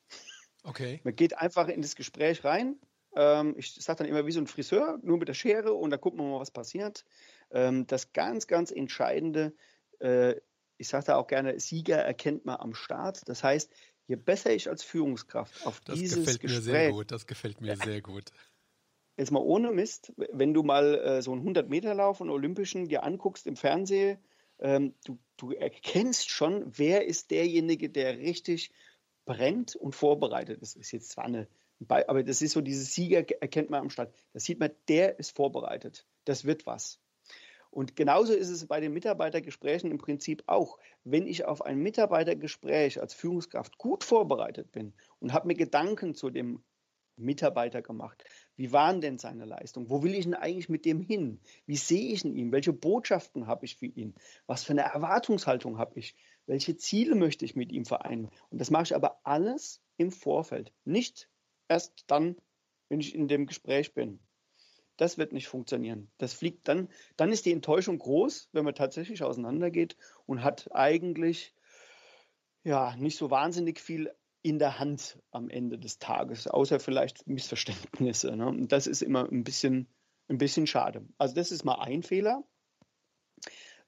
Okay. 0.63 0.99
Man 1.03 1.15
geht 1.15 1.37
einfach 1.37 1.67
in 1.67 1.81
das 1.81 1.95
Gespräch 1.95 2.43
rein. 2.43 2.79
Ähm, 3.15 3.55
ich 3.57 3.73
sage 3.75 3.99
dann 3.99 4.07
immer 4.07 4.25
wie 4.25 4.31
so 4.31 4.39
ein 4.39 4.47
Friseur, 4.47 4.99
nur 5.03 5.17
mit 5.17 5.27
der 5.27 5.33
Schere 5.33 5.73
und 5.73 5.89
da 5.91 5.97
gucken 5.97 6.19
wir 6.19 6.25
mal, 6.25 6.39
was 6.39 6.51
passiert. 6.51 7.05
Ähm, 7.51 7.87
das 7.87 8.13
ganz, 8.13 8.47
ganz 8.47 8.71
Entscheidende, 8.71 9.53
äh, 9.99 10.35
ich 10.77 10.87
sage 10.87 11.05
da 11.05 11.15
auch 11.15 11.27
gerne, 11.27 11.59
Sieger 11.59 11.97
erkennt 11.97 12.45
man 12.45 12.57
am 12.57 12.73
Start. 12.73 13.27
Das 13.27 13.43
heißt, 13.43 13.71
je 14.07 14.15
besser 14.15 14.53
ich 14.53 14.69
als 14.69 14.83
Führungskraft 14.83 15.65
auf 15.65 15.79
das 15.81 15.99
dieses 15.99 16.19
gefällt 16.19 16.41
Gespräch, 16.41 16.65
mir 16.65 16.71
sehr 16.71 16.91
gut. 16.91 17.11
Das 17.11 17.27
gefällt 17.27 17.61
mir 17.61 17.75
sehr 17.77 18.01
gut. 18.01 18.31
Jetzt 19.17 19.31
mal 19.31 19.39
ohne 19.39 19.71
Mist, 19.71 20.11
wenn 20.17 20.53
du 20.53 20.63
mal 20.63 20.95
äh, 20.95 21.21
so 21.21 21.31
einen 21.31 21.47
100-Meter-Lauf 21.47 22.17
von 22.17 22.29
Olympischen 22.29 22.89
dir 22.89 23.03
anguckst 23.03 23.47
im 23.47 23.55
Fernsehen, 23.55 24.19
ähm, 24.59 24.93
du, 25.05 25.17
du 25.37 25.51
erkennst 25.51 26.29
schon, 26.29 26.65
wer 26.77 27.05
ist 27.05 27.31
derjenige, 27.31 27.89
der 27.89 28.17
richtig 28.17 28.71
brennt 29.25 29.75
und 29.75 29.95
vorbereitet 29.95 30.61
ist. 30.61 30.75
Ist 30.75 30.91
jetzt 30.91 31.11
zwar 31.11 31.25
eine, 31.25 31.47
aber 31.87 32.23
das 32.23 32.41
ist 32.41 32.53
so, 32.53 32.61
dieses 32.61 32.93
Sieger 32.93 33.25
erkennt 33.41 33.69
man 33.69 33.81
am 33.81 33.89
Start. 33.89 34.13
Da 34.33 34.39
sieht 34.39 34.59
man, 34.59 34.71
der 34.87 35.17
ist 35.19 35.35
vorbereitet. 35.35 36.05
Das 36.25 36.45
wird 36.45 36.65
was. 36.65 36.99
Und 37.75 37.97
genauso 37.97 38.31
ist 38.31 38.49
es 38.49 38.65
bei 38.67 38.79
den 38.79 38.93
Mitarbeitergesprächen 38.93 39.91
im 39.91 39.97
Prinzip 39.97 40.43
auch. 40.45 40.79
Wenn 41.03 41.27
ich 41.27 41.43
auf 41.43 41.61
ein 41.61 41.79
Mitarbeitergespräch 41.79 43.01
als 43.01 43.13
Führungskraft 43.13 43.77
gut 43.77 44.05
vorbereitet 44.05 44.71
bin 44.71 44.93
und 45.19 45.33
habe 45.33 45.47
mir 45.47 45.55
Gedanken 45.55 46.15
zu 46.15 46.29
dem 46.29 46.63
Mitarbeiter 47.17 47.81
gemacht. 47.81 48.23
Wie 48.55 48.71
waren 48.71 49.01
denn 49.01 49.17
seine 49.17 49.43
Leistungen? 49.43 49.89
Wo 49.89 50.03
will 50.03 50.15
ich 50.15 50.23
denn 50.23 50.35
eigentlich 50.35 50.69
mit 50.69 50.85
dem 50.85 51.01
hin? 51.01 51.41
Wie 51.65 51.75
sehe 51.75 52.13
ich 52.13 52.23
ihn? 52.23 52.53
Welche 52.53 52.71
Botschaften 52.71 53.45
habe 53.45 53.65
ich 53.65 53.75
für 53.75 53.87
ihn? 53.87 54.15
Was 54.47 54.63
für 54.63 54.71
eine 54.71 54.83
Erwartungshaltung 54.83 55.77
habe 55.77 55.99
ich? 55.99 56.15
Welche 56.45 56.77
Ziele 56.77 57.15
möchte 57.15 57.43
ich 57.43 57.57
mit 57.57 57.73
ihm 57.73 57.83
vereinbaren? 57.83 58.33
Und 58.51 58.61
das 58.61 58.71
mache 58.71 58.83
ich 58.83 58.95
aber 58.95 59.19
alles 59.23 59.81
im 59.97 60.11
Vorfeld, 60.11 60.71
nicht 60.85 61.29
erst 61.67 62.05
dann, 62.07 62.37
wenn 62.87 63.01
ich 63.01 63.13
in 63.15 63.27
dem 63.27 63.47
Gespräch 63.47 63.93
bin. 63.93 64.19
Das 64.97 65.17
wird 65.17 65.33
nicht 65.33 65.47
funktionieren. 65.47 66.09
Das 66.17 66.33
fliegt 66.33 66.67
dann, 66.67 66.89
dann 67.17 67.31
ist 67.31 67.45
die 67.45 67.51
Enttäuschung 67.51 67.97
groß, 67.97 68.49
wenn 68.53 68.65
man 68.65 68.75
tatsächlich 68.75 69.23
auseinandergeht 69.23 69.97
und 70.25 70.43
hat 70.43 70.69
eigentlich 70.73 71.53
ja 72.63 72.95
nicht 72.95 73.17
so 73.17 73.29
wahnsinnig 73.29 73.79
viel 73.79 74.11
in 74.41 74.59
der 74.59 74.79
Hand 74.79 75.17
am 75.31 75.49
Ende 75.49 75.79
des 75.79 75.97
Tages, 75.97 76.47
außer 76.47 76.79
vielleicht 76.79 77.27
Missverständnisse. 77.27 78.35
Ne? 78.35 78.47
Und 78.47 78.71
das 78.71 78.85
ist 78.87 79.01
immer 79.01 79.27
ein 79.29 79.43
bisschen, 79.43 79.87
ein 80.27 80.37
bisschen 80.37 80.67
schade. 80.67 81.03
Also 81.17 81.35
das 81.35 81.51
ist 81.51 81.65
mal 81.65 81.81
ein 81.81 82.03
Fehler. 82.03 82.43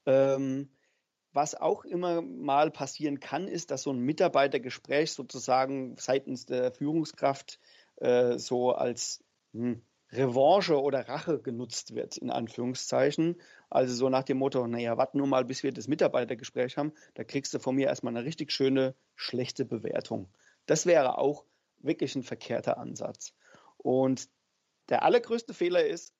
Ähm, 0.04 0.70
was 1.32 1.54
auch 1.54 1.84
immer 1.84 2.22
mal 2.22 2.70
passieren 2.70 3.20
kann, 3.20 3.46
ist, 3.46 3.70
dass 3.70 3.82
so 3.82 3.92
ein 3.92 4.00
Mitarbeitergespräch 4.00 5.12
sozusagen 5.12 5.96
seitens 5.96 6.46
der 6.46 6.72
Führungskraft 6.72 7.60
äh, 7.96 8.38
so 8.38 8.72
als 8.72 9.22
hm, 9.52 9.82
Revanche 10.12 10.80
oder 10.80 11.08
Rache 11.08 11.38
genutzt 11.38 11.94
wird, 11.94 12.16
in 12.16 12.30
Anführungszeichen. 12.30 13.36
Also 13.70 13.94
so 13.94 14.08
nach 14.08 14.24
dem 14.24 14.38
Motto, 14.38 14.66
naja, 14.66 14.96
warte 14.96 15.18
nur 15.18 15.26
mal, 15.26 15.44
bis 15.44 15.62
wir 15.62 15.72
das 15.72 15.88
Mitarbeitergespräch 15.88 16.76
haben, 16.76 16.92
da 17.14 17.24
kriegst 17.24 17.52
du 17.52 17.58
von 17.58 17.74
mir 17.74 17.88
erstmal 17.88 18.16
eine 18.16 18.24
richtig 18.24 18.52
schöne, 18.52 18.94
schlechte 19.14 19.64
Bewertung. 19.64 20.28
Das 20.66 20.86
wäre 20.86 21.18
auch 21.18 21.44
wirklich 21.78 22.14
ein 22.16 22.22
verkehrter 22.22 22.78
Ansatz. 22.78 23.34
Und 23.76 24.28
der 24.88 25.02
allergrößte 25.02 25.52
Fehler 25.52 25.86
ist, 25.86 26.14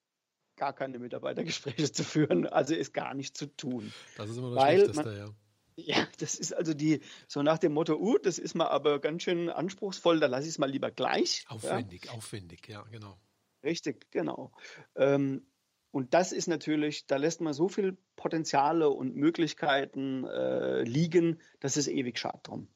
gar 0.57 0.75
keine 0.75 0.99
Mitarbeitergespräche 0.99 1.91
zu 1.93 2.05
führen, 2.05 2.47
also 2.47 2.75
ist 2.75 2.93
gar 2.93 3.15
nicht 3.15 3.37
zu 3.37 3.47
tun. 3.47 3.93
Das 4.17 4.29
ist 4.29 4.37
immer 4.37 4.51
das 4.51 4.65
Weil 4.65 4.77
Schlechteste, 4.81 5.09
man, 5.09 5.19
ja. 5.19 5.35
Ja, 5.81 6.09
das 6.19 6.35
ist 6.35 6.53
also 6.53 6.75
die, 6.75 7.01
so 7.29 7.43
nach 7.43 7.59
dem 7.59 7.73
Motto, 7.73 7.95
uh, 7.95 8.19
das 8.19 8.41
ist 8.41 8.55
mal 8.55 8.67
aber 8.67 9.01
ganz 9.01 9.23
schön 9.23 9.49
anspruchsvoll, 9.49 10.19
da 10.19 10.27
lasse 10.27 10.43
ich 10.43 10.51
es 10.51 10.59
mal 10.59 10.69
lieber 10.69 10.91
gleich. 10.91 11.45
Aufwendig, 11.49 12.07
ja. 12.07 12.13
aufwendig, 12.13 12.67
ja, 12.67 12.83
genau. 12.91 13.17
Richtig, 13.63 14.11
genau. 14.11 14.53
Ähm, 14.95 15.47
und 15.91 16.15
das 16.15 16.33
ist 16.33 16.49
natürlich, 16.49 17.07
da 17.07 17.17
lässt 17.17 17.41
man 17.41 17.55
so 17.55 17.69
viel 17.69 17.97
Potenziale 18.17 18.91
und 18.91 19.17
Möglichkeiten 19.17 20.25
äh, 20.25 20.83
liegen, 20.83 21.41
das 21.61 21.77
ist 21.77 21.89
ewig 21.89 22.19
schade 22.19 22.41
drum. 22.43 22.69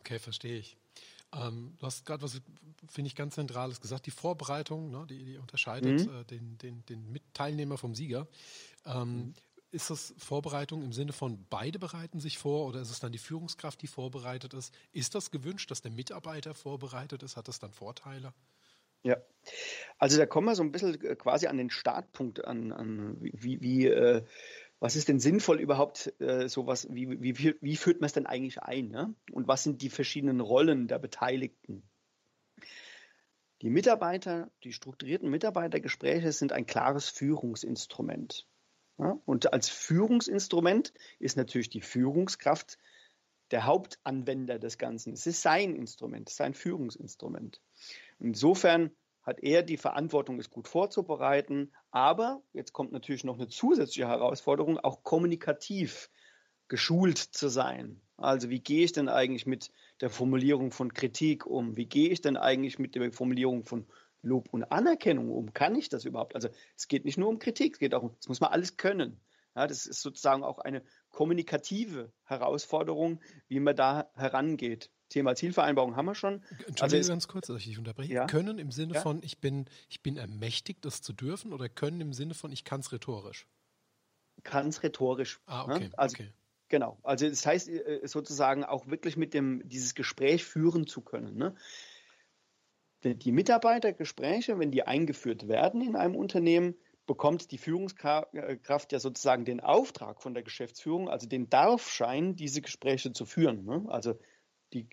Okay, 0.00 0.18
verstehe 0.18 0.58
ich. 0.58 0.76
Ähm, 1.32 1.74
du 1.78 1.86
hast 1.86 2.06
gerade 2.06 2.22
was, 2.22 2.40
finde 2.88 3.08
ich, 3.08 3.16
ganz 3.16 3.34
Zentrales 3.34 3.80
gesagt. 3.80 4.06
Die 4.06 4.10
Vorbereitung, 4.10 4.90
ne, 4.90 5.06
die, 5.08 5.24
die, 5.24 5.36
unterscheidet 5.36 6.06
mhm. 6.06 6.14
äh, 6.14 6.24
den, 6.24 6.58
den, 6.58 6.86
den 6.86 7.20
Teilnehmer 7.34 7.76
vom 7.76 7.94
Sieger. 7.94 8.28
Ähm, 8.84 9.16
mhm. 9.16 9.34
Ist 9.72 9.90
das 9.90 10.14
Vorbereitung 10.16 10.82
im 10.82 10.92
Sinne 10.92 11.12
von 11.12 11.44
beide 11.50 11.78
bereiten 11.78 12.20
sich 12.20 12.38
vor 12.38 12.66
oder 12.66 12.80
ist 12.80 12.90
es 12.90 13.00
dann 13.00 13.12
die 13.12 13.18
Führungskraft, 13.18 13.82
die 13.82 13.88
vorbereitet 13.88 14.54
ist? 14.54 14.72
Ist 14.92 15.14
das 15.14 15.30
gewünscht, 15.30 15.70
dass 15.70 15.82
der 15.82 15.90
Mitarbeiter 15.90 16.54
vorbereitet 16.54 17.22
ist? 17.22 17.36
Hat 17.36 17.48
das 17.48 17.58
dann 17.58 17.72
Vorteile? 17.72 18.32
Ja, 19.02 19.16
also 19.98 20.18
da 20.18 20.26
kommen 20.26 20.46
wir 20.46 20.54
so 20.54 20.62
ein 20.62 20.72
bisschen 20.72 21.00
äh, 21.02 21.16
quasi 21.16 21.46
an 21.46 21.56
den 21.56 21.70
Startpunkt 21.70 22.44
an, 22.44 22.72
an 22.72 23.16
wie, 23.20 23.60
wie 23.60 23.86
äh, 23.86 24.22
was 24.78 24.96
ist 24.96 25.08
denn 25.08 25.20
sinnvoll 25.20 25.60
überhaupt 25.60 26.12
äh, 26.20 26.48
sowas, 26.48 26.86
wie, 26.90 27.22
wie, 27.22 27.56
wie 27.60 27.76
führt 27.76 28.00
man 28.00 28.06
es 28.06 28.12
denn 28.12 28.26
eigentlich 28.26 28.60
ein? 28.62 28.88
Ne? 28.88 29.14
Und 29.32 29.48
was 29.48 29.62
sind 29.62 29.80
die 29.80 29.88
verschiedenen 29.88 30.40
Rollen 30.40 30.86
der 30.86 30.98
Beteiligten? 30.98 31.82
Die 33.62 33.70
Mitarbeiter, 33.70 34.50
die 34.64 34.72
strukturierten 34.72 35.30
Mitarbeitergespräche 35.30 36.30
sind 36.32 36.52
ein 36.52 36.66
klares 36.66 37.08
Führungsinstrument. 37.08 38.46
Ja? 38.98 39.18
Und 39.24 39.52
als 39.54 39.70
Führungsinstrument 39.70 40.92
ist 41.18 41.38
natürlich 41.38 41.70
die 41.70 41.80
Führungskraft 41.80 42.78
der 43.50 43.64
Hauptanwender 43.64 44.58
des 44.58 44.76
Ganzen. 44.76 45.14
Es 45.14 45.26
ist 45.26 45.40
sein 45.40 45.74
Instrument, 45.74 46.28
sein 46.28 46.52
Führungsinstrument. 46.52 47.62
Insofern 48.18 48.90
hat 49.22 49.42
er 49.42 49.62
die 49.62 49.76
Verantwortung, 49.76 50.38
es 50.38 50.50
gut 50.50 50.68
vorzubereiten. 50.68 51.72
Aber 51.90 52.42
jetzt 52.52 52.72
kommt 52.72 52.92
natürlich 52.92 53.24
noch 53.24 53.34
eine 53.34 53.48
zusätzliche 53.48 54.08
Herausforderung, 54.08 54.78
auch 54.78 55.02
kommunikativ 55.02 56.10
geschult 56.68 57.18
zu 57.18 57.48
sein. 57.48 58.00
Also 58.16 58.48
wie 58.50 58.60
gehe 58.60 58.84
ich 58.84 58.92
denn 58.92 59.08
eigentlich 59.08 59.46
mit 59.46 59.70
der 60.00 60.10
Formulierung 60.10 60.70
von 60.70 60.94
Kritik 60.94 61.44
um? 61.44 61.76
Wie 61.76 61.86
gehe 61.86 62.10
ich 62.10 62.20
denn 62.20 62.36
eigentlich 62.36 62.78
mit 62.78 62.94
der 62.94 63.12
Formulierung 63.12 63.64
von 63.64 63.86
Lob 64.22 64.48
und 64.52 64.64
Anerkennung 64.64 65.30
um? 65.30 65.52
Kann 65.52 65.74
ich 65.74 65.88
das 65.88 66.04
überhaupt? 66.04 66.34
Also 66.34 66.48
es 66.76 66.88
geht 66.88 67.04
nicht 67.04 67.18
nur 67.18 67.28
um 67.28 67.38
Kritik, 67.38 67.74
es 67.74 67.78
geht 67.78 67.94
auch 67.94 68.04
um, 68.04 68.14
das 68.16 68.28
muss 68.28 68.40
man 68.40 68.52
alles 68.52 68.76
können. 68.76 69.20
Ja, 69.56 69.66
das 69.66 69.86
ist 69.86 70.02
sozusagen 70.02 70.44
auch 70.44 70.58
eine 70.58 70.82
kommunikative 71.10 72.12
Herausforderung, 72.24 73.20
wie 73.48 73.58
man 73.58 73.74
da 73.74 74.10
herangeht. 74.14 74.90
Thema 75.08 75.34
Zielvereinbarung 75.34 75.96
haben 75.96 76.04
wir 76.04 76.14
schon. 76.14 76.42
Entschuldigung 76.66 76.98
also 76.98 77.12
ganz 77.12 77.28
kurz, 77.28 77.46
dass 77.46 77.58
ich 77.58 77.64
dich 77.64 77.78
unterbreche. 77.78 78.12
Ja? 78.12 78.26
Können 78.26 78.58
im 78.58 78.70
Sinne 78.70 78.94
ja? 78.94 79.00
von, 79.00 79.22
ich 79.22 79.40
bin, 79.40 79.64
ich 79.88 80.02
bin 80.02 80.18
ermächtigt, 80.18 80.84
das 80.84 81.00
zu 81.00 81.14
dürfen, 81.14 81.54
oder 81.54 81.70
können 81.70 82.00
im 82.02 82.12
Sinne 82.12 82.34
von, 82.34 82.52
ich 82.52 82.64
kann 82.64 82.80
es 82.80 82.92
rhetorisch? 82.92 83.48
Kann 84.42 84.68
es 84.68 84.82
rhetorisch. 84.82 85.40
Ah, 85.46 85.66
ne? 85.66 85.74
okay. 85.74 85.84
Ne? 85.84 85.98
Also, 85.98 86.14
okay. 86.16 86.32
Genau. 86.68 86.98
Also 87.02 87.28
das 87.28 87.46
heißt 87.46 87.68
äh, 87.68 88.00
sozusagen 88.04 88.64
auch 88.64 88.88
wirklich 88.88 89.16
mit 89.16 89.32
dem, 89.34 89.66
dieses 89.66 89.94
Gespräch 89.94 90.44
führen 90.44 90.86
zu 90.86 91.00
können. 91.00 91.36
Ne? 91.36 91.54
Die 93.04 93.32
Mitarbeitergespräche, 93.32 94.58
wenn 94.58 94.72
die 94.72 94.82
eingeführt 94.82 95.46
werden 95.48 95.80
in 95.80 95.94
einem 95.94 96.16
Unternehmen, 96.16 96.74
bekommt 97.06 97.50
die 97.52 97.58
Führungskraft 97.58 98.92
ja 98.92 98.98
sozusagen 98.98 99.44
den 99.44 99.60
Auftrag 99.60 100.20
von 100.20 100.34
der 100.34 100.42
Geschäftsführung, 100.42 101.08
also 101.08 101.26
den 101.26 101.48
Darfschein, 101.48 102.36
diese 102.36 102.60
Gespräche 102.60 103.12
zu 103.12 103.24
führen. 103.24 103.64
Ne? 103.64 103.84
Also 103.88 104.18
die, 104.72 104.88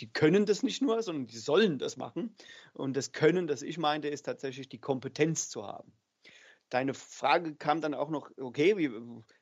die 0.00 0.12
können 0.12 0.46
das 0.46 0.62
nicht 0.62 0.80
nur, 0.80 1.02
sondern 1.02 1.26
die 1.26 1.38
sollen 1.38 1.78
das 1.78 1.96
machen. 1.96 2.34
Und 2.72 2.96
das 2.96 3.12
Können, 3.12 3.46
das 3.46 3.62
ich 3.62 3.78
meinte, 3.78 4.08
ist 4.08 4.22
tatsächlich 4.22 4.68
die 4.68 4.80
Kompetenz 4.80 5.48
zu 5.48 5.66
haben. 5.66 5.92
Deine 6.68 6.94
Frage 6.94 7.54
kam 7.54 7.80
dann 7.80 7.94
auch 7.94 8.10
noch, 8.10 8.30
okay, 8.38 8.76
wie, 8.76 8.90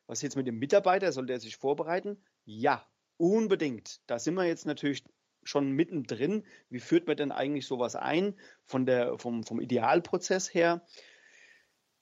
was 0.06 0.22
jetzt 0.22 0.36
mit 0.36 0.46
dem 0.46 0.58
Mitarbeiter? 0.58 1.12
Soll 1.12 1.26
der 1.26 1.40
sich 1.40 1.56
vorbereiten? 1.56 2.22
Ja, 2.44 2.86
unbedingt. 3.16 4.00
Da 4.06 4.18
sind 4.18 4.34
wir 4.34 4.44
jetzt 4.44 4.66
natürlich 4.66 5.04
schon 5.42 5.72
mittendrin. 5.72 6.44
Wie 6.68 6.80
führt 6.80 7.06
man 7.06 7.16
denn 7.16 7.32
eigentlich 7.32 7.66
sowas 7.66 7.96
ein 7.96 8.38
von 8.64 8.86
der, 8.86 9.18
vom, 9.18 9.44
vom 9.44 9.60
Idealprozess 9.60 10.52
her? 10.52 10.84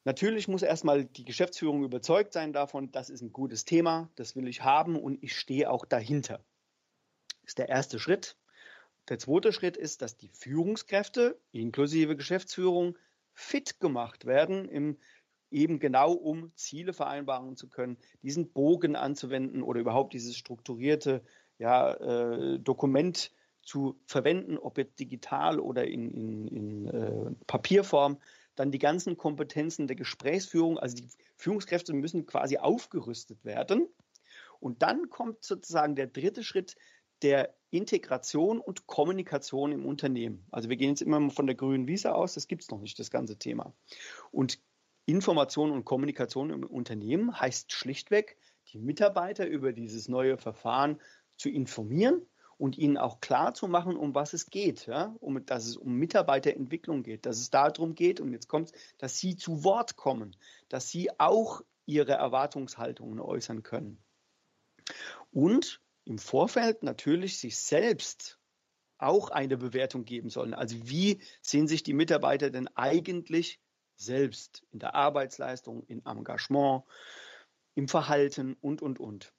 Natürlich 0.05 0.49
muss 0.49 0.63
erstmal 0.63 1.05
die 1.05 1.25
Geschäftsführung 1.25 1.85
überzeugt 1.85 2.33
sein 2.33 2.53
davon, 2.53 2.91
das 2.91 3.09
ist 3.09 3.23
ein 3.23 3.33
gutes 3.33 3.65
Thema, 3.65 4.11
das 4.17 4.35
will 4.35 4.49
ich 4.49 4.63
haben 4.63 5.01
und 5.01 5.23
ich 5.23 5.37
stehe 5.37 5.71
auch 5.71 5.85
dahinter 5.85 6.45
ist 7.45 7.59
der 7.59 7.69
erste 7.69 7.99
Schritt. 7.99 8.37
Der 9.09 9.19
zweite 9.19 9.53
Schritt 9.53 9.77
ist, 9.77 10.03
dass 10.03 10.17
die 10.17 10.29
Führungskräfte 10.29 11.39
inklusive 11.51 12.17
Geschäftsführung 12.17 12.97
fit 13.35 13.81
gemacht 13.81 14.27
werden, 14.27 14.69
im, 14.69 14.99
eben 15.51 15.81
genau 15.81 16.13
um 16.13 16.53
Ziele 16.55 16.93
vereinbaren 16.93 17.57
zu 17.57 17.69
können, 17.69 17.99
diesen 18.23 18.53
Bogen 18.53 18.97
anzuwenden 18.97 19.63
oder 19.63 19.81
überhaupt 19.81 20.13
dieses 20.13 20.37
strukturierte 20.37 21.23
ja, 21.59 21.95
äh, 21.95 22.59
Dokument 22.59 23.33
zu 23.63 24.01
verwenden, 24.07 24.59
ob 24.59 24.79
jetzt 24.79 24.99
digital 24.99 25.61
oder 25.61 25.87
in, 25.87 26.11
in, 26.11 26.49
in 26.49 26.87
äh, 26.89 27.35
Papierform. 27.47 28.19
Dann 28.55 28.71
die 28.71 28.79
ganzen 28.79 29.17
Kompetenzen 29.17 29.87
der 29.87 29.97
Gesprächsführung, 29.97 30.79
also 30.79 30.97
die 30.97 31.09
Führungskräfte 31.37 31.93
müssen 31.95 32.27
quasi 32.27 32.59
aufgerüstet 32.59 33.45
werden. 33.45 33.89
Und 34.61 34.83
dann 34.83 35.11
kommt 35.11 35.43
sozusagen 35.43 35.97
der 35.97 36.07
dritte 36.07 36.45
Schritt, 36.45 36.77
der 37.23 37.55
Integration 37.71 38.61
und 38.61 38.87
Kommunikation 38.87 39.73
im 39.73 39.87
Unternehmen. 39.87 40.45
Also 40.51 40.69
wir 40.69 40.77
gehen 40.77 40.91
jetzt 40.91 41.03
immer 41.03 41.31
von 41.31 41.47
der 41.47 41.57
grünen 41.57 41.87
Wiese 41.87 42.15
aus, 42.15 42.35
das 42.35 42.49
gibt 42.49 42.63
es 42.63 42.71
noch 42.71 42.81
nicht, 42.81 42.99
das 42.99 43.11
ganze 43.11 43.39
Thema. 43.39 43.73
Und 44.31 44.61
Information 45.07 45.71
und 45.71 45.85
Kommunikation 45.85 46.51
im 46.51 46.65
Unternehmen 46.65 47.39
heißt 47.39 47.73
schlichtweg, 47.73 48.37
die 48.73 48.79
Mitarbeiter 48.79 49.47
über 49.47 49.73
dieses 49.73 50.09
neue 50.09 50.37
Verfahren 50.37 51.01
zu 51.37 51.49
informieren 51.49 52.23
und 52.63 52.79
ihnen 52.79 52.97
auch 52.97 53.21
klar 53.21 53.55
zu 53.55 53.67
machen, 53.67 53.97
um 53.97 54.15
was 54.15 54.35
es 54.35 54.47
geht, 54.47 54.87
ja? 54.87 55.17
um, 55.19 55.45
dass 55.45 55.67
es 55.67 55.77
um 55.77 55.95
Mitarbeiterentwicklung 55.95 57.03
geht, 57.03 57.27
dass 57.27 57.39
es 57.39 57.51
darum 57.51 57.97
geht, 57.97 58.21
und 58.21 58.33
jetzt 58.33 58.47
kommt 58.47 58.71
dass 58.99 59.19
sie 59.19 59.35
zu 59.35 59.65
Wort 59.65 59.97
kommen, 59.97 60.37
dass 60.69 60.89
sie 60.89 61.11
auch 61.19 61.63
ihre 61.87 62.13
Erwartungshaltungen 62.13 63.19
äußern 63.19 63.65
können. 63.65 63.99
Und 65.33 65.81
im 66.05 66.19
Vorfeld 66.19 66.85
natürlich 66.85 67.41
sich 67.41 67.59
selbst 67.59 68.39
auch 68.97 69.31
eine 69.31 69.57
Bewertung 69.57 70.05
geben 70.05 70.31
sollen. 70.31 70.55
Also 70.55 70.77
wie 70.89 71.21
sehen 71.41 71.67
sich 71.67 71.83
die 71.83 71.95
Mitarbeiter 71.95 72.49
denn 72.51 72.69
eigentlich 72.77 73.59
selbst 73.97 74.63
in 74.71 74.79
der 74.79 74.95
Arbeitsleistung, 74.95 75.83
im 75.89 76.01
Engagement, 76.07 76.85
im 77.75 77.89
Verhalten 77.89 78.57
und, 78.61 78.83
und, 78.83 79.01
und. 79.01 79.33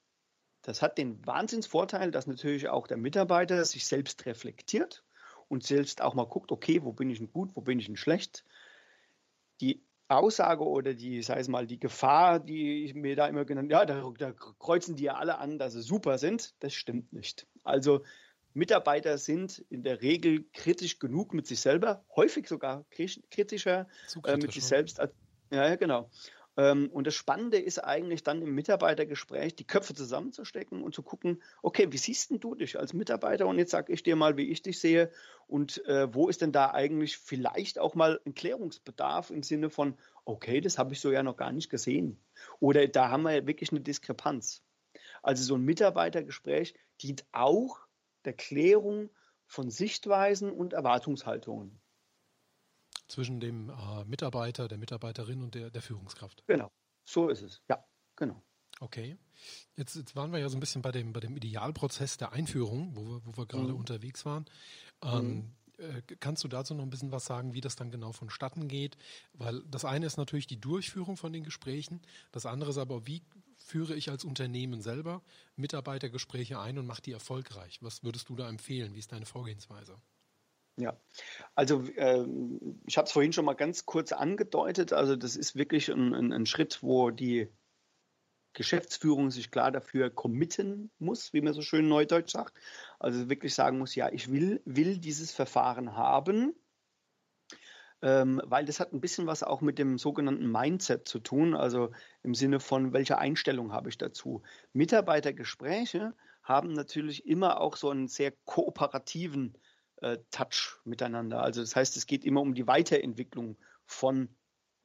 Das 0.64 0.80
hat 0.80 0.98
den 0.98 1.24
Wahnsinnsvorteil, 1.26 2.10
dass 2.10 2.26
natürlich 2.26 2.68
auch 2.68 2.86
der 2.86 2.96
Mitarbeiter 2.96 3.64
sich 3.64 3.86
selbst 3.86 4.24
reflektiert 4.26 5.04
und 5.48 5.62
selbst 5.62 6.00
auch 6.00 6.14
mal 6.14 6.26
guckt, 6.26 6.50
okay, 6.50 6.82
wo 6.82 6.92
bin 6.92 7.10
ich 7.10 7.18
denn 7.18 7.30
gut, 7.30 7.50
wo 7.54 7.60
bin 7.60 7.78
ich 7.78 7.86
denn 7.86 7.96
schlecht. 7.96 8.44
Die 9.60 9.84
Aussage 10.08 10.64
oder 10.64 10.94
die, 10.94 11.22
sei 11.22 11.38
es 11.38 11.48
mal, 11.48 11.66
die 11.66 11.78
Gefahr, 11.78 12.40
die 12.40 12.84
ich 12.84 12.94
mir 12.94 13.14
da 13.14 13.28
immer 13.28 13.44
genannt 13.44 13.70
ja, 13.70 13.84
da, 13.84 14.10
da 14.18 14.32
kreuzen 14.32 14.96
die 14.96 15.04
ja 15.04 15.14
alle 15.14 15.38
an, 15.38 15.58
dass 15.58 15.74
sie 15.74 15.82
super 15.82 16.18
sind, 16.18 16.54
das 16.60 16.72
stimmt 16.72 17.12
nicht. 17.12 17.46
Also 17.62 18.02
Mitarbeiter 18.54 19.18
sind 19.18 19.64
in 19.68 19.82
der 19.82 20.00
Regel 20.00 20.44
kritisch 20.54 20.98
genug 20.98 21.34
mit 21.34 21.46
sich 21.46 21.60
selber, 21.60 22.04
häufig 22.16 22.48
sogar 22.48 22.86
kritischer 23.30 23.86
äh, 24.24 24.36
mit 24.36 24.52
sich 24.52 24.64
selbst. 24.64 24.98
Als, 25.00 25.12
ja, 25.50 25.76
genau. 25.76 26.10
Ähm, 26.56 26.88
und 26.92 27.06
das 27.06 27.14
Spannende 27.14 27.58
ist 27.58 27.78
eigentlich 27.78 28.22
dann 28.22 28.42
im 28.42 28.54
Mitarbeitergespräch, 28.54 29.56
die 29.56 29.66
Köpfe 29.66 29.94
zusammenzustecken 29.94 30.82
und 30.82 30.94
zu 30.94 31.02
gucken, 31.02 31.42
okay, 31.62 31.90
wie 31.90 31.98
siehst 31.98 32.30
denn 32.30 32.40
du 32.40 32.54
dich 32.54 32.78
als 32.78 32.92
Mitarbeiter? 32.92 33.46
Und 33.46 33.58
jetzt 33.58 33.72
sage 33.72 33.92
ich 33.92 34.02
dir 34.02 34.16
mal, 34.16 34.36
wie 34.36 34.50
ich 34.50 34.62
dich 34.62 34.78
sehe. 34.80 35.10
Und 35.46 35.84
äh, 35.86 36.12
wo 36.14 36.28
ist 36.28 36.42
denn 36.42 36.52
da 36.52 36.70
eigentlich 36.70 37.18
vielleicht 37.18 37.78
auch 37.78 37.94
mal 37.94 38.20
ein 38.24 38.34
Klärungsbedarf 38.34 39.30
im 39.30 39.42
Sinne 39.42 39.70
von, 39.70 39.96
okay, 40.24 40.60
das 40.60 40.78
habe 40.78 40.94
ich 40.94 41.00
so 41.00 41.10
ja 41.10 41.22
noch 41.22 41.36
gar 41.36 41.52
nicht 41.52 41.70
gesehen. 41.70 42.18
Oder 42.60 42.86
da 42.88 43.10
haben 43.10 43.22
wir 43.22 43.32
ja 43.32 43.46
wirklich 43.46 43.70
eine 43.70 43.80
Diskrepanz. 43.80 44.62
Also 45.22 45.42
so 45.42 45.54
ein 45.56 45.62
Mitarbeitergespräch 45.62 46.74
dient 47.00 47.24
auch 47.32 47.78
der 48.24 48.32
Klärung 48.32 49.10
von 49.46 49.70
Sichtweisen 49.70 50.50
und 50.50 50.72
Erwartungshaltungen 50.72 51.80
zwischen 53.08 53.40
dem 53.40 53.70
äh, 53.70 54.04
Mitarbeiter, 54.04 54.68
der 54.68 54.78
Mitarbeiterin 54.78 55.42
und 55.42 55.54
der, 55.54 55.70
der 55.70 55.82
Führungskraft. 55.82 56.44
Genau, 56.46 56.70
so 57.04 57.28
ist 57.28 57.42
es. 57.42 57.60
Ja, 57.68 57.84
genau. 58.16 58.42
Okay. 58.80 59.16
Jetzt, 59.76 59.96
jetzt 59.96 60.16
waren 60.16 60.32
wir 60.32 60.38
ja 60.38 60.48
so 60.48 60.56
ein 60.56 60.60
bisschen 60.60 60.82
bei 60.82 60.90
dem, 60.90 61.12
bei 61.12 61.20
dem 61.20 61.36
Idealprozess 61.36 62.16
der 62.16 62.32
Einführung, 62.32 62.96
wo 62.96 63.02
wir, 63.04 63.20
wo 63.24 63.36
wir 63.36 63.46
gerade 63.46 63.68
mhm. 63.68 63.76
unterwegs 63.76 64.24
waren. 64.24 64.46
Ähm, 65.02 65.34
mhm. 65.36 65.54
Äh, 65.78 66.02
kannst 66.20 66.44
du 66.44 66.48
dazu 66.48 66.74
noch 66.74 66.84
ein 66.84 66.90
bisschen 66.90 67.12
was 67.12 67.24
sagen, 67.24 67.54
wie 67.54 67.60
das 67.60 67.76
dann 67.76 67.90
genau 67.90 68.12
vonstatten 68.12 68.68
geht? 68.68 68.96
Weil 69.32 69.62
das 69.64 69.84
eine 69.84 70.06
ist 70.06 70.16
natürlich 70.16 70.46
die 70.46 70.60
Durchführung 70.60 71.16
von 71.16 71.32
den 71.32 71.44
Gesprächen, 71.44 72.00
das 72.32 72.46
andere 72.46 72.70
ist 72.70 72.78
aber, 72.78 73.06
wie 73.06 73.22
führe 73.56 73.94
ich 73.94 74.10
als 74.10 74.24
Unternehmen 74.24 74.82
selber 74.82 75.22
Mitarbeitergespräche 75.56 76.58
ein 76.60 76.78
und 76.78 76.86
mache 76.86 77.02
die 77.02 77.12
erfolgreich? 77.12 77.78
Was 77.80 78.02
würdest 78.04 78.28
du 78.28 78.36
da 78.36 78.48
empfehlen? 78.48 78.94
Wie 78.94 78.98
ist 78.98 79.12
deine 79.12 79.26
Vorgehensweise? 79.26 79.96
Ja, 80.76 80.98
also 81.54 81.82
äh, 81.96 82.26
ich 82.86 82.96
habe 82.96 83.06
es 83.06 83.12
vorhin 83.12 83.32
schon 83.32 83.44
mal 83.44 83.54
ganz 83.54 83.86
kurz 83.86 84.12
angedeutet. 84.12 84.92
Also 84.92 85.14
das 85.14 85.36
ist 85.36 85.54
wirklich 85.54 85.88
ein, 85.88 86.14
ein, 86.14 86.32
ein, 86.32 86.46
Schritt, 86.46 86.82
wo 86.82 87.10
die 87.10 87.48
Geschäftsführung 88.54 89.30
sich 89.30 89.52
klar 89.52 89.70
dafür 89.70 90.10
committen 90.10 90.90
muss, 90.98 91.32
wie 91.32 91.42
man 91.42 91.52
so 91.52 91.62
schön 91.62 91.86
neudeutsch 91.86 92.32
sagt. 92.32 92.54
Also 92.98 93.28
wirklich 93.28 93.54
sagen 93.54 93.78
muss, 93.78 93.94
ja, 93.94 94.10
ich 94.10 94.32
will, 94.32 94.62
will 94.64 94.98
dieses 94.98 95.30
Verfahren 95.30 95.96
haben, 95.96 96.54
ähm, 98.02 98.42
weil 98.44 98.64
das 98.64 98.80
hat 98.80 98.92
ein 98.92 99.00
bisschen 99.00 99.28
was 99.28 99.44
auch 99.44 99.60
mit 99.60 99.78
dem 99.78 99.96
sogenannten 99.96 100.50
Mindset 100.50 101.06
zu 101.06 101.20
tun, 101.20 101.54
also 101.54 101.92
im 102.24 102.34
Sinne 102.34 102.58
von, 102.58 102.92
welche 102.92 103.18
Einstellung 103.18 103.72
habe 103.72 103.90
ich 103.90 103.98
dazu. 103.98 104.42
Mitarbeitergespräche 104.72 106.14
haben 106.42 106.72
natürlich 106.72 107.26
immer 107.26 107.60
auch 107.60 107.76
so 107.76 107.90
einen 107.90 108.08
sehr 108.08 108.32
kooperativen 108.44 109.54
äh, 109.54 109.73
Touch 110.30 110.80
miteinander. 110.84 111.42
Also 111.42 111.60
das 111.60 111.74
heißt, 111.74 111.96
es 111.96 112.06
geht 112.06 112.24
immer 112.24 112.40
um 112.40 112.54
die 112.54 112.66
Weiterentwicklung 112.66 113.56
von 113.86 114.28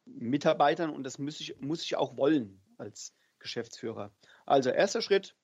Mitarbeitern 0.06 0.90
und 0.90 1.04
das 1.04 1.20
muss 1.20 1.40
ich, 1.40 1.60
muss 1.60 1.84
ich 1.84 1.96
auch 1.96 2.18
wollen 2.18 2.62
als 2.78 3.14
Geschäftsführer. 3.40 4.12
Also 4.46 4.70
erster 4.70 5.02
Schritt, 5.02 5.36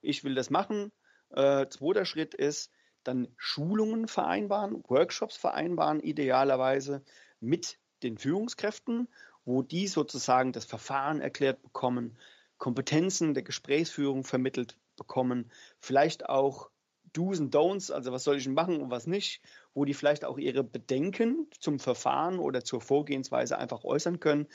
ich 0.00 0.24
will 0.24 0.34
das 0.34 0.50
machen. 0.50 0.92
Äh, 1.30 1.66
zweiter 1.68 2.04
Schritt 2.04 2.34
ist 2.34 2.70
dann 3.04 3.28
Schulungen 3.36 4.06
vereinbaren, 4.06 4.82
Workshops 4.88 5.36
vereinbaren, 5.36 6.00
idealerweise 6.00 7.02
mit 7.40 7.78
den 8.02 8.18
Führungskräften, 8.18 9.08
wo 9.44 9.62
die 9.62 9.88
sozusagen 9.88 10.52
das 10.52 10.64
Verfahren 10.64 11.20
erklärt 11.20 11.62
bekommen, 11.62 12.16
Kompetenzen 12.58 13.34
der 13.34 13.42
Gesprächsführung 13.42 14.24
vermittelt 14.24 14.78
bekommen, 14.96 15.50
vielleicht 15.80 16.28
auch 16.28 16.70
Do's 17.12 17.40
und 17.40 17.54
Don'ts, 17.54 17.92
also 17.92 18.12
was 18.12 18.24
soll 18.24 18.36
ich 18.36 18.48
machen 18.48 18.80
und 18.80 18.90
was 18.90 19.06
nicht, 19.06 19.42
wo 19.74 19.84
die 19.84 19.94
vielleicht 19.94 20.24
auch 20.24 20.38
ihre 20.38 20.64
Bedenken 20.64 21.48
zum 21.58 21.78
Verfahren 21.78 22.38
oder 22.38 22.64
zur 22.64 22.80
Vorgehensweise 22.80 23.58
einfach 23.58 23.84
äußern 23.84 24.20
können, 24.20 24.48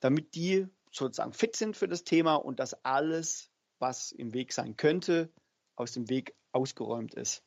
damit 0.00 0.34
die 0.34 0.66
sozusagen 0.90 1.32
fit 1.32 1.56
sind 1.56 1.76
für 1.76 1.88
das 1.88 2.04
Thema 2.04 2.36
und 2.36 2.60
dass 2.60 2.84
alles, 2.84 3.50
was 3.78 4.12
im 4.12 4.32
Weg 4.32 4.52
sein 4.52 4.76
könnte, 4.76 5.32
aus 5.76 5.92
dem 5.92 6.08
Weg 6.08 6.34
ausgeräumt 6.52 7.14
ist. 7.14 7.42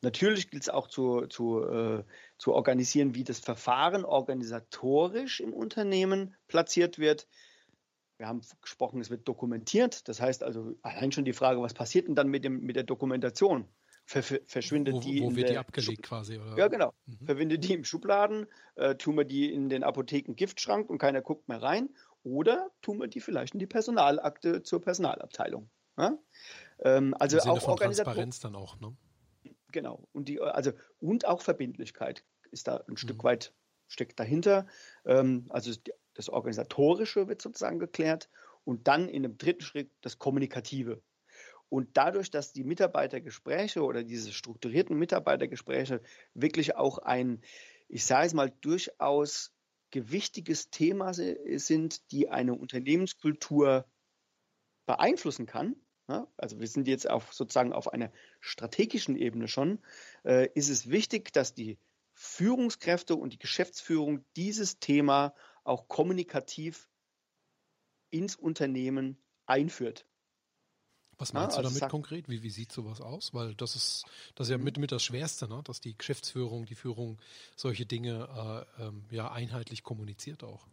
Natürlich 0.00 0.50
gilt 0.50 0.64
es 0.64 0.68
auch 0.68 0.88
zu, 0.88 1.26
zu, 1.26 1.62
äh, 1.62 2.04
zu 2.36 2.52
organisieren, 2.52 3.14
wie 3.14 3.24
das 3.24 3.38
Verfahren 3.38 4.04
organisatorisch 4.04 5.40
im 5.40 5.54
Unternehmen 5.54 6.36
platziert 6.48 6.98
wird. 6.98 7.26
Wir 8.16 8.28
haben 8.28 8.42
gesprochen, 8.60 9.00
es 9.00 9.10
wird 9.10 9.26
dokumentiert. 9.26 10.08
Das 10.08 10.20
heißt 10.20 10.42
also 10.42 10.74
allein 10.82 11.12
schon 11.12 11.24
die 11.24 11.32
Frage, 11.32 11.60
was 11.60 11.74
passiert 11.74 12.08
denn 12.08 12.14
dann 12.14 12.28
mit, 12.28 12.44
dem, 12.44 12.60
mit 12.60 12.76
der 12.76 12.84
Dokumentation? 12.84 13.68
Ver, 14.06 14.22
verschwindet 14.22 14.94
wo, 14.96 15.00
die. 15.00 15.22
Wo 15.22 15.34
wird 15.34 15.48
die 15.48 15.56
abgelegt 15.56 16.06
Schub 16.06 16.06
quasi? 16.06 16.38
Oder? 16.38 16.56
Ja, 16.58 16.68
genau. 16.68 16.92
Mhm. 17.06 17.24
Verwindet 17.24 17.64
die 17.64 17.72
im 17.72 17.84
Schubladen, 17.84 18.46
äh, 18.74 18.94
tun 18.96 19.16
wir 19.16 19.24
die 19.24 19.52
in 19.52 19.70
den 19.70 19.82
Apotheken-Giftschrank 19.82 20.90
und 20.90 20.98
keiner 20.98 21.22
guckt 21.22 21.48
mehr 21.48 21.62
rein. 21.62 21.88
Oder 22.22 22.70
tun 22.82 23.00
wir 23.00 23.08
die 23.08 23.20
vielleicht 23.20 23.54
in 23.54 23.60
die 23.60 23.66
Personalakte 23.66 24.62
zur 24.62 24.80
Personalabteilung. 24.80 25.70
Ja? 25.96 26.18
Ähm, 26.80 27.14
also 27.18 27.38
Im 27.38 27.42
Sinne 27.42 27.54
auch 27.54 27.76
Transparenz 27.76 28.40
dann 28.40 28.54
auch, 28.56 28.78
ne? 28.78 28.94
Genau. 29.72 30.06
Und 30.12 30.28
die, 30.28 30.40
also, 30.40 30.72
und 31.00 31.26
auch 31.26 31.40
Verbindlichkeit 31.40 32.24
ist 32.50 32.68
da 32.68 32.76
ein 32.76 32.92
mhm. 32.92 32.96
Stück 32.96 33.24
weit 33.24 33.54
steckt 33.88 34.20
dahinter. 34.20 34.66
Ähm, 35.04 35.46
also 35.48 35.72
das 36.14 36.28
Organisatorische 36.28 37.28
wird 37.28 37.42
sozusagen 37.42 37.78
geklärt 37.78 38.28
und 38.64 38.88
dann 38.88 39.08
in 39.08 39.24
einem 39.24 39.36
dritten 39.36 39.62
Schritt 39.62 39.90
das 40.00 40.18
Kommunikative. 40.18 41.02
Und 41.68 41.96
dadurch, 41.96 42.30
dass 42.30 42.52
die 42.52 42.64
Mitarbeitergespräche 42.64 43.82
oder 43.82 44.04
diese 44.04 44.32
strukturierten 44.32 44.96
Mitarbeitergespräche 44.96 46.02
wirklich 46.34 46.76
auch 46.76 46.98
ein, 46.98 47.42
ich 47.88 48.04
sage 48.04 48.26
es 48.26 48.34
mal, 48.34 48.52
durchaus 48.60 49.52
gewichtiges 49.90 50.70
Thema 50.70 51.12
sind, 51.14 52.10
die 52.12 52.28
eine 52.28 52.54
Unternehmenskultur 52.54 53.86
beeinflussen 54.86 55.46
kann, 55.46 55.76
also 56.36 56.60
wir 56.60 56.66
sind 56.66 56.86
jetzt 56.86 57.08
auf, 57.08 57.32
sozusagen 57.32 57.72
auf 57.72 57.92
einer 57.92 58.12
strategischen 58.40 59.16
Ebene 59.16 59.48
schon, 59.48 59.78
äh, 60.24 60.48
ist 60.54 60.68
es 60.68 60.90
wichtig, 60.90 61.32
dass 61.32 61.54
die 61.54 61.78
Führungskräfte 62.12 63.16
und 63.16 63.32
die 63.32 63.38
Geschäftsführung 63.38 64.24
dieses 64.36 64.78
Thema 64.78 65.34
auch 65.64 65.88
kommunikativ 65.88 66.88
ins 68.10 68.36
Unternehmen 68.36 69.18
einführt. 69.46 70.06
Was 71.18 71.32
meinst 71.32 71.56
ja, 71.56 71.62
also 71.62 71.72
du 71.72 71.78
damit 71.78 71.90
konkret? 71.90 72.28
Wie, 72.28 72.42
wie 72.42 72.50
sieht 72.50 72.72
sowas 72.72 73.00
aus? 73.00 73.34
Weil 73.34 73.54
das 73.54 73.76
ist, 73.76 74.04
das 74.34 74.48
ist 74.48 74.50
ja 74.50 74.58
mit, 74.58 74.78
mit 74.78 74.92
das 74.92 75.02
Schwerste, 75.02 75.48
ne? 75.48 75.62
dass 75.64 75.80
die 75.80 75.96
Geschäftsführung, 75.96 76.66
die 76.66 76.74
Führung 76.74 77.18
solche 77.56 77.86
Dinge 77.86 78.66
äh, 78.78 78.84
ähm, 78.84 79.04
ja 79.10 79.30
einheitlich 79.30 79.82
kommuniziert 79.82 80.42
auch. 80.42 80.66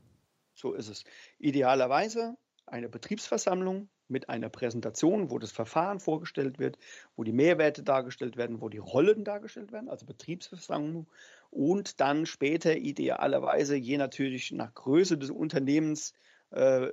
So 0.55 0.73
ist 0.73 0.89
es. 0.89 1.03
Idealerweise 1.37 2.37
eine 2.65 2.89
Betriebsversammlung 2.89 3.89
mit 4.07 4.29
einer 4.29 4.49
Präsentation, 4.49 5.29
wo 5.31 5.39
das 5.39 5.51
Verfahren 5.51 5.99
vorgestellt 5.99 6.59
wird, 6.59 6.77
wo 7.15 7.23
die 7.23 7.31
Mehrwerte 7.31 7.83
dargestellt 7.83 8.35
werden, 8.35 8.61
wo 8.61 8.69
die 8.69 8.77
Rollen 8.77 9.23
dargestellt 9.23 9.71
werden, 9.71 9.89
also 9.89 10.05
Betriebsversammlung 10.05 11.07
und 11.51 11.99
dann 11.99 12.25
später 12.25 12.75
idealerweise, 12.75 13.75
je 13.75 13.97
natürlich 13.97 14.51
nach 14.51 14.73
Größe 14.73 15.17
des 15.17 15.29
Unternehmens, 15.29 16.13
äh, 16.49 16.91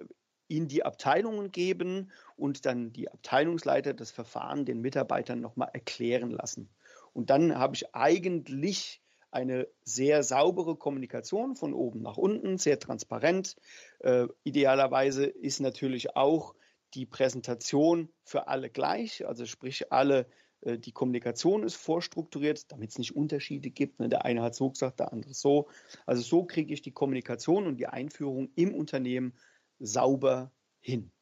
in 0.49 0.67
die 0.67 0.83
Abteilungen 0.83 1.53
geben 1.53 2.11
und 2.37 2.65
dann 2.67 2.93
die 2.93 3.11
Abteilungsleiter 3.11 3.93
das 3.93 4.11
Verfahren 4.11 4.65
den 4.65 4.81
Mitarbeitern 4.81 5.41
nochmal 5.41 5.69
erklären 5.75 6.31
lassen. 6.31 6.71
Und 7.13 7.31
dann 7.31 7.59
habe 7.59 7.75
ich 7.75 7.95
eigentlich 7.95 9.03
eine 9.31 9.69
sehr 9.83 10.23
saubere 10.23 10.77
Kommunikation 10.77 11.55
von 11.55 11.75
oben 11.75 12.01
nach 12.01 12.17
unten, 12.17 12.57
sehr 12.57 12.79
transparent. 12.79 13.57
Äh, 13.99 14.27
idealerweise 14.43 15.27
ist 15.27 15.61
natürlich 15.61 16.17
auch 16.17 16.55
die 16.95 17.05
Präsentation 17.05 18.09
für 18.25 18.49
alle 18.49 18.71
gleich, 18.71 19.27
also 19.27 19.45
sprich 19.45 19.93
alle 19.93 20.27
die 20.63 20.93
Kommunikation 20.93 21.63
ist 21.63 21.77
vorstrukturiert, 21.77 22.71
damit 22.73 22.91
es 22.91 22.99
nicht 22.99 23.15
Unterschiede 23.15 23.71
gibt. 23.71 24.01
Ne? 24.01 24.09
Der 24.09 24.25
eine 24.25 24.43
hat 24.43 24.55
so 24.55 24.71
gesagt, 24.71 25.01
der 25.01 25.13
andere 25.13 25.35
so. 25.35 25.69
Also 26.07 26.23
so 26.23 26.45
kriege 26.45 26.73
ich 26.75 26.83
die 26.83 26.91
Kommunikation 26.91 27.67
und 27.67 27.77
die 27.77 27.87
Einführung 27.87 28.51
im 28.57 28.75
Unternehmen 28.75 29.35
sauber 29.79 30.53
hin. 30.81 31.13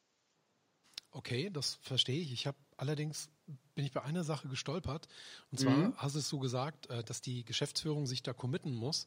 Okay, 1.11 1.51
das 1.51 1.77
verstehe 1.83 2.21
ich. 2.21 2.33
Ich 2.33 2.47
habe 2.47 2.59
allerdings 2.77 3.31
bin 3.75 3.85
ich 3.85 3.93
bei 3.93 4.03
einer 4.03 4.25
Sache 4.25 4.49
gestolpert. 4.49 5.07
Und 5.51 5.61
zwar 5.61 5.77
mhm. 5.77 5.95
hast 5.97 6.15
es 6.15 6.29
so 6.29 6.39
gesagt, 6.39 6.89
äh, 6.91 7.05
dass 7.05 7.21
die 7.21 7.45
Geschäftsführung 7.45 8.07
sich 8.07 8.23
da 8.23 8.33
committen 8.33 8.75
muss 8.75 9.07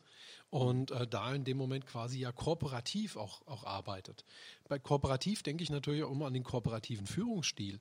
und 0.50 0.92
äh, 0.92 1.08
da 1.08 1.34
in 1.34 1.44
dem 1.44 1.58
Moment 1.58 1.86
quasi 1.86 2.20
ja 2.20 2.32
kooperativ 2.32 3.16
auch, 3.16 3.46
auch 3.48 3.64
arbeitet. 3.64 4.24
Bei 4.68 4.80
kooperativ 4.80 5.44
denke 5.44 5.64
ich 5.64 5.70
natürlich 5.70 6.04
auch 6.04 6.12
immer 6.12 6.28
an 6.28 6.34
den 6.34 6.44
kooperativen 6.44 7.08
Führungsstil. 7.08 7.80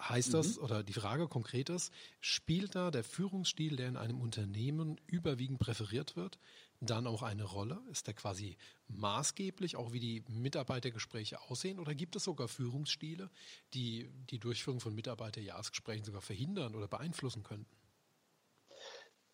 Heißt 0.00 0.32
das, 0.32 0.56
mhm. 0.56 0.64
oder 0.64 0.82
die 0.82 0.94
Frage 0.94 1.28
konkret 1.28 1.68
ist, 1.68 1.92
spielt 2.20 2.74
da 2.74 2.90
der 2.90 3.04
Führungsstil, 3.04 3.76
der 3.76 3.88
in 3.88 3.96
einem 3.96 4.20
Unternehmen 4.20 4.98
überwiegend 5.06 5.58
präferiert 5.58 6.16
wird, 6.16 6.38
dann 6.80 7.06
auch 7.06 7.22
eine 7.22 7.44
Rolle? 7.44 7.82
Ist 7.90 8.06
der 8.06 8.14
quasi 8.14 8.56
maßgeblich, 8.88 9.76
auch 9.76 9.92
wie 9.92 10.00
die 10.00 10.24
Mitarbeitergespräche 10.28 11.40
aussehen? 11.42 11.78
Oder 11.78 11.94
gibt 11.94 12.16
es 12.16 12.24
sogar 12.24 12.48
Führungsstile, 12.48 13.30
die 13.74 14.08
die 14.30 14.38
Durchführung 14.38 14.80
von 14.80 14.94
Mitarbeiterjahresgesprächen 14.94 16.04
sogar 16.04 16.22
verhindern 16.22 16.74
oder 16.74 16.88
beeinflussen 16.88 17.42
könnten? 17.42 17.76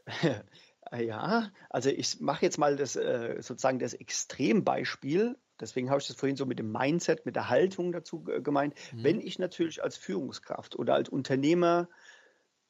Ja, 0.92 1.50
also 1.68 1.90
ich 1.90 2.20
mache 2.20 2.44
jetzt 2.44 2.58
mal 2.58 2.76
das 2.76 2.94
äh, 2.94 3.42
sozusagen 3.42 3.80
das 3.80 3.92
Extrembeispiel. 3.92 5.36
Deswegen 5.60 5.90
habe 5.90 6.00
ich 6.00 6.06
das 6.06 6.16
vorhin 6.16 6.36
so 6.36 6.46
mit 6.46 6.58
dem 6.58 6.70
Mindset, 6.70 7.26
mit 7.26 7.36
der 7.36 7.48
Haltung 7.48 7.92
dazu 7.92 8.22
gemeint. 8.22 8.74
Mhm. 8.92 9.04
Wenn 9.04 9.20
ich 9.20 9.38
natürlich 9.38 9.82
als 9.82 9.96
Führungskraft 9.96 10.76
oder 10.76 10.94
als 10.94 11.08
Unternehmer 11.08 11.88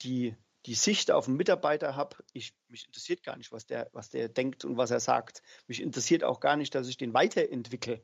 die 0.02 0.36
die 0.66 0.74
Sicht 0.74 1.12
auf 1.12 1.28
einen 1.28 1.36
Mitarbeiter 1.36 1.94
habe, 1.94 2.16
ich, 2.32 2.52
mich 2.68 2.86
interessiert 2.86 3.22
gar 3.22 3.36
nicht, 3.36 3.52
was 3.52 3.66
der, 3.66 3.88
was 3.92 4.10
der 4.10 4.28
denkt 4.28 4.64
und 4.64 4.76
was 4.76 4.90
er 4.90 5.00
sagt. 5.00 5.42
Mich 5.68 5.80
interessiert 5.80 6.24
auch 6.24 6.40
gar 6.40 6.56
nicht, 6.56 6.74
dass 6.74 6.88
ich 6.88 6.96
den 6.96 7.14
weiterentwickle. 7.14 8.02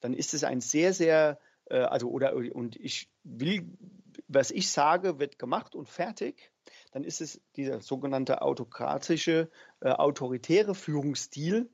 Dann 0.00 0.12
ist 0.12 0.34
es 0.34 0.44
ein 0.44 0.60
sehr, 0.60 0.92
sehr, 0.92 1.40
äh, 1.64 1.78
also 1.78 2.10
oder 2.10 2.34
und 2.34 2.76
ich 2.76 3.08
will, 3.22 3.66
was 4.28 4.50
ich 4.50 4.70
sage, 4.70 5.18
wird 5.18 5.38
gemacht 5.38 5.74
und 5.74 5.88
fertig. 5.88 6.52
Dann 6.92 7.04
ist 7.04 7.22
es 7.22 7.40
dieser 7.56 7.80
sogenannte 7.80 8.42
autokratische, 8.42 9.50
äh, 9.80 9.88
autoritäre 9.88 10.74
Führungsstil. 10.74 11.70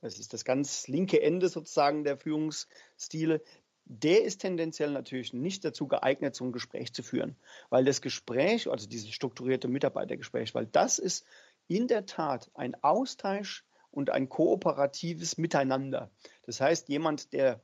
Das 0.00 0.18
ist 0.18 0.32
das 0.32 0.44
ganz 0.44 0.86
linke 0.88 1.20
Ende 1.20 1.48
sozusagen 1.48 2.04
der 2.04 2.16
Führungsstile 2.16 3.42
der 3.88 4.22
ist 4.22 4.42
tendenziell 4.42 4.90
natürlich 4.90 5.32
nicht 5.32 5.64
dazu 5.64 5.88
geeignet, 5.88 6.34
so 6.34 6.44
ein 6.44 6.52
Gespräch 6.52 6.92
zu 6.92 7.02
führen. 7.02 7.36
Weil 7.70 7.84
das 7.84 8.02
Gespräch, 8.02 8.70
also 8.70 8.86
dieses 8.86 9.10
strukturierte 9.10 9.66
Mitarbeitergespräch, 9.66 10.54
weil 10.54 10.66
das 10.66 10.98
ist 10.98 11.24
in 11.68 11.88
der 11.88 12.04
Tat 12.04 12.50
ein 12.54 12.76
Austausch 12.82 13.64
und 13.90 14.10
ein 14.10 14.28
kooperatives 14.28 15.38
Miteinander. 15.38 16.10
Das 16.42 16.60
heißt, 16.60 16.88
jemand, 16.90 17.32
der 17.32 17.62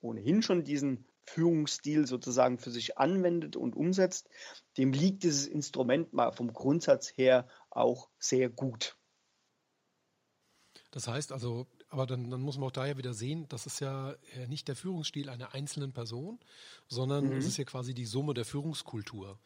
ohnehin 0.00 0.42
schon 0.42 0.64
diesen 0.64 1.06
Führungsstil 1.22 2.06
sozusagen 2.06 2.58
für 2.58 2.70
sich 2.70 2.98
anwendet 2.98 3.56
und 3.56 3.76
umsetzt, 3.76 4.28
dem 4.76 4.92
liegt 4.92 5.22
dieses 5.22 5.46
Instrument 5.46 6.12
mal 6.12 6.32
vom 6.32 6.52
Grundsatz 6.52 7.16
her 7.16 7.48
auch 7.70 8.10
sehr 8.18 8.50
gut. 8.50 8.96
Das 10.94 11.08
heißt 11.08 11.32
also, 11.32 11.66
aber 11.88 12.06
dann, 12.06 12.30
dann 12.30 12.40
muss 12.40 12.56
man 12.56 12.68
auch 12.68 12.72
daher 12.72 12.96
wieder 12.96 13.14
sehen, 13.14 13.46
das 13.48 13.66
ist 13.66 13.80
ja 13.80 14.14
nicht 14.46 14.68
der 14.68 14.76
Führungsstil 14.76 15.28
einer 15.28 15.52
einzelnen 15.52 15.92
Person, 15.92 16.38
sondern 16.86 17.30
mhm. 17.30 17.36
es 17.36 17.46
ist 17.46 17.56
ja 17.56 17.64
quasi 17.64 17.94
die 17.94 18.04
Summe 18.04 18.32
der 18.32 18.44
Führungskultur. 18.44 19.40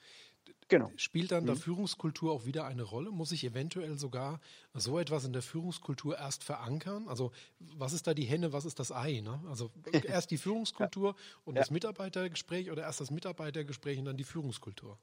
Genau. 0.68 0.92
Spielt 0.96 1.32
dann 1.32 1.44
mhm. 1.44 1.46
der 1.46 1.56
Führungskultur 1.56 2.32
auch 2.32 2.44
wieder 2.44 2.66
eine 2.66 2.82
Rolle? 2.82 3.10
Muss 3.10 3.32
ich 3.32 3.44
eventuell 3.44 3.96
sogar 3.96 4.40
so 4.74 4.98
etwas 4.98 5.24
in 5.24 5.32
der 5.32 5.40
Führungskultur 5.40 6.18
erst 6.18 6.44
verankern? 6.44 7.08
Also 7.08 7.32
was 7.58 7.94
ist 7.94 8.06
da 8.06 8.12
die 8.12 8.24
Henne, 8.24 8.52
was 8.52 8.66
ist 8.66 8.78
das 8.78 8.92
Ei? 8.92 9.22
Ne? 9.22 9.40
Also 9.48 9.70
erst 10.04 10.30
die 10.30 10.36
Führungskultur 10.36 11.16
und 11.46 11.54
ja. 11.54 11.62
das 11.62 11.70
Mitarbeitergespräch 11.70 12.70
oder 12.70 12.82
erst 12.82 13.00
das 13.00 13.10
Mitarbeitergespräch 13.10 13.98
und 13.98 14.04
dann 14.04 14.18
die 14.18 14.24
Führungskultur? 14.24 14.98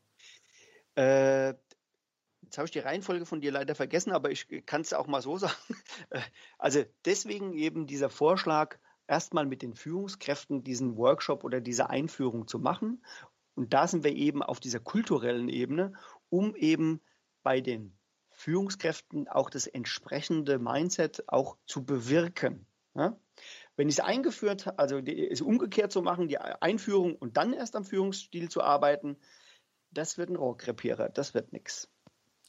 Äh, 0.93 1.55
Jetzt 2.45 2.57
habe 2.57 2.65
ich 2.65 2.71
die 2.71 2.79
Reihenfolge 2.79 3.25
von 3.25 3.41
dir 3.41 3.51
leider 3.51 3.75
vergessen, 3.75 4.11
aber 4.11 4.29
ich 4.29 4.47
kann 4.65 4.81
es 4.81 4.93
auch 4.93 5.07
mal 5.07 5.21
so 5.21 5.37
sagen. 5.37 5.55
Also 6.57 6.83
deswegen 7.03 7.53
eben 7.53 7.87
dieser 7.87 8.09
Vorschlag, 8.09 8.77
erstmal 9.07 9.45
mit 9.45 9.61
den 9.61 9.73
Führungskräften 9.73 10.63
diesen 10.63 10.97
Workshop 10.97 11.43
oder 11.43 11.61
diese 11.61 11.89
Einführung 11.89 12.47
zu 12.47 12.59
machen. 12.59 13.03
Und 13.55 13.73
da 13.73 13.87
sind 13.87 14.03
wir 14.03 14.13
eben 14.13 14.43
auf 14.43 14.59
dieser 14.59 14.79
kulturellen 14.79 15.49
Ebene, 15.49 15.93
um 16.29 16.55
eben 16.55 17.01
bei 17.43 17.61
den 17.61 17.97
Führungskräften 18.31 19.27
auch 19.27 19.49
das 19.49 19.67
entsprechende 19.67 20.59
Mindset 20.59 21.23
auch 21.27 21.57
zu 21.65 21.85
bewirken. 21.85 22.67
Ja? 22.95 23.17
Wenn 23.75 23.89
ich 23.89 23.95
es 23.95 24.03
eingeführt 24.03 24.65
habe, 24.65 24.79
also 24.79 24.97
es 24.97 25.41
umgekehrt 25.41 25.91
zu 25.91 26.01
machen, 26.01 26.27
die 26.27 26.37
Einführung 26.37 27.15
und 27.15 27.37
dann 27.37 27.53
erst 27.53 27.75
am 27.75 27.85
Führungsstil 27.85 28.49
zu 28.49 28.61
arbeiten, 28.61 29.17
das 29.91 30.17
wird 30.17 30.29
ein 30.29 30.35
Rohrkrepierer, 30.35 31.09
das 31.09 31.33
wird 31.33 31.53
nichts. 31.53 31.89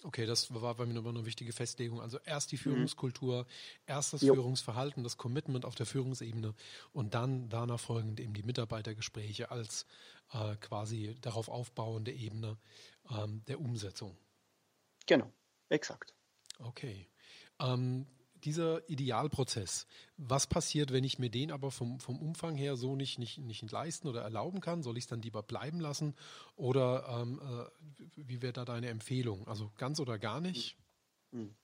Okay, 0.07 0.25
das 0.25 0.55
war 0.55 0.77
bei 0.77 0.87
mir 0.87 0.95
nochmal 0.95 1.17
eine 1.17 1.27
wichtige 1.27 1.53
Festlegung. 1.53 2.01
Also 2.01 2.21
erst 2.25 2.53
die 2.53 2.57
mhm. 2.57 2.61
Führungskultur, 2.61 3.43
mhm. 3.43 3.47
erst 3.87 4.13
das 4.13 4.23
jo. 4.23 4.35
Führungsverhalten, 4.35 5.03
das 5.03 5.17
Commitment 5.17 5.65
auf 5.65 5.75
der 5.75 5.85
Führungsebene 5.85 6.55
und 6.93 7.15
dann 7.15 7.49
danach 7.49 7.81
folgend 7.81 8.21
eben 8.21 8.33
die 8.33 8.45
Mitarbeitergespräche 8.45 9.51
als 9.51 9.85
äh, 10.33 10.55
quasi 10.61 11.17
darauf 11.23 11.49
aufbauende 11.49 12.13
Ebene 12.13 12.57
ähm, 13.11 13.43
der 13.49 13.61
Umsetzung. 13.61 14.17
Genau, 15.07 15.29
exakt. 15.71 16.15
Okay. 16.61 17.09
Ähm, 17.59 18.07
dieser 18.47 18.89
Idealprozess, 18.89 19.87
was 20.17 20.47
passiert, 20.47 20.93
wenn 20.93 21.05
ich 21.05 21.19
mir 21.19 21.31
den 21.31 21.51
aber 21.51 21.71
vom, 21.71 22.01
vom 22.01 22.19
Umfang 22.19 22.55
her 22.55 22.77
so 22.77 22.97
nicht, 22.97 23.19
nicht, 23.19 23.39
nicht 23.39 23.71
leisten 23.71 24.09
oder 24.09 24.23
erlauben 24.23 24.61
kann? 24.61 24.83
Soll 24.83 24.97
ich 24.97 25.05
es 25.05 25.09
dann 25.09 25.21
lieber 25.21 25.43
bleiben 25.43 25.81
lassen? 25.81 26.15
Oder 26.55 27.21
ähm, 27.21 27.41
äh, 27.43 28.09
wie 28.17 28.41
wäre 28.41 28.53
da 28.53 28.65
deine 28.65 28.89
Empfehlung? 28.89 29.47
Also 29.49 29.71
ganz 29.77 30.01
oder 30.01 30.19
gar 30.19 30.41
nicht? 30.41 30.77
Hm. 31.33 31.55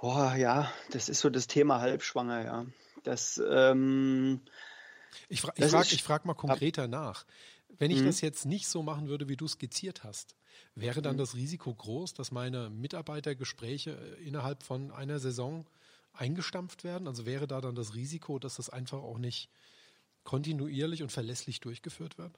Boah, 0.00 0.34
ja, 0.34 0.70
das 0.90 1.08
ist 1.08 1.20
so 1.20 1.30
das 1.30 1.46
Thema 1.46 1.80
Halbschwanger, 1.80 2.44
ja. 2.44 2.66
Das, 3.02 3.40
ähm, 3.50 4.42
ich, 5.28 5.40
fra 5.40 5.52
ich 5.56 5.70
frage 5.70 5.98
frag 5.98 6.24
mal 6.26 6.34
konkreter 6.34 6.88
nach. 6.88 7.24
Wenn 7.78 7.90
ich 7.90 8.00
mhm. 8.00 8.06
das 8.06 8.20
jetzt 8.20 8.44
nicht 8.44 8.68
so 8.68 8.82
machen 8.82 9.08
würde, 9.08 9.28
wie 9.28 9.36
du 9.36 9.48
skizziert 9.48 10.04
hast, 10.04 10.34
wäre 10.74 11.02
dann 11.02 11.14
mhm. 11.16 11.20
das 11.20 11.34
Risiko 11.34 11.74
groß, 11.74 12.14
dass 12.14 12.32
meine 12.32 12.70
Mitarbeitergespräche 12.70 13.90
äh, 13.90 14.26
innerhalb 14.26 14.62
von 14.62 14.90
einer 14.90 15.18
Saison 15.18 15.66
eingestampft 16.12 16.84
werden? 16.84 17.08
Also 17.08 17.26
wäre 17.26 17.46
da 17.46 17.60
dann 17.60 17.74
das 17.74 17.94
Risiko, 17.94 18.38
dass 18.38 18.56
das 18.56 18.70
einfach 18.70 18.98
auch 18.98 19.18
nicht 19.18 19.50
kontinuierlich 20.24 21.02
und 21.02 21.12
verlässlich 21.12 21.60
durchgeführt 21.60 22.18
wird? 22.18 22.32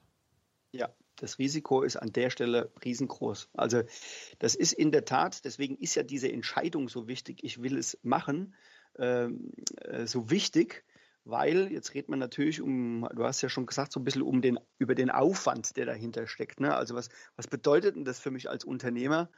Ja, 0.72 0.92
das 1.16 1.38
Risiko 1.38 1.82
ist 1.82 1.96
an 1.96 2.12
der 2.12 2.30
Stelle 2.30 2.70
riesengroß. 2.84 3.48
Also 3.54 3.82
das 4.38 4.54
ist 4.54 4.72
in 4.72 4.92
der 4.92 5.04
Tat, 5.04 5.44
deswegen 5.44 5.76
ist 5.76 5.94
ja 5.94 6.02
diese 6.02 6.30
Entscheidung 6.30 6.88
so 6.88 7.08
wichtig, 7.08 7.42
ich 7.42 7.62
will 7.62 7.76
es 7.76 7.98
machen, 8.02 8.54
ähm, 8.98 9.52
äh, 9.82 10.06
so 10.06 10.30
wichtig, 10.30 10.84
weil 11.28 11.70
jetzt 11.70 11.94
redet 11.94 12.08
man 12.08 12.18
natürlich 12.18 12.60
um, 12.60 13.06
du 13.14 13.24
hast 13.24 13.42
ja 13.42 13.48
schon 13.48 13.66
gesagt, 13.66 13.92
so 13.92 14.00
ein 14.00 14.04
bisschen 14.04 14.22
um 14.22 14.40
den, 14.40 14.58
über 14.78 14.94
den 14.94 15.10
Aufwand, 15.10 15.76
der 15.76 15.86
dahinter 15.86 16.26
steckt. 16.26 16.58
Ne? 16.60 16.74
Also 16.74 16.94
was, 16.94 17.10
was 17.36 17.46
bedeutet 17.46 17.96
denn 17.96 18.04
das 18.04 18.18
für 18.18 18.30
mich 18.30 18.48
als 18.48 18.64
Unternehmer? 18.64 19.30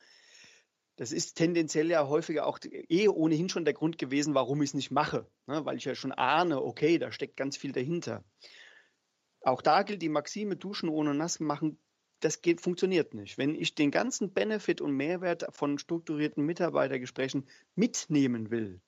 Das 0.96 1.12
ist 1.12 1.34
tendenziell 1.34 1.90
ja 1.90 2.06
häufiger 2.06 2.46
auch 2.46 2.58
eh 2.62 3.08
ohnehin 3.08 3.48
schon 3.48 3.64
der 3.64 3.74
Grund 3.74 3.98
gewesen, 3.98 4.34
warum 4.34 4.62
ich 4.62 4.70
es 4.70 4.74
nicht 4.74 4.90
mache, 4.90 5.26
ne? 5.46 5.64
weil 5.64 5.76
ich 5.76 5.84
ja 5.84 5.94
schon 5.94 6.12
ahne, 6.12 6.62
okay, 6.62 6.98
da 6.98 7.10
steckt 7.10 7.36
ganz 7.36 7.56
viel 7.56 7.72
dahinter. 7.72 8.22
Auch 9.42 9.62
da 9.62 9.82
gilt 9.82 10.02
die 10.02 10.10
Maxime, 10.10 10.56
duschen 10.56 10.90
ohne 10.90 11.14
nass 11.14 11.40
machen, 11.40 11.78
das 12.20 12.42
geht, 12.42 12.60
funktioniert 12.60 13.14
nicht. 13.14 13.38
Wenn 13.38 13.54
ich 13.54 13.74
den 13.74 13.90
ganzen 13.90 14.32
Benefit 14.32 14.80
und 14.80 14.92
Mehrwert 14.92 15.46
von 15.50 15.78
strukturierten 15.78 16.44
Mitarbeitergesprächen 16.44 17.48
mitnehmen 17.74 18.50
will, 18.50 18.80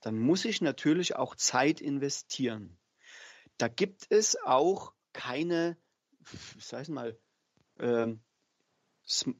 dann 0.00 0.18
muss 0.18 0.44
ich 0.44 0.60
natürlich 0.60 1.16
auch 1.16 1.34
Zeit 1.34 1.80
investieren. 1.80 2.78
Da 3.58 3.68
gibt 3.68 4.06
es 4.10 4.36
auch 4.42 4.92
keine, 5.12 5.76
sag 6.58 6.82
ich 6.82 6.88
mal, 6.88 7.18
ähm, 7.78 8.20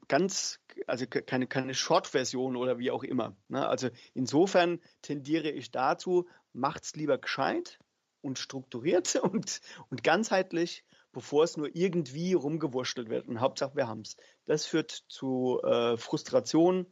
ganz, 0.07 0.59
also 0.87 1.05
keine, 1.07 1.47
keine 1.47 1.73
Short-Version 1.73 2.55
oder 2.55 2.77
wie 2.79 2.91
auch 2.91 3.03
immer. 3.03 3.35
Ne? 3.49 3.67
Also 3.67 3.89
insofern 4.13 4.81
tendiere 5.01 5.51
ich 5.51 5.71
dazu, 5.71 6.27
macht's 6.53 6.95
lieber 6.95 7.17
gescheit 7.17 7.79
und 8.21 8.39
strukturiert 8.39 9.15
und, 9.21 9.61
und 9.89 10.03
ganzheitlich, 10.03 10.85
bevor 11.11 11.43
es 11.43 11.57
nur 11.57 11.75
irgendwie 11.75 12.33
rumgewurschtelt 12.33 13.09
wird. 13.09 13.27
Und 13.27 13.41
Hauptsache, 13.41 13.75
wir 13.75 13.87
haben 13.87 14.01
es. 14.01 14.15
Das 14.45 14.65
führt 14.65 15.03
zu 15.07 15.61
äh, 15.63 15.97
Frustration 15.97 16.85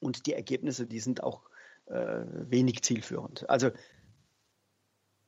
und 0.00 0.26
die 0.26 0.32
Ergebnisse, 0.32 0.86
die 0.86 1.00
sind 1.00 1.22
auch 1.22 1.48
äh, 1.86 2.24
wenig 2.50 2.82
zielführend. 2.82 3.48
Also 3.48 3.70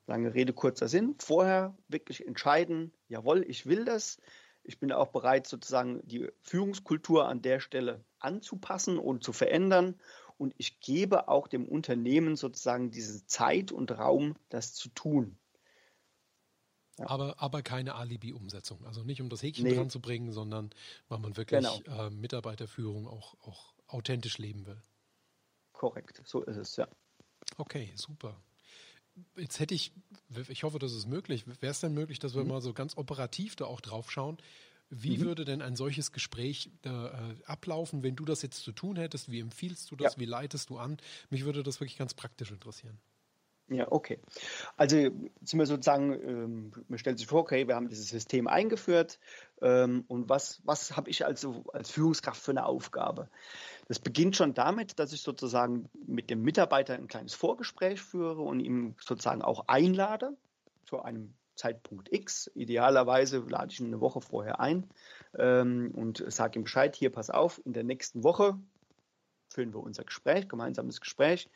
lange 0.07 0.35
Rede, 0.35 0.53
kurzer 0.53 0.89
Sinn. 0.89 1.15
Vorher 1.19 1.77
wirklich 1.89 2.27
entscheiden, 2.27 2.93
jawohl, 3.09 3.45
ich 3.49 3.67
will 3.67 3.85
das. 3.85 4.19
Ich 4.65 4.79
bin 4.79 4.93
auch 4.93 5.09
bereit, 5.09 5.47
sozusagen 5.47 6.07
die 6.07 6.29
Führungskultur 6.43 7.29
an 7.29 7.43
der 7.43 7.61
Stelle 7.61 8.05
anzupassen 8.19 8.99
und 8.99 9.23
zu 9.23 9.33
verändern. 9.33 9.99
Und 10.37 10.55
ich 10.57 10.81
gebe 10.81 11.29
auch 11.29 11.49
dem 11.49 11.67
Unternehmen 11.67 12.37
sozusagen 12.37 12.91
diese 12.91 13.27
Zeit 13.27 13.73
und 13.73 13.91
Raum, 13.93 14.37
das 14.49 14.75
zu 14.75 14.89
tun. 14.91 15.39
Ja. 16.99 17.09
Aber, 17.09 17.41
aber 17.41 17.63
keine 17.63 17.95
Alibi-Umsetzung. 17.95 18.85
Also 18.85 19.05
nicht 19.05 19.21
um 19.21 19.29
das 19.29 19.43
Häkchen 19.43 19.65
nee. 19.65 19.75
dran 19.75 19.91
zu 19.91 20.01
bringen, 20.01 20.33
sondern 20.33 20.71
weil 21.09 21.19
man 21.19 21.37
wirklich 21.37 21.85
genau. 21.85 22.07
äh, 22.07 22.11
Mitarbeiterführung 22.11 23.07
auch, 23.07 23.35
auch 23.41 23.75
authentisch 23.87 24.39
leben 24.39 24.67
will. 24.67 24.83
Korrekt, 25.79 26.21
so 26.25 26.43
ist 26.43 26.57
es, 26.57 26.75
ja. 26.75 26.89
Okay, 27.57 27.93
super. 27.95 28.37
Jetzt 29.37 29.61
hätte 29.61 29.77
ich, 29.77 29.93
ich 30.49 30.65
hoffe, 30.65 30.81
das 30.81 30.93
ist 30.93 31.07
möglich. 31.07 31.47
Wäre 31.47 31.71
es 31.71 31.79
denn 31.79 31.95
möglich, 31.95 32.19
dass 32.19 32.35
wir 32.35 32.43
mhm. 32.43 32.49
mal 32.49 32.61
so 32.61 32.73
ganz 32.73 32.97
operativ 32.97 33.55
da 33.55 33.67
auch 33.67 33.81
drauf 33.81 34.11
schauen? 34.11 34.39
Wie 34.91 35.19
mhm. 35.19 35.23
würde 35.23 35.45
denn 35.45 35.63
ein 35.63 35.77
solches 35.77 36.11
Gespräch 36.11 36.71
äh, 36.83 36.91
ablaufen, 37.45 38.03
wenn 38.03 38.17
du 38.17 38.25
das 38.25 38.43
jetzt 38.43 38.65
zu 38.65 38.73
tun 38.73 38.97
hättest? 38.97 39.31
Wie 39.31 39.39
empfiehlst 39.39 39.89
du 39.93 39.97
das? 39.97 40.15
Ja. 40.15 40.21
Wie 40.21 40.25
leitest 40.25 40.71
du 40.71 40.79
an? 40.79 40.99
Mich 41.31 41.45
würde 41.45 41.63
das 41.63 41.79
wirklich 41.81 41.97
ganz 41.97 42.13
praktisch 42.13 42.51
interessieren. 42.51 42.99
Ja, 43.71 43.87
okay. 43.93 44.19
Also 44.77 44.97
sind 44.97 45.59
wir 45.59 45.67
sozusagen, 45.67 46.13
ähm, 46.13 46.73
man 46.89 46.99
stellt 46.99 47.19
sich 47.19 47.27
vor, 47.27 47.41
okay, 47.41 47.69
wir 47.69 47.75
haben 47.75 47.89
dieses 47.89 48.09
System 48.09 48.47
eingeführt 48.47 49.19
ähm, 49.61 50.05
und 50.09 50.29
was, 50.31 50.61
was 50.65 50.97
habe 50.97 51.11
ich 51.11 51.27
also 51.27 51.65
als 51.75 51.91
Führungskraft 51.91 52.41
für 52.41 52.53
eine 52.53 52.65
Aufgabe? 52.65 53.29
Das 53.87 53.99
beginnt 53.99 54.37
schon 54.37 54.55
damit, 54.55 54.99
dass 54.99 55.13
ich 55.13 55.21
sozusagen 55.21 55.91
mit 56.07 56.31
dem 56.31 56.43
Mitarbeiter 56.43 56.95
ein 56.95 57.09
kleines 57.09 57.35
Vorgespräch 57.35 58.01
führe 58.01 58.41
und 58.41 58.61
ihm 58.61 58.95
sozusagen 59.01 59.43
auch 59.43 59.65
einlade 59.69 60.35
zu 60.87 61.03
einem 61.03 61.35
Zeitpunkt 61.55 62.11
X. 62.11 62.51
Idealerweise 62.55 63.45
lade 63.49 63.71
ich 63.71 63.81
ihn 63.81 63.87
eine 63.89 64.01
Woche 64.01 64.23
vorher 64.23 64.61
ein 64.61 64.89
ähm, 65.37 65.93
und 65.95 66.25
sage 66.33 66.59
ihm 66.59 66.65
Bescheid, 66.65 66.97
hier 66.97 67.11
pass 67.11 67.29
auf, 67.29 67.61
in 67.67 67.75
der 67.75 67.85
nächsten 67.85 68.23
Woche 68.25 68.59
führen 69.51 69.75
wir 69.75 69.81
unser 69.81 70.05
Gespräch, 70.05 70.49
gemeinsames 70.49 71.01
Gespräch 71.01 71.49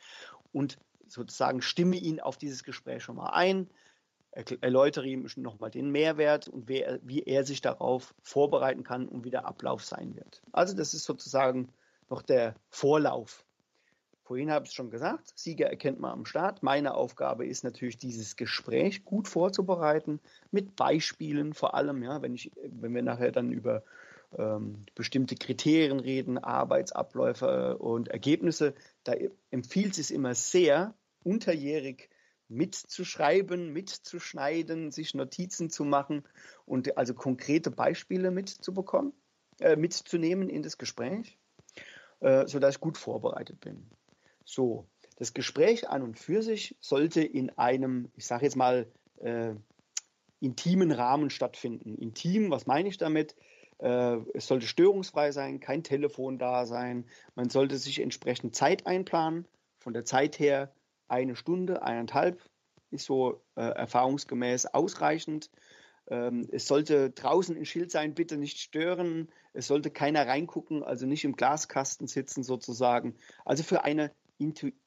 und 0.51 0.77
sozusagen 1.07 1.61
stimme 1.61 1.97
ihn 1.97 2.19
auf 2.19 2.37
dieses 2.37 2.63
Gespräch 2.63 3.03
schon 3.03 3.15
mal 3.15 3.29
ein, 3.29 3.69
erläutere 4.31 5.07
ihm 5.07 5.27
nochmal 5.35 5.69
den 5.69 5.91
Mehrwert 5.91 6.47
und 6.47 6.67
wie 6.67 6.83
wie 7.03 7.21
er 7.21 7.43
sich 7.43 7.61
darauf 7.61 8.15
vorbereiten 8.23 8.83
kann 8.83 9.07
und 9.07 9.23
wie 9.23 9.29
der 9.29 9.45
Ablauf 9.45 9.83
sein 9.83 10.15
wird. 10.15 10.41
Also 10.51 10.75
das 10.75 10.93
ist 10.93 11.03
sozusagen 11.03 11.69
noch 12.09 12.21
der 12.21 12.55
Vorlauf. 12.69 13.45
Vorhin 14.23 14.51
habe 14.51 14.65
ich 14.65 14.69
es 14.69 14.75
schon 14.75 14.89
gesagt, 14.89 15.33
Sieger 15.35 15.67
erkennt 15.67 15.99
man 15.99 16.11
am 16.11 16.25
Start. 16.25 16.63
Meine 16.63 16.93
Aufgabe 16.93 17.45
ist 17.45 17.63
natürlich, 17.63 17.97
dieses 17.97 18.37
Gespräch 18.37 19.03
gut 19.03 19.27
vorzubereiten, 19.27 20.21
mit 20.49 20.75
Beispielen 20.77 21.53
vor 21.53 21.75
allem, 21.75 22.01
ja, 22.01 22.21
wenn, 22.21 22.33
ich, 22.33 22.49
wenn 22.63 22.95
wir 22.95 23.03
nachher 23.03 23.31
dann 23.31 23.51
über 23.51 23.83
ähm, 24.37 24.85
bestimmte 24.95 25.35
Kriterien 25.35 25.99
reden, 25.99 26.37
Arbeitsabläufe 26.37 27.77
und 27.77 28.07
Ergebnisse, 28.09 28.73
da 29.03 29.13
empfiehlt 29.51 29.97
es 29.97 30.11
immer 30.11 30.35
sehr, 30.35 30.93
unterjährig 31.23 32.09
mitzuschreiben, 32.49 33.71
mitzuschneiden, 33.71 34.91
sich 34.91 35.13
Notizen 35.13 35.69
zu 35.69 35.85
machen 35.85 36.23
und 36.65 36.97
also 36.97 37.13
konkrete 37.13 37.71
Beispiele 37.71 38.31
mitzubekommen, 38.31 39.13
äh, 39.59 39.75
mitzunehmen 39.75 40.49
in 40.49 40.61
das 40.63 40.77
Gespräch. 40.77 41.37
Äh, 42.23 42.47
sodass 42.47 42.75
ich 42.75 42.79
gut 42.79 42.97
vorbereitet 42.97 43.59
bin. 43.59 43.85
So, 44.45 44.87
das 45.17 45.33
Gespräch 45.33 45.89
an 45.89 46.03
und 46.03 46.17
für 46.17 46.41
sich 46.41 46.77
sollte 46.79 47.21
in 47.21 47.49
einem, 47.57 48.09
ich 48.15 48.25
sage 48.25 48.45
jetzt 48.45 48.55
mal, 48.55 48.89
äh, 49.17 49.55
intimen 50.39 50.93
Rahmen 50.93 51.29
stattfinden. 51.29 51.97
Intim, 51.97 52.49
was 52.49 52.65
meine 52.65 52.87
ich 52.87 52.97
damit? 52.97 53.35
Äh, 53.79 54.17
es 54.33 54.47
sollte 54.47 54.67
störungsfrei 54.67 55.31
sein, 55.31 55.59
kein 55.59 55.83
Telefon 55.83 56.37
da 56.37 56.65
sein. 56.65 57.05
Man 57.35 57.49
sollte 57.49 57.77
sich 57.77 57.99
entsprechend 57.99 58.55
Zeit 58.55 58.85
einplanen. 58.87 59.47
Von 59.79 59.93
der 59.93 60.05
Zeit 60.05 60.39
her 60.39 60.73
eine 61.07 61.35
Stunde, 61.35 61.83
eineinhalb 61.83 62.41
ist 62.91 63.05
so 63.05 63.41
äh, 63.55 63.61
erfahrungsgemäß 63.61 64.67
ausreichend. 64.67 65.49
Ähm, 66.07 66.47
es 66.51 66.67
sollte 66.67 67.11
draußen 67.11 67.57
ein 67.57 67.65
Schild 67.65 67.91
sein, 67.91 68.13
bitte 68.13 68.37
nicht 68.37 68.59
stören. 68.59 69.29
Es 69.53 69.67
sollte 69.67 69.89
keiner 69.89 70.27
reingucken, 70.27 70.83
also 70.83 71.05
nicht 71.05 71.23
im 71.23 71.35
Glaskasten 71.35 72.07
sitzen 72.07 72.43
sozusagen. 72.43 73.15
Also 73.45 73.63
für 73.63 73.83
eine 73.83 74.11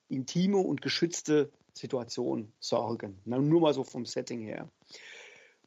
intime 0.09 0.59
und 0.59 0.82
geschützte 0.82 1.51
Situation 1.72 2.53
sorgen. 2.59 3.20
nur 3.24 3.61
mal 3.61 3.74
so 3.74 3.84
vom 3.84 4.07
Setting 4.07 4.41
her. 4.41 4.70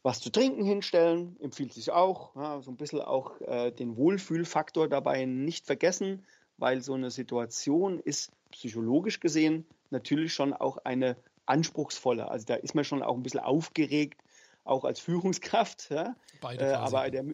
Was 0.02 0.22
zu 0.22 0.30
trinken 0.30 0.64
hinstellen, 0.64 1.36
empfiehlt 1.42 1.74
sich 1.74 1.92
auch. 1.92 2.36
Ja, 2.36 2.62
so 2.62 2.72
ein 2.72 2.78
bisschen 2.78 3.02
auch 3.02 3.40
äh, 3.42 3.72
den 3.72 3.98
Wohlfühlfaktor 3.98 4.88
dabei 4.88 5.26
nicht 5.26 5.66
vergessen, 5.66 6.26
weil 6.58 6.82
so 6.82 6.94
eine 6.94 7.12
Situation 7.12 8.00
ist 8.00 8.32
psychologisch 8.52 9.20
gesehen 9.20 9.66
natürlich 9.92 10.34
schon 10.34 10.54
auch 10.54 10.78
eine 10.78 11.18
anspruchsvolle. 11.46 12.30
Also 12.30 12.46
da 12.46 12.56
ist 12.56 12.76
man 12.76 12.84
schon 12.84 13.04
auch 13.04 13.16
ein 13.16 13.24
bisschen 13.24 13.40
aufgeregt, 13.40 14.22
auch 14.64 14.84
als 14.86 15.00
Führungskraft. 15.00 15.90
Ja? 15.90 16.16
Beide 16.42 16.66
äh, 16.66 16.74
aber 16.74 17.10
der, 17.10 17.26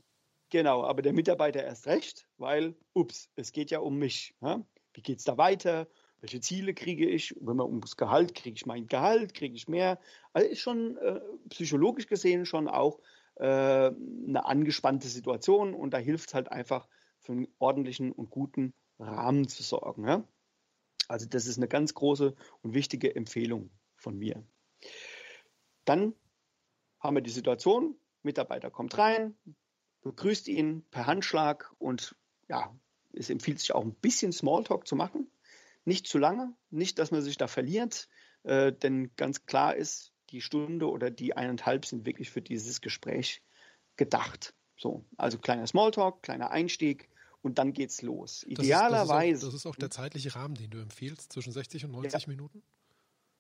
genau, 0.49 0.83
aber 0.83 1.01
der 1.01 1.13
Mitarbeiter 1.13 1.63
erst 1.63 1.87
recht, 1.87 2.27
weil, 2.37 2.75
ups, 2.93 3.29
es 3.35 3.51
geht 3.51 3.71
ja 3.71 3.79
um 3.79 3.97
mich. 3.97 4.35
Ja? 4.41 4.61
Wie 4.93 5.01
geht 5.01 5.19
es 5.19 5.25
da 5.25 5.37
weiter? 5.37 5.87
Welche 6.25 6.41
Ziele 6.41 6.73
kriege 6.73 7.07
ich? 7.07 7.35
Wenn 7.39 7.57
man 7.57 7.67
ums 7.67 7.97
Gehalt, 7.97 8.33
kriege 8.33 8.55
ich 8.55 8.65
mein 8.65 8.87
Gehalt, 8.87 9.35
kriege 9.35 9.53
ich 9.53 9.67
mehr? 9.67 9.99
Also 10.33 10.49
ist 10.49 10.59
schon 10.59 10.97
äh, 10.97 11.21
psychologisch 11.49 12.07
gesehen 12.07 12.47
schon 12.47 12.67
auch 12.67 12.99
äh, 13.35 13.43
eine 13.43 14.43
angespannte 14.43 15.07
Situation 15.07 15.75
und 15.75 15.93
da 15.93 15.99
hilft 15.99 16.29
es 16.29 16.33
halt 16.33 16.51
einfach 16.51 16.87
für 17.19 17.33
einen 17.33 17.47
ordentlichen 17.59 18.11
und 18.11 18.31
guten 18.31 18.73
Rahmen 18.97 19.47
zu 19.47 19.61
sorgen. 19.61 20.07
Ja? 20.07 20.27
Also 21.07 21.27
das 21.27 21.45
ist 21.45 21.57
eine 21.57 21.67
ganz 21.67 21.93
große 21.93 22.33
und 22.63 22.73
wichtige 22.73 23.15
Empfehlung 23.15 23.69
von 23.95 24.17
mir. 24.17 24.43
Dann 25.85 26.15
haben 26.99 27.17
wir 27.17 27.21
die 27.21 27.29
Situation, 27.29 27.95
Mitarbeiter 28.23 28.71
kommt 28.71 28.97
rein, 28.97 29.37
begrüßt 30.01 30.47
ihn 30.47 30.85
per 30.89 31.05
Handschlag 31.05 31.71
und 31.77 32.15
ja, 32.49 32.75
es 33.13 33.29
empfiehlt 33.29 33.59
sich 33.59 33.75
auch 33.75 33.83
ein 33.83 33.93
bisschen 33.93 34.31
Smalltalk 34.31 34.87
zu 34.87 34.95
machen. 34.95 35.29
Nicht 35.85 36.07
zu 36.07 36.17
lange, 36.17 36.53
nicht, 36.69 36.99
dass 36.99 37.11
man 37.11 37.21
sich 37.21 37.37
da 37.37 37.47
verliert, 37.47 38.09
äh, 38.43 38.73
denn 38.73 39.11
ganz 39.15 39.45
klar 39.45 39.75
ist, 39.75 40.11
die 40.31 40.41
Stunde 40.41 40.89
oder 40.89 41.11
die 41.11 41.37
eineinhalb 41.37 41.85
sind 41.85 42.05
wirklich 42.05 42.31
für 42.31 42.41
dieses 42.41 42.81
Gespräch 42.81 43.43
gedacht. 43.95 44.53
So, 44.75 45.05
also 45.17 45.37
kleiner 45.37 45.67
Smalltalk, 45.67 46.21
kleiner 46.23 46.51
Einstieg 46.51 47.09
und 47.41 47.59
dann 47.59 47.73
geht's 47.73 48.01
los. 48.01 48.43
Idealerweise. 48.43 49.45
Das 49.45 49.53
ist, 49.53 49.53
das 49.53 49.53
ist, 49.53 49.53
auch, 49.53 49.53
das 49.53 49.53
ist 49.53 49.65
auch 49.65 49.75
der 49.75 49.91
zeitliche 49.91 50.35
Rahmen, 50.35 50.55
den 50.55 50.71
du 50.71 50.79
empfiehlst, 50.79 51.31
zwischen 51.31 51.53
60 51.53 51.85
und 51.85 51.91
90 51.91 52.23
ja. 52.23 52.27
Minuten? 52.27 52.63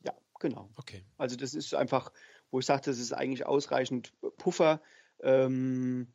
Ja, 0.03 0.13
genau. 0.39 0.69
Okay. 0.75 1.03
Also 1.17 1.35
das 1.35 1.55
ist 1.55 1.73
einfach 1.73 2.11
wo 2.51 2.59
ich 2.59 2.65
sage, 2.65 2.83
das 2.85 2.99
ist 2.99 3.13
eigentlich 3.13 3.45
ausreichend 3.45 4.13
Puffer. 4.37 4.81
Ähm, 5.21 6.07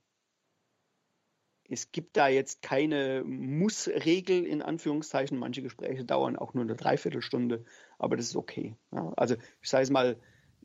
es 1.71 1.93
gibt 1.93 2.17
da 2.17 2.29
jetzt 2.29 2.63
keine 2.63 3.23
Muss-Regel 3.25 4.45
in 4.45 4.61
Anführungszeichen. 4.61 5.39
Manche 5.39 5.63
Gespräche 5.63 6.05
dauern 6.05 6.37
auch 6.37 6.53
nur 6.53 6.65
eine 6.65 6.75
Dreiviertelstunde, 6.75 7.65
aber 7.99 8.17
das 8.17 8.27
ist 8.27 8.37
okay. 8.37 8.77
Ja, 8.93 9.13
also 9.17 9.37
ich 9.63 9.71
sage 9.71 9.85
es 9.85 9.91
mal, 9.91 10.17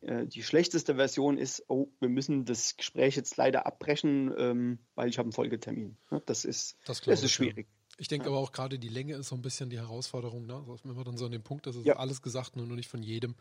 äh, 0.02 0.26
die 0.26 0.42
schlechteste 0.42 0.96
Version 0.96 1.38
ist, 1.38 1.64
oh, 1.68 1.90
wir 2.00 2.10
müssen 2.10 2.46
das 2.46 2.76
Gespräch 2.76 3.16
jetzt 3.16 3.38
leider 3.38 3.68
abbrechen, 3.68 4.34
ähm, 4.38 4.80
weil 4.96 5.08
ich 5.08 5.20
habe 5.20 5.28
einen 5.28 5.34
Folgetermin. 5.34 5.96
Ja, 6.10 6.22
das 6.26 6.44
ist, 6.44 6.78
das, 6.86 7.02
das 7.02 7.22
ist 7.22 7.32
schwierig. 7.32 7.68
Ich 7.98 8.08
denke 8.08 8.26
ja. 8.26 8.32
aber 8.32 8.40
auch 8.40 8.52
gerade 8.52 8.78
die 8.80 8.90
Länge 8.90 9.14
ist 9.16 9.30
so 9.30 9.36
ein 9.36 9.42
bisschen 9.42 9.70
die 9.70 9.78
Herausforderung. 9.78 10.48
Ne? 10.48 10.56
Also 10.56 10.80
wenn 10.84 10.96
man 10.96 11.06
dann 11.06 11.18
so 11.18 11.26
an 11.26 11.32
dem 11.32 11.44
Punkt 11.44 11.68
ist, 11.68 11.76
ist 11.76 11.86
ja. 11.86 11.96
alles 11.98 12.22
gesagt, 12.22 12.56
nur 12.56 12.66
nicht 12.66 12.90
von 12.90 13.04
jedem, 13.04 13.36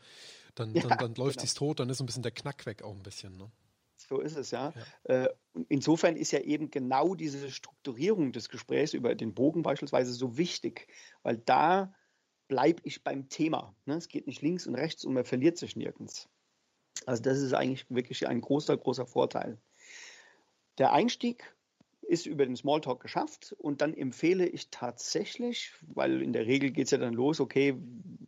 dann, 0.54 0.74
ja, 0.74 0.82
dann, 0.82 0.98
dann 0.98 1.14
läuft 1.14 1.38
genau. 1.38 1.44
es 1.44 1.54
tot, 1.54 1.80
dann 1.80 1.88
ist 1.88 1.98
so 1.98 2.04
ein 2.04 2.06
bisschen 2.06 2.22
der 2.22 2.30
Knack 2.30 2.66
weg 2.66 2.82
auch 2.82 2.94
ein 2.94 3.02
bisschen. 3.02 3.36
Ne? 3.36 3.50
So 4.08 4.20
ist 4.20 4.36
es, 4.36 4.50
ja. 4.50 4.72
ja. 5.08 5.24
Äh, 5.24 5.28
insofern 5.68 6.16
ist 6.16 6.30
ja 6.30 6.40
eben 6.40 6.70
genau 6.70 7.14
diese 7.14 7.50
Strukturierung 7.50 8.32
des 8.32 8.48
Gesprächs 8.48 8.94
über 8.94 9.14
den 9.14 9.34
Bogen 9.34 9.62
beispielsweise 9.62 10.12
so 10.12 10.36
wichtig, 10.36 10.88
weil 11.22 11.38
da 11.38 11.94
bleibe 12.48 12.82
ich 12.84 13.02
beim 13.02 13.28
Thema. 13.28 13.74
Ne? 13.86 13.94
Es 13.94 14.08
geht 14.08 14.26
nicht 14.26 14.42
links 14.42 14.66
und 14.66 14.74
rechts 14.74 15.04
und 15.04 15.14
man 15.14 15.24
verliert 15.24 15.56
sich 15.56 15.76
nirgends. 15.76 16.28
Also 17.06 17.22
das 17.22 17.38
ist 17.38 17.54
eigentlich 17.54 17.86
wirklich 17.88 18.26
ein 18.28 18.40
großer, 18.40 18.76
großer 18.76 19.06
Vorteil. 19.06 19.58
Der 20.78 20.92
Einstieg 20.92 21.54
ist 22.02 22.26
über 22.26 22.44
den 22.44 22.56
Smalltalk 22.56 23.00
geschafft 23.00 23.54
und 23.58 23.80
dann 23.80 23.94
empfehle 23.94 24.46
ich 24.46 24.70
tatsächlich, 24.70 25.72
weil 25.82 26.22
in 26.22 26.32
der 26.32 26.46
Regel 26.46 26.70
geht 26.70 26.86
es 26.86 26.90
ja 26.90 26.98
dann 26.98 27.14
los, 27.14 27.40
okay, 27.40 27.76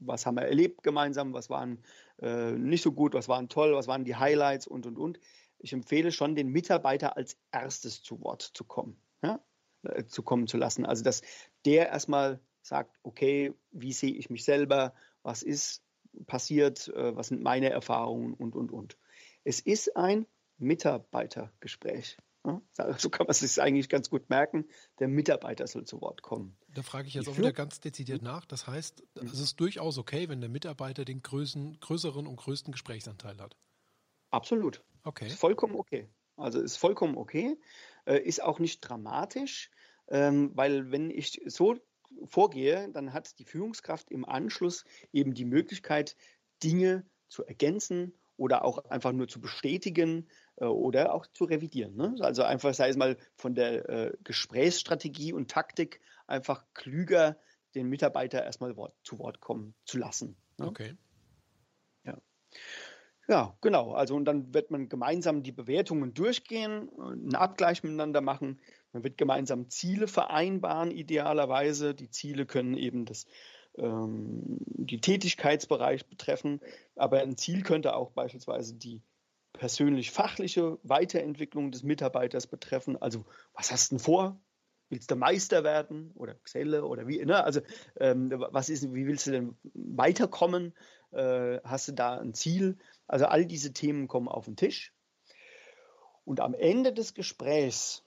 was 0.00 0.24
haben 0.24 0.36
wir 0.36 0.42
erlebt 0.42 0.82
gemeinsam, 0.82 1.32
was 1.32 1.50
waren 1.50 1.78
äh, 2.20 2.52
nicht 2.52 2.82
so 2.82 2.92
gut, 2.92 3.14
was 3.14 3.28
waren 3.28 3.48
toll, 3.48 3.74
was 3.74 3.86
waren 3.86 4.04
die 4.04 4.16
Highlights 4.16 4.66
und 4.66 4.86
und 4.86 4.96
und. 4.96 5.20
Ich 5.66 5.72
empfehle 5.72 6.12
schon, 6.12 6.36
den 6.36 6.50
Mitarbeiter 6.50 7.16
als 7.16 7.36
erstes 7.50 8.00
zu 8.00 8.22
Wort 8.22 8.40
zu 8.54 8.62
kommen, 8.62 8.96
ja? 9.20 9.44
äh, 9.82 10.04
zu 10.04 10.22
kommen 10.22 10.46
zu 10.46 10.58
lassen. 10.58 10.86
Also 10.86 11.02
dass 11.02 11.22
der 11.64 11.88
erstmal 11.88 12.38
sagt, 12.62 12.96
okay, 13.02 13.52
wie 13.72 13.92
sehe 13.92 14.12
ich 14.12 14.30
mich 14.30 14.44
selber, 14.44 14.94
was 15.24 15.42
ist 15.42 15.82
passiert, 16.28 16.86
äh, 16.86 17.16
was 17.16 17.28
sind 17.28 17.42
meine 17.42 17.70
Erfahrungen 17.70 18.34
und 18.34 18.54
und 18.54 18.70
und. 18.70 18.96
Es 19.42 19.58
ist 19.58 19.96
ein 19.96 20.26
Mitarbeitergespräch. 20.58 22.16
So 22.96 23.10
kann 23.10 23.26
man 23.26 23.32
es 23.32 23.40
sich 23.40 23.60
eigentlich 23.60 23.88
ganz 23.88 24.08
gut 24.08 24.30
merken. 24.30 24.66
Der 25.00 25.08
Mitarbeiter 25.08 25.66
soll 25.66 25.84
zu 25.84 26.00
Wort 26.00 26.22
kommen. 26.22 26.56
Da 26.68 26.82
frage 26.82 27.08
ich 27.08 27.14
jetzt 27.14 27.28
auch 27.28 27.36
wieder 27.36 27.52
ganz 27.52 27.80
dezidiert 27.80 28.22
nach. 28.22 28.44
Das 28.44 28.68
heißt, 28.68 29.02
es 29.16 29.40
ist 29.40 29.58
durchaus 29.58 29.98
okay, 29.98 30.28
wenn 30.28 30.40
der 30.40 30.48
Mitarbeiter 30.48 31.04
den 31.04 31.22
größeren 31.22 32.28
und 32.28 32.36
größten 32.36 32.70
Gesprächsanteil 32.70 33.40
hat. 33.40 33.56
Absolut. 34.30 34.84
Okay. 35.06 35.28
Ist 35.28 35.38
vollkommen 35.38 35.76
okay. 35.76 36.08
Also 36.36 36.60
ist 36.60 36.76
vollkommen 36.76 37.16
okay. 37.16 37.56
Äh, 38.06 38.18
ist 38.18 38.42
auch 38.42 38.58
nicht 38.58 38.80
dramatisch, 38.80 39.70
ähm, 40.08 40.50
weil 40.54 40.90
wenn 40.90 41.10
ich 41.10 41.40
so 41.46 41.76
vorgehe, 42.24 42.90
dann 42.90 43.12
hat 43.12 43.38
die 43.38 43.44
Führungskraft 43.44 44.10
im 44.10 44.24
Anschluss 44.24 44.84
eben 45.12 45.32
die 45.32 45.44
Möglichkeit, 45.44 46.16
Dinge 46.62 47.06
zu 47.28 47.44
ergänzen 47.44 48.14
oder 48.36 48.64
auch 48.64 48.78
einfach 48.86 49.12
nur 49.12 49.28
zu 49.28 49.40
bestätigen 49.40 50.28
äh, 50.56 50.64
oder 50.64 51.14
auch 51.14 51.26
zu 51.28 51.44
revidieren. 51.44 51.94
Ne? 51.96 52.16
Also 52.20 52.42
einfach, 52.42 52.74
sei 52.74 52.88
es 52.88 52.96
mal 52.96 53.16
von 53.36 53.54
der 53.54 53.88
äh, 53.88 54.12
Gesprächsstrategie 54.24 55.32
und 55.32 55.50
Taktik, 55.50 56.00
einfach 56.26 56.64
klüger 56.74 57.38
den 57.76 57.88
Mitarbeiter 57.88 58.44
erstmal 58.44 58.76
Wort, 58.76 58.94
zu 59.04 59.20
Wort 59.20 59.40
kommen 59.40 59.74
zu 59.84 59.98
lassen. 59.98 60.36
Ne? 60.58 60.66
Okay. 60.66 60.96
Ja. 62.04 62.18
Ja, 63.28 63.56
genau. 63.60 63.92
Also 63.92 64.14
und 64.14 64.24
dann 64.24 64.54
wird 64.54 64.70
man 64.70 64.88
gemeinsam 64.88 65.42
die 65.42 65.52
Bewertungen 65.52 66.14
durchgehen, 66.14 66.88
einen 67.00 67.34
Abgleich 67.34 67.82
miteinander 67.82 68.20
machen. 68.20 68.60
Man 68.92 69.02
wird 69.02 69.18
gemeinsam 69.18 69.68
Ziele 69.68 70.06
vereinbaren, 70.06 70.90
idealerweise. 70.92 71.94
Die 71.94 72.08
Ziele 72.10 72.46
können 72.46 72.76
eben 72.76 73.04
das 73.04 73.26
ähm, 73.78 74.58
die 74.60 75.00
Tätigkeitsbereich 75.00 76.06
betreffen. 76.06 76.60
Aber 76.94 77.20
ein 77.20 77.36
Ziel 77.36 77.62
könnte 77.62 77.96
auch 77.96 78.12
beispielsweise 78.12 78.74
die 78.74 79.02
persönlich-fachliche 79.54 80.78
Weiterentwicklung 80.82 81.72
des 81.72 81.82
Mitarbeiters 81.82 82.46
betreffen. 82.46 82.96
Also, 83.00 83.24
was 83.54 83.72
hast 83.72 83.90
du 83.90 83.96
denn 83.96 84.04
vor? 84.04 84.40
Willst 84.88 85.10
du 85.10 85.16
Meister 85.16 85.64
werden 85.64 86.12
oder 86.14 86.34
Xelle 86.34 86.84
oder 86.84 87.08
wie? 87.08 87.24
Ne? 87.24 87.42
Also, 87.42 87.60
ähm, 87.98 88.30
was 88.32 88.68
ist, 88.68 88.94
wie 88.94 89.06
willst 89.06 89.26
du 89.26 89.32
denn 89.32 89.56
weiterkommen? 89.74 90.74
Äh, 91.10 91.58
hast 91.64 91.88
du 91.88 91.92
da 91.92 92.18
ein 92.18 92.34
Ziel? 92.34 92.78
Also, 93.08 93.26
all 93.26 93.46
diese 93.46 93.72
Themen 93.72 94.08
kommen 94.08 94.28
auf 94.28 94.46
den 94.46 94.56
Tisch. 94.56 94.92
Und 96.24 96.40
am 96.40 96.54
Ende 96.54 96.92
des 96.92 97.14
Gesprächs 97.14 98.02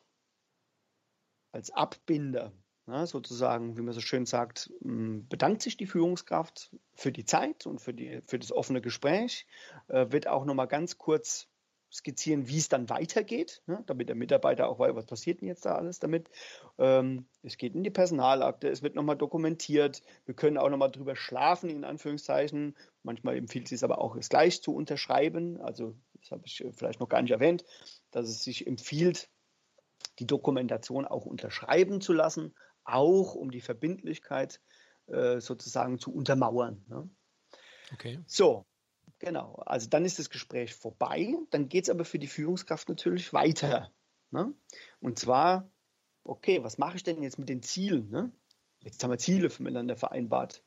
als 1.51 1.71
Abbinder 1.71 2.51
na, 2.89 3.05
sozusagen, 3.05 3.77
wie 3.77 3.81
man 3.81 3.93
so 3.93 4.01
schön 4.01 4.25
sagt, 4.25 4.73
hm, 4.81 5.27
bedankt 5.27 5.61
sich 5.61 5.77
die 5.77 5.85
Führungskraft 5.85 6.75
für 6.95 7.11
die 7.11 7.23
Zeit 7.23 7.67
und 7.67 7.79
für, 7.79 7.93
die, 7.93 8.21
für 8.25 8.39
das 8.39 8.51
offene 8.51 8.81
Gespräch, 8.81 9.45
äh, 9.89 10.07
wird 10.09 10.27
auch 10.27 10.43
nochmal 10.43 10.67
ganz 10.67 10.97
kurz 10.97 11.47
skizzieren, 11.91 12.47
wie 12.47 12.57
es 12.57 12.69
dann 12.69 12.89
weitergeht, 12.89 13.61
ne, 13.65 13.83
damit 13.87 14.09
der 14.09 14.15
Mitarbeiter 14.15 14.69
auch 14.69 14.79
weiß, 14.79 14.95
was 14.95 15.05
passiert 15.05 15.41
denn 15.41 15.47
jetzt 15.47 15.65
da 15.65 15.75
alles 15.75 15.99
damit. 15.99 16.29
Ähm, 16.77 17.25
es 17.41 17.57
geht 17.57 17.75
in 17.75 17.83
die 17.83 17.89
Personalakte, 17.89 18.69
es 18.69 18.83
wird 18.83 18.95
nochmal 18.95 19.17
dokumentiert, 19.17 20.03
wir 20.25 20.35
können 20.35 20.57
auch 20.57 20.69
nochmal 20.69 20.91
drüber 20.91 21.15
schlafen, 21.15 21.69
in 21.69 21.83
Anführungszeichen. 21.83 22.75
Manchmal 23.03 23.37
empfiehlt 23.37 23.65
es 23.65 23.69
sich 23.69 23.83
aber 23.83 23.99
auch, 23.99 24.15
es 24.15 24.29
gleich 24.29 24.61
zu 24.61 24.75
unterschreiben. 24.75 25.59
Also, 25.61 25.95
das 26.19 26.31
habe 26.31 26.43
ich 26.45 26.63
vielleicht 26.73 26.99
noch 26.99 27.09
gar 27.09 27.21
nicht 27.21 27.31
erwähnt, 27.31 27.63
dass 28.11 28.27
es 28.27 28.43
sich 28.43 28.67
empfiehlt, 28.67 29.29
die 30.19 30.27
Dokumentation 30.27 31.05
auch 31.05 31.25
unterschreiben 31.25 32.01
zu 32.01 32.13
lassen, 32.13 32.53
auch 32.83 33.35
um 33.35 33.51
die 33.51 33.61
Verbindlichkeit 33.61 34.59
äh, 35.07 35.39
sozusagen 35.39 35.97
zu 35.97 36.13
untermauern. 36.13 36.83
Ne? 36.87 37.09
Okay. 37.93 38.19
So, 38.27 38.65
genau. 39.19 39.55
Also 39.65 39.89
dann 39.89 40.05
ist 40.05 40.19
das 40.19 40.29
Gespräch 40.29 40.73
vorbei. 40.73 41.35
Dann 41.51 41.69
geht 41.69 41.85
es 41.85 41.89
aber 41.89 42.05
für 42.05 42.19
die 42.19 42.27
Führungskraft 42.27 42.89
natürlich 42.89 43.33
weiter. 43.33 43.91
Ne? 44.31 44.53
Und 44.99 45.19
zwar, 45.19 45.69
okay, 46.23 46.63
was 46.63 46.77
mache 46.77 46.97
ich 46.97 47.03
denn 47.03 47.21
jetzt 47.21 47.39
mit 47.39 47.49
den 47.49 47.61
Zielen? 47.61 48.09
Ne? 48.09 48.31
Jetzt 48.81 49.03
haben 49.03 49.11
wir 49.11 49.17
Ziele 49.17 49.49
miteinander 49.59 49.95
vereinbart. 49.95 50.63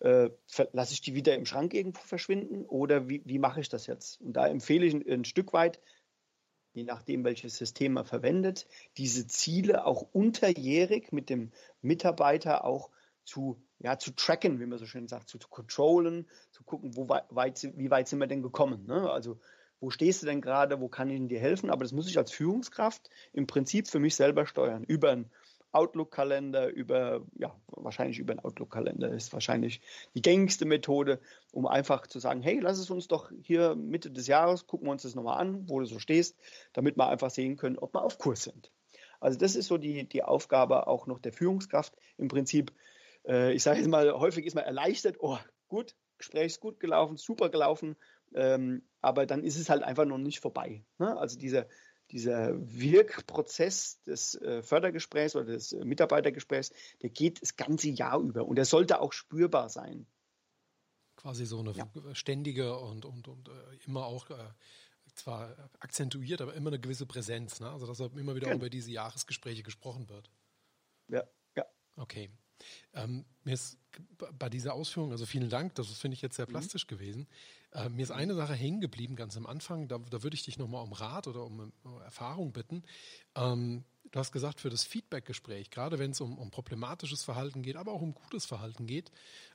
Äh, 0.00 0.30
lasse 0.72 0.92
ich 0.92 1.00
die 1.00 1.14
wieder 1.14 1.34
im 1.34 1.46
Schrank 1.46 1.72
irgendwo 1.72 2.02
verschwinden 2.02 2.66
oder 2.66 3.08
wie, 3.08 3.22
wie 3.24 3.38
mache 3.38 3.60
ich 3.60 3.68
das 3.68 3.86
jetzt? 3.86 4.20
Und 4.20 4.34
da 4.34 4.46
empfehle 4.46 4.84
ich 4.84 4.94
ein, 4.94 5.08
ein 5.08 5.24
Stück 5.24 5.52
weit, 5.52 5.80
je 6.74 6.82
nachdem, 6.82 7.24
welches 7.24 7.56
System 7.56 7.92
man 7.92 8.04
verwendet, 8.04 8.66
diese 8.96 9.26
Ziele 9.26 9.86
auch 9.86 10.02
unterjährig 10.12 11.12
mit 11.12 11.30
dem 11.30 11.52
Mitarbeiter 11.80 12.64
auch 12.64 12.90
zu, 13.24 13.62
ja, 13.84 13.98
zu 13.98 14.12
tracken, 14.12 14.60
wie 14.60 14.66
man 14.66 14.78
so 14.78 14.86
schön 14.86 15.08
sagt, 15.08 15.28
zu, 15.28 15.38
zu 15.38 15.48
controllen, 15.48 16.26
zu 16.50 16.64
gucken, 16.64 16.96
wo 16.96 17.06
weit, 17.06 17.68
wie 17.76 17.90
weit 17.90 18.08
sind 18.08 18.18
wir 18.18 18.26
denn 18.26 18.42
gekommen. 18.42 18.86
Ne? 18.86 19.10
Also 19.10 19.38
wo 19.78 19.90
stehst 19.90 20.22
du 20.22 20.26
denn 20.26 20.40
gerade, 20.40 20.80
wo 20.80 20.88
kann 20.88 21.10
ich 21.10 21.28
dir 21.28 21.38
helfen? 21.38 21.68
Aber 21.68 21.84
das 21.84 21.92
muss 21.92 22.08
ich 22.08 22.16
als 22.16 22.32
Führungskraft 22.32 23.10
im 23.34 23.46
Prinzip 23.46 23.86
für 23.86 23.98
mich 23.98 24.16
selber 24.16 24.46
steuern, 24.46 24.84
über 24.84 25.10
ein 25.10 25.30
Outlook-Kalender, 25.72 26.68
über, 26.68 27.26
ja, 27.36 27.54
wahrscheinlich 27.66 28.18
über 28.18 28.32
einen 28.32 28.40
Outlook-Kalender 28.40 29.10
ist 29.10 29.34
wahrscheinlich 29.34 29.82
die 30.14 30.22
gängigste 30.22 30.64
Methode, 30.64 31.20
um 31.52 31.66
einfach 31.66 32.06
zu 32.06 32.20
sagen, 32.20 32.40
hey, 32.40 32.60
lass 32.60 32.78
es 32.78 32.88
uns 32.88 33.06
doch 33.08 33.30
hier 33.42 33.74
Mitte 33.74 34.10
des 34.10 34.28
Jahres, 34.28 34.66
gucken 34.66 34.86
wir 34.86 34.92
uns 34.92 35.02
das 35.02 35.14
nochmal 35.14 35.40
an, 35.40 35.68
wo 35.68 35.80
du 35.80 35.84
so 35.84 35.98
stehst, 35.98 36.38
damit 36.72 36.96
wir 36.96 37.08
einfach 37.08 37.30
sehen 37.30 37.56
können, 37.56 37.76
ob 37.76 37.92
wir 37.92 38.02
auf 38.02 38.16
Kurs 38.16 38.44
sind. 38.44 38.70
Also 39.20 39.38
das 39.38 39.56
ist 39.56 39.66
so 39.66 39.76
die, 39.76 40.08
die 40.08 40.22
Aufgabe 40.22 40.86
auch 40.86 41.06
noch 41.06 41.18
der 41.18 41.32
Führungskraft. 41.32 41.94
Im 42.16 42.28
Prinzip, 42.28 42.72
ich 43.26 43.62
sage 43.62 43.78
jetzt 43.78 43.88
mal, 43.88 44.12
häufig 44.12 44.44
ist 44.44 44.54
man 44.54 44.64
erleichtert, 44.64 45.16
oh, 45.18 45.38
gut, 45.68 45.96
Gespräch 46.18 46.46
ist 46.46 46.60
gut 46.60 46.80
gelaufen, 46.80 47.16
super 47.16 47.48
gelaufen, 47.48 47.96
ähm, 48.34 48.82
aber 49.00 49.26
dann 49.26 49.44
ist 49.44 49.58
es 49.58 49.68
halt 49.68 49.82
einfach 49.82 50.04
noch 50.04 50.18
nicht 50.18 50.40
vorbei. 50.40 50.84
Ne? 50.98 51.16
Also 51.16 51.38
dieser, 51.38 51.66
dieser 52.10 52.54
Wirkprozess 52.60 54.02
des 54.02 54.34
äh, 54.36 54.62
Fördergesprächs 54.62 55.36
oder 55.36 55.46
des 55.46 55.72
äh, 55.72 55.84
Mitarbeitergesprächs, 55.84 56.72
der 57.02 57.10
geht 57.10 57.42
das 57.42 57.56
ganze 57.56 57.90
Jahr 57.90 58.20
über 58.20 58.46
und 58.46 58.56
der 58.56 58.64
sollte 58.64 59.00
auch 59.00 59.12
spürbar 59.12 59.68
sein. 59.68 60.06
Quasi 61.16 61.46
so 61.46 61.60
eine 61.60 61.72
ja. 61.72 61.88
ständige 62.12 62.76
und, 62.76 63.04
und, 63.04 63.28
und 63.28 63.48
äh, 63.48 63.52
immer 63.86 64.06
auch 64.06 64.30
äh, 64.30 64.36
zwar 65.14 65.70
akzentuiert, 65.80 66.40
aber 66.40 66.54
immer 66.54 66.70
eine 66.70 66.80
gewisse 66.80 67.06
Präsenz. 67.06 67.60
Ne? 67.60 67.70
Also 67.70 67.86
dass 67.86 68.00
immer 68.00 68.34
wieder 68.34 68.48
ja. 68.48 68.54
über 68.54 68.68
diese 68.68 68.90
Jahresgespräche 68.90 69.62
gesprochen 69.62 70.08
wird. 70.08 70.30
Ja, 71.08 71.24
ja. 71.56 71.64
Okay. 71.96 72.30
Ähm, 72.94 73.24
mir 73.44 73.54
ist 73.54 73.78
bei 74.38 74.48
dieser 74.48 74.74
Ausführung, 74.74 75.12
also 75.12 75.26
vielen 75.26 75.50
Dank, 75.50 75.74
das 75.74 75.88
finde 75.88 76.16
ich 76.16 76.22
jetzt 76.22 76.36
sehr 76.36 76.46
mhm. 76.46 76.52
plastisch 76.52 76.84
mhm. 76.86 76.88
gewesen. 76.88 77.26
Äh, 77.72 77.88
mir 77.88 78.02
ist 78.02 78.10
eine 78.10 78.34
Sache 78.34 78.54
hängen 78.54 78.80
geblieben 78.80 79.16
ganz 79.16 79.36
am 79.36 79.46
Anfang, 79.46 79.88
da, 79.88 79.98
da 79.98 80.22
würde 80.22 80.34
ich 80.34 80.44
dich 80.44 80.58
nochmal 80.58 80.82
um 80.82 80.92
Rat 80.92 81.26
oder 81.26 81.44
um, 81.44 81.72
um 81.82 82.00
Erfahrung 82.02 82.52
bitten. 82.52 82.82
Ähm, 83.34 83.84
du 84.10 84.18
hast 84.18 84.32
gesagt, 84.32 84.60
für 84.60 84.70
das 84.70 84.84
Feedback-Gespräch, 84.84 85.70
gerade 85.70 85.98
wenn 85.98 86.12
es 86.12 86.20
um, 86.20 86.38
um 86.38 86.50
problematisches 86.50 87.24
Verhalten 87.24 87.62
geht, 87.62 87.76
aber 87.76 87.92
auch 87.92 88.02
um 88.02 88.14
gutes 88.14 88.46
Verhalten 88.46 88.86
geht, 88.86 89.10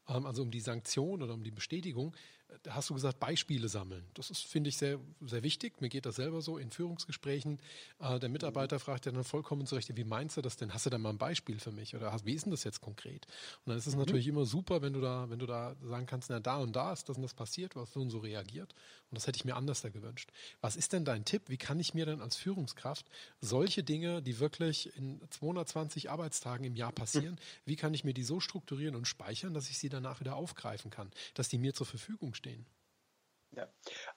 ähm, 0.08 0.26
also 0.26 0.42
um 0.42 0.52
die 0.52 0.62
Sanktion 0.62 1.22
oder 1.22 1.34
um 1.34 1.44
die 1.44 1.52
Bestätigung, 1.52 2.16
da 2.64 2.76
hast 2.76 2.90
du 2.90 2.94
gesagt, 2.94 3.20
Beispiele 3.20 3.70
sammeln. 3.70 4.04
Das 4.16 4.30
ist, 4.30 4.44
finde 4.46 4.70
ich, 4.70 4.78
sehr, 4.78 5.00
sehr 5.22 5.44
wichtig. 5.44 5.82
Mir 5.82 5.90
geht 5.90 6.06
das 6.06 6.16
selber 6.16 6.42
so 6.42 6.58
in 6.58 6.72
Führungsgesprächen. 6.72 7.60
Äh, 8.00 8.20
der 8.20 8.30
Mitarbeiter 8.30 8.80
fragt 8.80 9.06
ja 9.06 9.12
dann 9.12 9.24
vollkommen 9.24 9.66
zurecht, 9.66 9.96
wie 9.96 10.04
meinst 10.04 10.38
du 10.38 10.42
das 10.42 10.58
denn? 10.58 10.74
Hast 10.74 10.86
du 10.86 10.90
da 10.90 10.98
mal 10.98 11.12
ein 11.12 11.18
Beispiel 11.18 11.60
für 11.60 11.72
mich? 11.72 11.96
Oder 11.96 12.16
wie 12.24 12.34
ist 12.34 12.46
denn 12.46 12.52
das 12.52 12.64
jetzt 12.64 12.82
konkret? 12.82 13.28
Und 13.66 13.70
dann 13.70 13.78
ist 13.78 13.88
es 13.88 13.94
mhm. 13.94 14.02
natürlich 14.02 14.28
immer 14.28 14.46
super, 14.46 14.82
wenn 14.82 14.94
du 14.94 15.02
da, 15.02 15.30
wenn 15.30 15.40
du 15.40 15.46
da 15.46 15.76
sagen 15.84 16.06
kannst, 16.06 16.30
na, 16.30 16.40
da 16.40 16.58
und 16.58 16.76
da 16.76 16.94
ist 16.94 17.10
das 17.10 17.18
und 17.18 17.24
das 17.24 17.34
passiert, 17.34 17.76
was 17.76 17.92
so 17.94 18.02
und 18.02 18.10
so 18.10 18.20
reagiert. 18.20 18.74
Und 19.10 19.18
das 19.18 19.28
hätte 19.28 19.38
ich 19.38 19.46
mir 19.46 19.56
anders 19.56 19.82
da 19.82 19.90
gewünscht. 19.90 20.32
Was 20.62 20.76
ist 20.76 20.94
denn 20.94 21.06
dein 21.06 21.26
Tipp? 21.26 21.44
Wie 21.48 21.58
kann 21.58 21.80
ich 21.80 21.94
mir 21.94 22.06
denn 22.06 22.22
als 22.22 22.36
Führungskraft 22.36 23.06
solche 23.42 23.84
Dinge, 23.84 24.22
die 24.22 24.40
wirklich 24.40 24.96
in 24.96 25.22
220 25.30 26.10
Arbeitstagen 26.10 26.66
im 26.66 26.76
Jahr 26.76 26.92
passieren, 26.92 27.36
mhm. 27.36 27.40
wie 27.66 27.76
kann 27.76 27.94
ich 27.94 28.04
mir 28.04 28.14
die 28.14 28.24
so 28.24 28.40
strukturieren 28.40 28.96
und 28.96 29.08
speichern, 29.08 29.54
dass 29.54 29.70
ich 29.70 29.80
sie 29.80 29.90
danach 29.90 30.20
wieder 30.20 30.36
aufgreifen 30.36 30.92
kann, 30.92 31.12
dass 31.34 31.50
die 31.50 31.58
mir 31.58 31.74
zur 31.74 31.88
Verfügung 31.88 32.34
stehen? 32.34 32.66
Ja, 33.56 33.68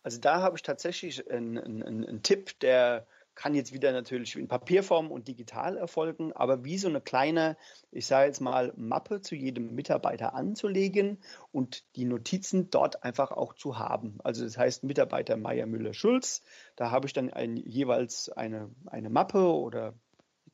also 0.02 0.18
da 0.18 0.42
habe 0.42 0.56
ich 0.56 0.62
tatsächlich 0.62 1.30
einen, 1.30 1.58
einen, 1.58 2.04
einen 2.06 2.22
Tipp, 2.22 2.58
der 2.60 3.06
kann 3.34 3.54
jetzt 3.54 3.72
wieder 3.72 3.92
natürlich 3.92 4.36
in 4.36 4.48
Papierform 4.48 5.10
und 5.10 5.28
digital 5.28 5.76
erfolgen, 5.76 6.32
aber 6.32 6.64
wie 6.64 6.78
so 6.78 6.88
eine 6.88 7.00
kleine, 7.00 7.56
ich 7.90 8.06
sage 8.06 8.26
jetzt 8.26 8.40
mal, 8.40 8.72
Mappe 8.76 9.20
zu 9.20 9.34
jedem 9.34 9.74
Mitarbeiter 9.74 10.34
anzulegen 10.34 11.18
und 11.50 11.84
die 11.96 12.04
Notizen 12.04 12.70
dort 12.70 13.02
einfach 13.02 13.32
auch 13.32 13.54
zu 13.54 13.78
haben. 13.78 14.18
Also 14.22 14.44
das 14.44 14.58
heißt 14.58 14.84
Mitarbeiter 14.84 15.36
Meier 15.36 15.66
Müller 15.66 15.94
Schulz, 15.94 16.42
da 16.76 16.90
habe 16.90 17.06
ich 17.06 17.12
dann 17.12 17.32
ein, 17.32 17.56
jeweils 17.56 18.28
eine, 18.28 18.70
eine 18.86 19.10
Mappe 19.10 19.52
oder 19.52 19.94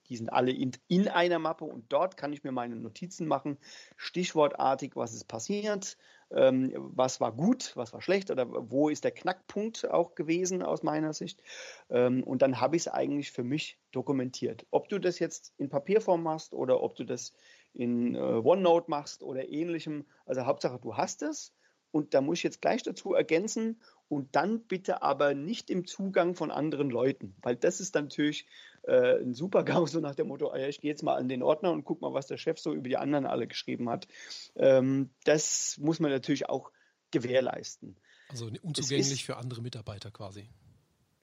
die 0.08 0.16
sind 0.16 0.32
alle 0.32 0.52
in, 0.52 0.72
in 0.88 1.08
einer 1.08 1.38
Mappe 1.38 1.64
und 1.64 1.92
dort 1.92 2.16
kann 2.16 2.32
ich 2.32 2.44
mir 2.44 2.52
meine 2.52 2.76
Notizen 2.76 3.26
machen, 3.26 3.58
stichwortartig, 3.96 4.96
was 4.96 5.14
ist 5.14 5.26
passiert, 5.26 5.96
ähm, 6.30 6.72
was 6.76 7.20
war 7.20 7.32
gut, 7.32 7.72
was 7.74 7.92
war 7.92 8.02
schlecht 8.02 8.30
oder 8.30 8.46
wo 8.70 8.88
ist 8.88 9.04
der 9.04 9.12
Knackpunkt 9.12 9.90
auch 9.90 10.14
gewesen 10.14 10.62
aus 10.62 10.82
meiner 10.82 11.12
Sicht. 11.12 11.42
Ähm, 11.90 12.22
und 12.22 12.42
dann 12.42 12.60
habe 12.60 12.76
ich 12.76 12.82
es 12.82 12.88
eigentlich 12.88 13.32
für 13.32 13.44
mich 13.44 13.78
dokumentiert. 13.92 14.66
Ob 14.70 14.88
du 14.88 14.98
das 14.98 15.18
jetzt 15.18 15.54
in 15.58 15.68
Papierform 15.68 16.22
machst 16.22 16.52
oder 16.54 16.82
ob 16.82 16.96
du 16.96 17.04
das 17.04 17.32
in 17.72 18.14
äh, 18.14 18.18
OneNote 18.18 18.90
machst 18.90 19.22
oder 19.22 19.48
ähnlichem, 19.48 20.06
also 20.26 20.44
Hauptsache 20.44 20.78
du 20.80 20.96
hast 20.96 21.22
es. 21.22 21.54
Und 21.90 22.14
da 22.14 22.20
muss 22.20 22.38
ich 22.38 22.42
jetzt 22.44 22.60
gleich 22.60 22.82
dazu 22.82 23.14
ergänzen 23.14 23.80
und 24.08 24.34
dann 24.36 24.60
bitte 24.60 25.02
aber 25.02 25.34
nicht 25.34 25.70
im 25.70 25.86
Zugang 25.86 26.34
von 26.34 26.50
anderen 26.50 26.90
Leuten, 26.90 27.34
weil 27.42 27.56
das 27.56 27.80
ist 27.80 27.94
natürlich 27.94 28.46
äh, 28.82 29.20
ein 29.20 29.34
super 29.34 29.64
GAU, 29.64 29.86
so 29.86 30.00
nach 30.00 30.14
dem 30.14 30.28
Motto, 30.28 30.50
ah 30.50 30.58
ich 30.58 30.80
gehe 30.80 30.90
jetzt 30.90 31.02
mal 31.02 31.16
an 31.16 31.28
den 31.28 31.42
Ordner 31.42 31.72
und 31.72 31.84
guck 31.84 32.00
mal, 32.00 32.14
was 32.14 32.26
der 32.26 32.36
Chef 32.36 32.58
so 32.58 32.72
über 32.74 32.88
die 32.88 32.96
anderen 32.96 33.26
alle 33.26 33.46
geschrieben 33.46 33.88
hat. 33.88 34.08
Ähm, 34.56 35.10
das 35.24 35.78
muss 35.78 36.00
man 36.00 36.10
natürlich 36.10 36.48
auch 36.48 36.72
gewährleisten. 37.10 37.96
Also 38.28 38.50
unzugänglich 38.62 39.12
ist, 39.12 39.22
für 39.22 39.36
andere 39.36 39.62
Mitarbeiter 39.62 40.10
quasi. 40.10 40.48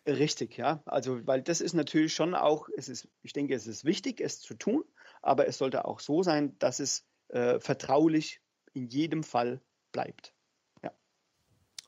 Richtig, 0.08 0.58
ja. 0.58 0.84
Also, 0.86 1.26
weil 1.26 1.42
das 1.42 1.62
ist 1.62 1.74
natürlich 1.74 2.14
schon 2.14 2.36
auch, 2.36 2.70
es 2.78 2.90
ist, 2.90 3.08
ich 3.24 3.34
denke, 3.34 3.56
es 3.56 3.66
ist 3.66 3.86
wichtig, 3.86 4.22
es 4.22 4.40
zu 4.40 4.54
tun, 4.54 4.84
aber 5.22 5.48
es 5.48 5.58
sollte 5.58 5.86
auch 5.86 6.00
so 6.00 6.22
sein, 6.22 6.58
dass 6.60 6.80
es 6.80 7.08
äh, 7.30 7.60
vertraulich 7.60 8.42
in 8.74 8.88
jedem 8.88 9.24
Fall 9.24 9.62
bleibt. 9.92 10.35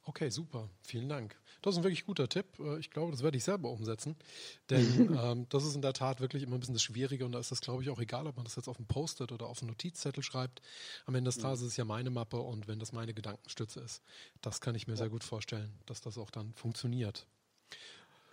Okay, 0.07 0.29
super. 0.29 0.69
Vielen 0.83 1.09
Dank. 1.09 1.35
Das 1.61 1.73
ist 1.73 1.79
ein 1.79 1.83
wirklich 1.83 2.05
guter 2.05 2.29
Tipp. 2.29 2.45
Äh, 2.59 2.79
ich 2.79 2.91
glaube, 2.91 3.11
das 3.11 3.23
werde 3.23 3.35
ich 3.35 3.43
selber 3.43 3.69
umsetzen. 3.69 4.15
Denn 4.69 5.17
ähm, 5.21 5.45
das 5.49 5.65
ist 5.65 5.75
in 5.75 5.81
der 5.81 5.91
Tat 5.91 6.21
wirklich 6.21 6.43
immer 6.43 6.55
ein 6.55 6.61
bisschen 6.61 6.75
das 6.75 6.83
Schwierige 6.83 7.25
und 7.25 7.33
da 7.33 7.39
ist 7.39 7.51
das, 7.51 7.59
glaube 7.59 7.83
ich, 7.83 7.89
auch 7.89 7.99
egal, 7.99 8.25
ob 8.25 8.37
man 8.37 8.45
das 8.45 8.55
jetzt 8.55 8.69
auf 8.69 8.77
dem 8.77 8.85
Post-it 8.85 9.33
oder 9.33 9.47
auf 9.47 9.61
einen 9.61 9.71
Notizzettel 9.71 10.23
schreibt. 10.23 10.61
Am 11.07 11.15
Ende 11.15 11.27
des 11.27 11.39
Tages 11.39 11.59
ist 11.59 11.67
es 11.67 11.77
ja 11.77 11.83
meine 11.83 12.09
Mappe 12.09 12.39
und 12.39 12.69
wenn 12.69 12.79
das 12.79 12.93
meine 12.93 13.13
Gedankenstütze 13.13 13.81
ist, 13.81 14.01
das 14.41 14.61
kann 14.61 14.75
ich 14.75 14.87
mir 14.87 14.93
ja. 14.93 14.99
sehr 14.99 15.09
gut 15.09 15.25
vorstellen, 15.25 15.73
dass 15.85 15.99
das 15.99 16.17
auch 16.17 16.31
dann 16.31 16.53
funktioniert. 16.53 17.27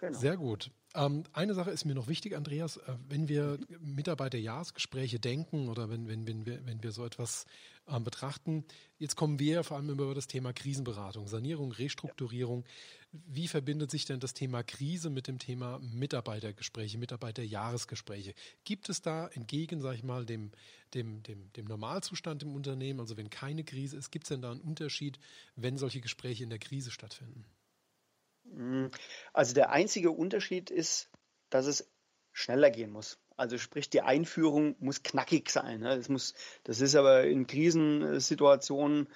Genau. 0.00 0.18
Sehr 0.18 0.36
gut. 0.36 0.70
Ähm, 0.94 1.24
eine 1.32 1.54
Sache 1.54 1.72
ist 1.72 1.84
mir 1.84 1.94
noch 1.94 2.06
wichtig, 2.06 2.36
Andreas, 2.36 2.76
äh, 2.76 2.94
wenn 3.08 3.28
wir 3.28 3.58
Mitarbeiterjahresgespräche 3.80 5.18
denken 5.18 5.68
oder 5.68 5.90
wenn, 5.90 6.06
wenn, 6.06 6.26
wenn, 6.28 6.46
wir, 6.46 6.64
wenn 6.66 6.82
wir 6.84 6.92
so 6.92 7.04
etwas 7.04 7.46
ähm, 7.88 8.04
betrachten, 8.04 8.64
jetzt 8.98 9.16
kommen 9.16 9.38
wir 9.38 9.62
vor 9.64 9.76
allem 9.76 9.90
über 9.90 10.14
das 10.14 10.26
Thema 10.26 10.52
Krisenberatung, 10.52 11.28
Sanierung, 11.28 11.72
Restrukturierung. 11.72 12.64
Ja. 12.64 13.20
Wie 13.26 13.48
verbindet 13.48 13.90
sich 13.90 14.06
denn 14.06 14.20
das 14.20 14.34
Thema 14.34 14.62
Krise 14.62 15.10
mit 15.10 15.28
dem 15.28 15.38
Thema 15.38 15.78
Mitarbeitergespräche, 15.80 16.98
Mitarbeiterjahresgespräche? 16.98 18.34
Gibt 18.64 18.88
es 18.88 19.02
da 19.02 19.28
entgegen, 19.28 19.80
sage 19.80 19.96
ich 19.96 20.02
mal, 20.02 20.26
dem, 20.26 20.50
dem, 20.94 21.22
dem, 21.22 21.52
dem 21.52 21.66
Normalzustand 21.66 22.42
im 22.42 22.54
Unternehmen, 22.54 23.00
also 23.00 23.16
wenn 23.16 23.30
keine 23.30 23.64
Krise 23.64 23.96
ist, 23.96 24.10
gibt 24.10 24.24
es 24.24 24.30
denn 24.30 24.42
da 24.42 24.50
einen 24.50 24.60
Unterschied, 24.60 25.18
wenn 25.54 25.78
solche 25.78 26.00
Gespräche 26.00 26.42
in 26.42 26.50
der 26.50 26.58
Krise 26.58 26.90
stattfinden? 26.90 27.44
Also 29.32 29.54
der 29.54 29.70
einzige 29.70 30.10
Unterschied 30.10 30.70
ist, 30.70 31.10
dass 31.50 31.66
es 31.66 31.90
schneller 32.32 32.70
gehen 32.70 32.90
muss. 32.90 33.18
Also 33.36 33.58
sprich, 33.58 33.90
die 33.90 34.02
Einführung 34.02 34.76
muss 34.78 35.02
knackig 35.02 35.50
sein. 35.50 35.80
Ne? 35.80 35.96
Das, 35.96 36.08
muss, 36.08 36.34
das 36.62 36.80
ist 36.80 36.94
aber 36.94 37.24
in 37.24 37.46
Krisensituationen 37.46 39.08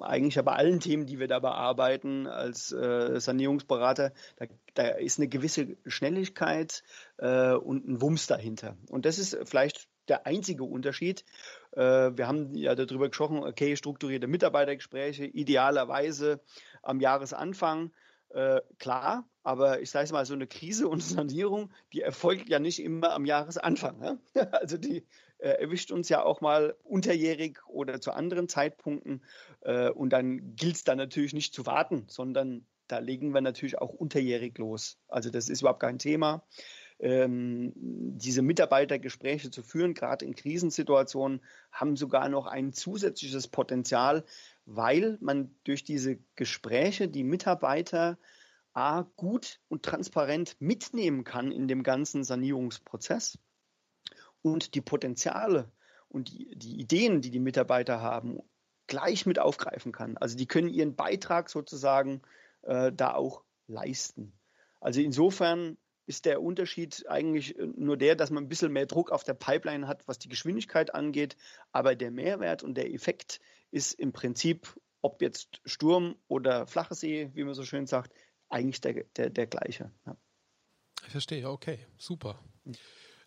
eigentlich 0.00 0.42
bei 0.42 0.52
allen 0.52 0.80
Themen, 0.80 1.06
die 1.06 1.18
wir 1.18 1.28
da 1.28 1.38
bearbeiten 1.38 2.26
als 2.26 2.72
äh, 2.72 3.20
Sanierungsberater, 3.20 4.12
da, 4.36 4.46
da, 4.74 4.88
ist 4.88 5.18
eine 5.18 5.28
gewisse 5.28 5.76
Schnelligkeit 5.86 6.82
äh, 7.18 7.52
und 7.52 7.86
ein 7.86 8.00
Wumms 8.00 8.26
dahinter. 8.26 8.76
Und 8.88 9.04
das 9.04 9.18
ist 9.18 9.36
vielleicht 9.44 9.88
der 10.08 10.26
einzige 10.26 10.64
Unterschied. 10.64 11.24
Äh, 11.72 11.80
wir 12.16 12.26
haben 12.26 12.54
ja 12.54 12.74
darüber 12.74 13.08
gesprochen, 13.08 13.38
okay, 13.38 13.76
strukturierte 13.76 14.26
Mitarbeitergespräche, 14.26 15.26
idealerweise 15.26 16.40
am 16.82 17.00
Jahresanfang 17.00 17.92
äh, 18.34 18.60
klar, 18.78 19.28
aber 19.42 19.80
ich 19.80 19.90
sage 19.90 20.04
es 20.04 20.12
mal, 20.12 20.26
so 20.26 20.34
eine 20.34 20.46
Krise 20.46 20.88
und 20.88 21.00
Sanierung, 21.02 21.70
die 21.92 22.00
erfolgt 22.00 22.48
ja 22.48 22.58
nicht 22.58 22.82
immer 22.82 23.12
am 23.12 23.24
Jahresanfang. 23.24 23.98
Ne? 23.98 24.18
Also 24.52 24.76
die 24.78 25.04
äh, 25.38 25.48
erwischt 25.48 25.90
uns 25.90 26.08
ja 26.08 26.22
auch 26.22 26.40
mal 26.40 26.76
unterjährig 26.84 27.58
oder 27.66 28.00
zu 28.00 28.12
anderen 28.12 28.48
Zeitpunkten. 28.48 29.22
Äh, 29.60 29.90
und 29.90 30.10
dann 30.10 30.54
gilt 30.56 30.76
es 30.76 30.84
dann 30.84 30.98
natürlich 30.98 31.34
nicht 31.34 31.54
zu 31.54 31.66
warten, 31.66 32.04
sondern 32.08 32.66
da 32.88 32.98
legen 32.98 33.32
wir 33.32 33.40
natürlich 33.40 33.78
auch 33.78 33.92
unterjährig 33.92 34.58
los. 34.58 34.98
Also 35.08 35.30
das 35.30 35.48
ist 35.48 35.62
überhaupt 35.62 35.80
kein 35.80 35.98
Thema. 35.98 36.44
Ähm, 37.02 37.72
diese 37.74 38.42
Mitarbeitergespräche 38.42 39.50
zu 39.50 39.62
führen, 39.62 39.92
gerade 39.92 40.24
in 40.24 40.36
Krisensituationen, 40.36 41.42
haben 41.72 41.96
sogar 41.96 42.28
noch 42.28 42.46
ein 42.46 42.72
zusätzliches 42.72 43.48
Potenzial, 43.48 44.24
weil 44.66 45.18
man 45.20 45.52
durch 45.64 45.82
diese 45.82 46.18
Gespräche 46.36 47.08
die 47.08 47.24
Mitarbeiter 47.24 48.18
A, 48.72 49.02
gut 49.16 49.60
und 49.68 49.82
transparent 49.82 50.56
mitnehmen 50.60 51.24
kann 51.24 51.52
in 51.52 51.68
dem 51.68 51.82
ganzen 51.82 52.24
Sanierungsprozess 52.24 53.38
und 54.40 54.74
die 54.74 54.80
Potenziale 54.80 55.70
und 56.08 56.30
die, 56.30 56.56
die 56.56 56.80
Ideen, 56.80 57.20
die 57.20 57.30
die 57.30 57.40
Mitarbeiter 57.40 58.00
haben, 58.00 58.38
gleich 58.86 59.26
mit 59.26 59.38
aufgreifen 59.38 59.92
kann. 59.92 60.16
Also 60.16 60.36
die 60.36 60.46
können 60.46 60.68
ihren 60.68 60.94
Beitrag 60.94 61.50
sozusagen 61.50 62.22
äh, 62.62 62.92
da 62.92 63.14
auch 63.14 63.42
leisten. 63.66 64.32
Also 64.80 65.00
insofern 65.00 65.76
ist 66.12 66.26
der 66.26 66.42
Unterschied 66.42 67.08
eigentlich 67.08 67.56
nur 67.58 67.96
der, 67.96 68.14
dass 68.16 68.30
man 68.30 68.44
ein 68.44 68.48
bisschen 68.48 68.70
mehr 68.70 68.84
Druck 68.84 69.10
auf 69.10 69.24
der 69.24 69.32
Pipeline 69.32 69.88
hat, 69.88 70.06
was 70.06 70.18
die 70.18 70.28
Geschwindigkeit 70.28 70.94
angeht. 70.94 71.36
Aber 71.72 71.94
der 71.94 72.10
Mehrwert 72.10 72.62
und 72.62 72.74
der 72.74 72.92
Effekt 72.92 73.40
ist 73.70 73.94
im 73.94 74.12
Prinzip, 74.12 74.78
ob 75.00 75.22
jetzt 75.22 75.62
Sturm 75.64 76.16
oder 76.28 76.66
flache 76.66 76.94
See, 76.94 77.30
wie 77.32 77.44
man 77.44 77.54
so 77.54 77.64
schön 77.64 77.86
sagt, 77.86 78.12
eigentlich 78.50 78.82
der, 78.82 79.04
der, 79.16 79.30
der 79.30 79.46
gleiche. 79.46 79.90
Ja. 80.06 80.16
Ich 81.06 81.12
verstehe, 81.12 81.48
okay, 81.48 81.78
super. 81.96 82.38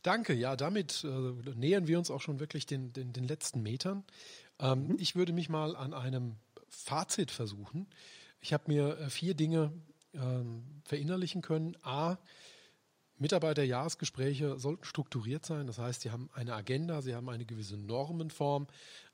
Danke, 0.03 0.33
ja, 0.33 0.55
damit 0.55 1.03
äh, 1.03 1.07
nähern 1.55 1.87
wir 1.87 1.97
uns 1.97 2.11
auch 2.11 2.21
schon 2.21 2.39
wirklich 2.39 2.67
den, 2.67 2.93
den, 2.93 3.11
den 3.11 3.23
letzten 3.23 3.63
Metern. 3.63 4.03
Ähm, 4.59 4.89
mhm. 4.89 4.97
Ich 4.99 5.15
würde 5.15 5.33
mich 5.33 5.49
mal 5.49 5.75
an 5.75 5.95
einem 5.95 6.35
Fazit 6.69 7.31
versuchen. 7.31 7.87
Ich 8.39 8.53
habe 8.53 8.65
mir 8.67 8.99
äh, 8.99 9.09
vier 9.09 9.33
Dinge 9.33 9.73
ähm, 10.13 10.81
verinnerlichen 10.85 11.41
können. 11.41 11.75
A, 11.81 12.17
Mitarbeiterjahresgespräche 13.17 14.59
sollten 14.59 14.83
strukturiert 14.83 15.45
sein. 15.45 15.67
Das 15.67 15.77
heißt, 15.77 16.01
sie 16.01 16.11
haben 16.11 16.29
eine 16.33 16.53
Agenda, 16.53 17.01
sie 17.01 17.15
haben 17.15 17.29
eine 17.29 17.45
gewisse 17.45 17.77
Normenform. 17.77 18.67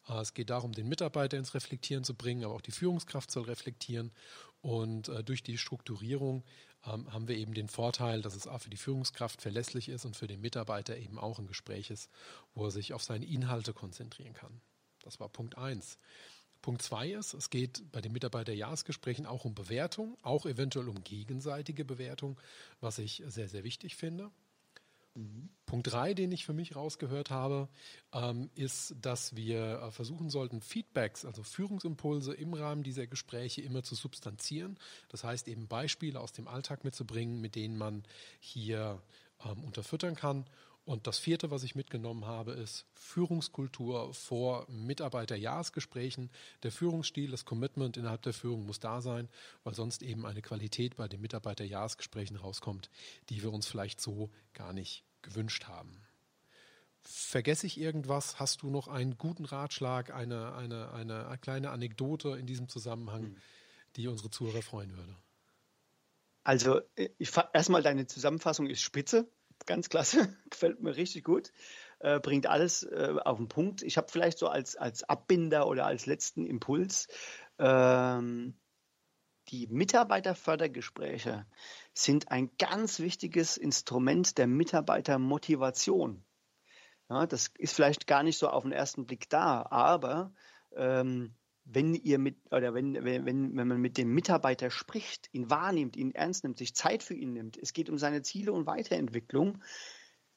Äh, 0.08 0.22
es 0.22 0.34
geht 0.34 0.50
darum, 0.50 0.72
den 0.72 0.88
Mitarbeiter 0.88 1.38
ins 1.38 1.54
Reflektieren 1.54 2.04
zu 2.04 2.16
bringen, 2.16 2.44
aber 2.44 2.56
auch 2.56 2.62
die 2.62 2.72
Führungskraft 2.72 3.32
soll 3.32 3.44
reflektieren. 3.44 4.12
Und 4.62 5.10
äh, 5.10 5.24
durch 5.24 5.44
die 5.44 5.58
Strukturierung 5.58 6.44
ähm, 6.86 7.12
haben 7.12 7.28
wir 7.28 7.36
eben 7.38 7.54
den 7.54 7.68
Vorteil, 7.68 8.22
dass 8.22 8.36
es 8.36 8.48
auch 8.48 8.62
für 8.62 8.70
die 8.70 8.78
Führungskraft 8.78 9.42
verlässlich 9.42 9.90
ist 9.90 10.06
und 10.06 10.16
für 10.16 10.28
den 10.28 10.42
Mitarbeiter 10.42 10.98
eben 10.98 11.20
auch 11.20 11.40
ein 11.40 11.48
Gespräch 11.48 11.90
ist, 11.92 12.10
wo 12.54 12.66
er 12.66 12.72
sich 12.72 12.94
auf 12.94 13.04
seine 13.04 13.26
Inhalte 13.26 13.74
konzentrieren 13.74 14.34
kann. 14.34 14.62
Das 15.04 15.20
war 15.20 15.30
Punkt 15.30 15.58
eins. 15.58 15.98
Punkt 16.62 16.82
zwei 16.82 17.10
ist, 17.10 17.34
es 17.34 17.50
geht 17.50 17.92
bei 17.92 18.02
den 18.02 18.12
Mitarbeiterjahresgesprächen 18.12 19.26
auch 19.26 19.46
um 19.46 19.56
Bewertung, 19.56 20.18
auch 20.22 20.46
eventuell 20.46 20.88
um 20.88 21.04
gegenseitige 21.04 21.86
Bewertung, 21.86 22.40
was 22.80 23.00
ich 23.00 23.24
sehr, 23.26 23.50
sehr 23.50 23.64
wichtig 23.64 23.96
finde. 23.96 24.32
Mhm. 25.16 25.50
Punkt 25.66 25.92
drei, 25.92 26.14
den 26.14 26.32
ich 26.32 26.46
für 26.46 26.54
mich 26.54 26.76
rausgehört 26.76 27.32
habe, 27.32 27.68
ähm, 28.14 28.50
ist, 28.56 28.96
dass 29.02 29.36
wir 29.36 29.82
äh, 29.82 29.92
versuchen 29.92 30.30
sollten, 30.30 30.62
Feedbacks, 30.62 31.26
also 31.26 31.44
Führungsimpulse 31.44 32.34
im 32.34 32.54
Rahmen 32.54 32.84
dieser 32.84 33.08
Gespräche 33.08 33.62
immer 33.62 33.84
zu 33.84 33.96
substanzieren. 33.96 34.78
Das 35.10 35.24
heißt 35.24 35.48
eben 35.48 35.68
Beispiele 35.68 36.20
aus 36.20 36.32
dem 36.32 36.48
Alltag 36.48 36.84
mitzubringen, 36.84 37.42
mit 37.42 37.56
denen 37.56 37.78
man 37.78 38.04
hier 38.40 39.02
ähm, 39.44 39.64
unterfüttern 39.64 40.16
kann 40.16 40.46
und 40.84 41.06
das 41.06 41.20
vierte, 41.20 41.52
was 41.52 41.64
ich 41.64 41.76
mitgenommen 41.76 42.26
habe, 42.26 42.54
ist 42.54 42.86
Führungskultur 42.96 44.14
vor 44.14 44.66
Mitarbeiterjahresgesprächen. 44.68 46.32
Der 46.64 46.72
Führungsstil, 46.72 47.30
das 47.30 47.46
Commitment 47.46 47.98
innerhalb 47.98 48.24
der 48.24 48.34
Führung 48.34 48.66
muss 48.66 48.80
da 48.80 49.00
sein, 49.02 49.30
weil 49.64 49.76
sonst 49.76 50.02
eben 50.02 50.26
eine 50.26 50.42
Qualität 50.42 50.96
bei 50.96 51.08
den 51.08 51.22
Mitarbeiterjahresgesprächen 51.22 52.36
rauskommt, 52.36 52.90
die 53.30 53.44
wir 53.44 53.54
uns 53.54 53.68
vielleicht 53.68 54.02
so 54.02 54.32
gar 54.54 54.74
nicht 54.74 55.04
gewünscht 55.22 55.66
haben. 55.66 56.02
Vergesse 57.00 57.68
ich 57.68 57.80
irgendwas? 57.80 58.40
Hast 58.40 58.64
du 58.64 58.70
noch 58.70 58.88
einen 58.88 59.18
guten 59.18 59.46
Ratschlag, 59.46 60.12
eine, 60.14 60.54
eine, 60.56 60.92
eine 60.92 61.38
kleine 61.42 61.70
Anekdote 61.70 62.38
in 62.38 62.48
diesem 62.48 62.70
Zusammenhang, 62.70 63.24
hm. 63.24 63.38
die 63.96 64.08
unsere 64.08 64.32
Zuhörer 64.32 64.62
freuen 64.62 64.96
würde? 64.98 65.16
Also, 66.44 66.82
äh, 66.96 67.10
erstmal 67.54 67.84
deine 67.84 68.08
Zusammenfassung 68.08 68.68
ist 68.68 68.82
spitze 68.82 69.32
ganz 69.66 69.90
klasse, 69.90 70.36
gefällt 70.50 70.82
mir 70.82 70.96
richtig 70.96 71.24
gut, 71.24 71.52
äh, 72.00 72.20
bringt 72.20 72.48
alles 72.48 72.84
äh, 72.84 73.16
auf 73.24 73.38
den 73.38 73.48
Punkt. 73.48 73.82
Ich 73.82 73.98
habe 73.98 74.12
vielleicht 74.12 74.38
so 74.38 74.48
als, 74.48 74.76
als 74.76 75.04
Abbinder 75.04 75.68
oder 75.68 75.86
als 75.86 76.06
letzten 76.06 76.46
Impuls, 76.46 77.08
ähm, 77.60 78.56
die 79.50 79.68
Mitarbeiterfördergespräche 79.68 81.46
sind 81.94 82.32
ein 82.32 82.52
ganz 82.58 83.00
wichtiges 83.00 83.58
Instrument 83.58 84.38
der 84.38 84.48
Mitarbeitermotivation. 84.48 86.24
Ja, 87.10 87.28
das 87.28 87.52
ist 87.58 87.74
vielleicht 87.74 88.08
gar 88.08 88.24
nicht 88.24 88.38
so 88.38 88.48
auf 88.50 88.64
den 88.64 88.72
ersten 88.72 89.06
Blick 89.06 89.30
da, 89.30 89.66
aber 89.70 90.34
ähm, 90.74 91.36
wenn 91.74 91.94
ihr 91.94 92.20
mit 92.20 92.38
oder 92.52 92.74
wenn, 92.74 92.94
wenn, 93.04 93.56
wenn 93.56 93.68
man 93.68 93.80
mit 93.80 93.98
dem 93.98 94.14
Mitarbeiter 94.14 94.70
spricht, 94.70 95.30
ihn 95.32 95.50
wahrnimmt, 95.50 95.96
ihn 95.96 96.12
ernst 96.12 96.44
nimmt, 96.44 96.58
sich 96.58 96.76
Zeit 96.76 97.04
für 97.04 97.14
ihn 97.14 97.34
nimmt, 97.34 97.58
es 97.58 97.74
geht 97.74 97.90
um 97.90 97.98
seine 97.98 98.22
Ziele 98.24 98.52
und 98.52 98.66
Weiterentwicklung, 98.66 99.62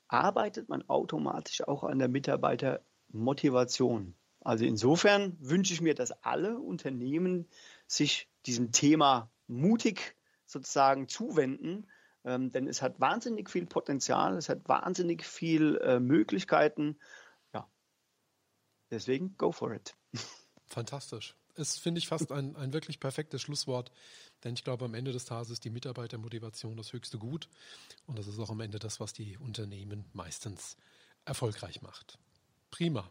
arbeitet 0.06 0.68
man 0.68 0.88
automatisch 0.88 1.66
auch 1.66 1.82
an 1.82 1.98
der 1.98 2.08
Mitarbeitermotivation. 2.08 4.14
Also 4.40 4.64
insofern 4.64 5.36
wünsche 5.40 5.72
ich 5.72 5.80
mir, 5.80 5.94
dass 5.94 6.12
alle 6.22 6.58
Unternehmen 6.58 7.48
sich 7.86 8.28
diesem 8.46 8.72
Thema 8.72 9.30
mutig 9.46 10.16
sozusagen 10.46 11.08
zuwenden, 11.08 11.88
ähm, 12.24 12.50
denn 12.50 12.68
es 12.68 12.80
hat 12.80 13.00
wahnsinnig 13.00 13.50
viel 13.50 13.66
Potenzial, 13.66 14.36
es 14.36 14.48
hat 14.48 14.68
wahnsinnig 14.68 15.24
viel 15.24 15.78
äh, 15.78 15.98
Möglichkeiten. 15.98 16.98
Ja, 17.52 17.68
deswegen 18.90 19.36
go 19.36 19.50
for 19.50 19.72
it. 19.72 19.96
Fantastisch. 20.66 21.34
ist, 21.56 21.80
finde 21.80 21.98
ich, 21.98 22.08
fast 22.08 22.32
ein, 22.32 22.56
ein 22.56 22.72
wirklich 22.72 23.00
perfektes 23.00 23.42
Schlusswort. 23.42 23.90
Denn 24.42 24.54
ich 24.54 24.64
glaube, 24.64 24.84
am 24.84 24.94
Ende 24.94 25.12
des 25.12 25.24
Tages 25.24 25.50
ist 25.50 25.64
die 25.64 25.70
Mitarbeitermotivation 25.70 26.76
das 26.76 26.92
höchste 26.92 27.18
Gut. 27.18 27.48
Und 28.06 28.18
das 28.18 28.26
ist 28.26 28.38
auch 28.38 28.50
am 28.50 28.60
Ende 28.60 28.78
das, 28.78 29.00
was 29.00 29.12
die 29.12 29.38
Unternehmen 29.38 30.04
meistens 30.12 30.76
erfolgreich 31.24 31.82
macht. 31.82 32.18
Prima. 32.70 33.08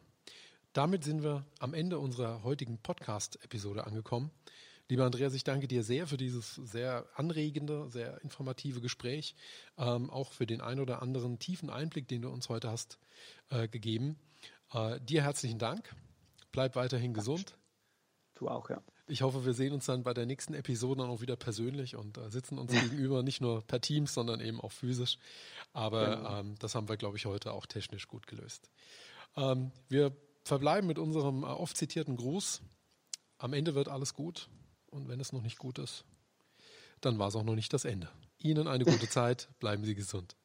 Damit 0.73 1.03
sind 1.03 1.23
wir 1.23 1.45
am 1.59 1.73
Ende 1.73 1.99
unserer 1.99 2.43
heutigen 2.43 2.79
Podcast-Episode 2.79 3.85
angekommen. 3.85 4.31
Lieber 4.89 5.05
Andreas, 5.05 5.33
ich 5.33 5.43
danke 5.43 5.67
dir 5.67 5.83
sehr 5.83 6.07
für 6.07 6.17
dieses 6.17 6.55
sehr 6.55 7.07
anregende, 7.15 7.89
sehr 7.89 8.21
informative 8.21 8.81
Gespräch, 8.81 9.35
ähm, 9.77 10.09
auch 10.09 10.33
für 10.33 10.45
den 10.45 10.61
ein 10.61 10.79
oder 10.79 11.01
anderen 11.01 11.39
tiefen 11.39 11.69
Einblick, 11.69 12.07
den 12.07 12.23
du 12.23 12.29
uns 12.29 12.49
heute 12.49 12.69
hast 12.69 12.99
äh, 13.49 13.67
gegeben. 13.67 14.17
Äh, 14.73 14.99
dir 14.99 15.23
herzlichen 15.23 15.59
Dank. 15.59 15.95
Bleib 16.53 16.75
weiterhin 16.77 17.13
gesund. 17.13 17.57
Du 18.35 18.47
auch, 18.47 18.69
ja. 18.69 18.81
Ich 19.07 19.21
hoffe, 19.21 19.43
wir 19.43 19.53
sehen 19.53 19.73
uns 19.73 19.85
dann 19.87 20.03
bei 20.03 20.13
der 20.13 20.25
nächsten 20.25 20.53
Episode 20.53 21.01
dann 21.01 21.09
auch 21.09 21.19
wieder 21.19 21.35
persönlich 21.35 21.97
und 21.97 22.17
äh, 22.17 22.29
sitzen 22.29 22.57
uns 22.57 22.71
gegenüber, 22.71 23.21
nicht 23.21 23.41
nur 23.41 23.61
per 23.63 23.81
Teams, 23.81 24.13
sondern 24.13 24.39
eben 24.39 24.61
auch 24.61 24.71
physisch. 24.71 25.17
Aber 25.73 26.15
genau. 26.15 26.39
ähm, 26.39 26.55
das 26.59 26.75
haben 26.75 26.87
wir, 26.87 26.95
glaube 26.95 27.17
ich, 27.17 27.25
heute 27.25 27.51
auch 27.51 27.65
technisch 27.65 28.07
gut 28.07 28.27
gelöst. 28.27 28.69
Ähm, 29.35 29.71
wir 29.89 30.15
verbleiben 30.45 30.87
mit 30.87 30.99
unserem 30.99 31.43
äh, 31.43 31.47
oft 31.47 31.75
zitierten 31.75 32.15
Gruß. 32.15 32.61
Am 33.39 33.53
Ende 33.53 33.75
wird 33.75 33.89
alles 33.89 34.13
gut. 34.13 34.47
Und 34.89 35.09
wenn 35.09 35.19
es 35.19 35.33
noch 35.33 35.41
nicht 35.41 35.57
gut 35.57 35.79
ist, 35.79 36.05
dann 37.01 37.17
war 37.19 37.27
es 37.27 37.35
auch 37.35 37.43
noch 37.43 37.55
nicht 37.55 37.73
das 37.73 37.83
Ende. 37.83 38.09
Ihnen 38.37 38.67
eine 38.67 38.85
gute 38.85 39.09
Zeit, 39.09 39.49
bleiben 39.59 39.83
Sie 39.83 39.95
gesund. 39.95 40.35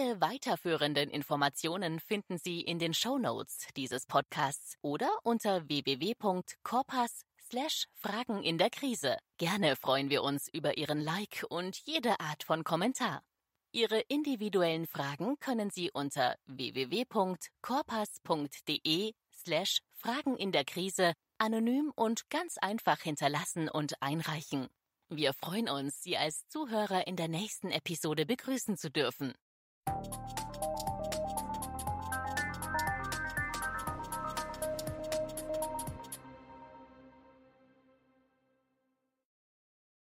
Alle 0.00 0.20
weiterführenden 0.20 1.10
Informationen 1.10 1.98
finden 2.00 2.38
Sie 2.38 2.62
in 2.62 2.78
den 2.78 2.94
Show 2.94 3.18
Notes 3.18 3.66
dieses 3.76 4.06
Podcasts 4.06 4.78
oder 4.80 5.10
unter 5.24 5.68
www.corpas 5.68 7.26
Fragen 7.96 8.42
in 8.42 8.56
der 8.56 8.70
Krise. 8.70 9.18
Gerne 9.36 9.76
freuen 9.76 10.08
wir 10.08 10.22
uns 10.22 10.48
über 10.48 10.78
Ihren 10.78 11.00
Like 11.00 11.44
und 11.50 11.76
jede 11.84 12.18
Art 12.18 12.44
von 12.44 12.64
Kommentar. 12.64 13.22
Ihre 13.72 14.00
individuellen 14.00 14.86
Fragen 14.86 15.38
können 15.38 15.68
Sie 15.68 15.90
unter 15.90 16.36
www.corpas.de 16.46 19.12
slash 19.34 19.80
Fragen 19.96 20.36
in 20.36 20.52
der 20.52 20.64
Krise 20.64 21.12
anonym 21.36 21.92
und 21.94 22.30
ganz 22.30 22.56
einfach 22.56 23.00
hinterlassen 23.00 23.68
und 23.68 24.00
einreichen. 24.00 24.70
Wir 25.10 25.34
freuen 25.34 25.68
uns, 25.68 26.02
Sie 26.02 26.16
als 26.16 26.48
Zuhörer 26.48 27.06
in 27.06 27.16
der 27.16 27.28
nächsten 27.28 27.70
Episode 27.70 28.24
begrüßen 28.24 28.78
zu 28.78 28.90
dürfen. 28.90 29.34
Thank 29.90 30.38
you. 30.38 30.39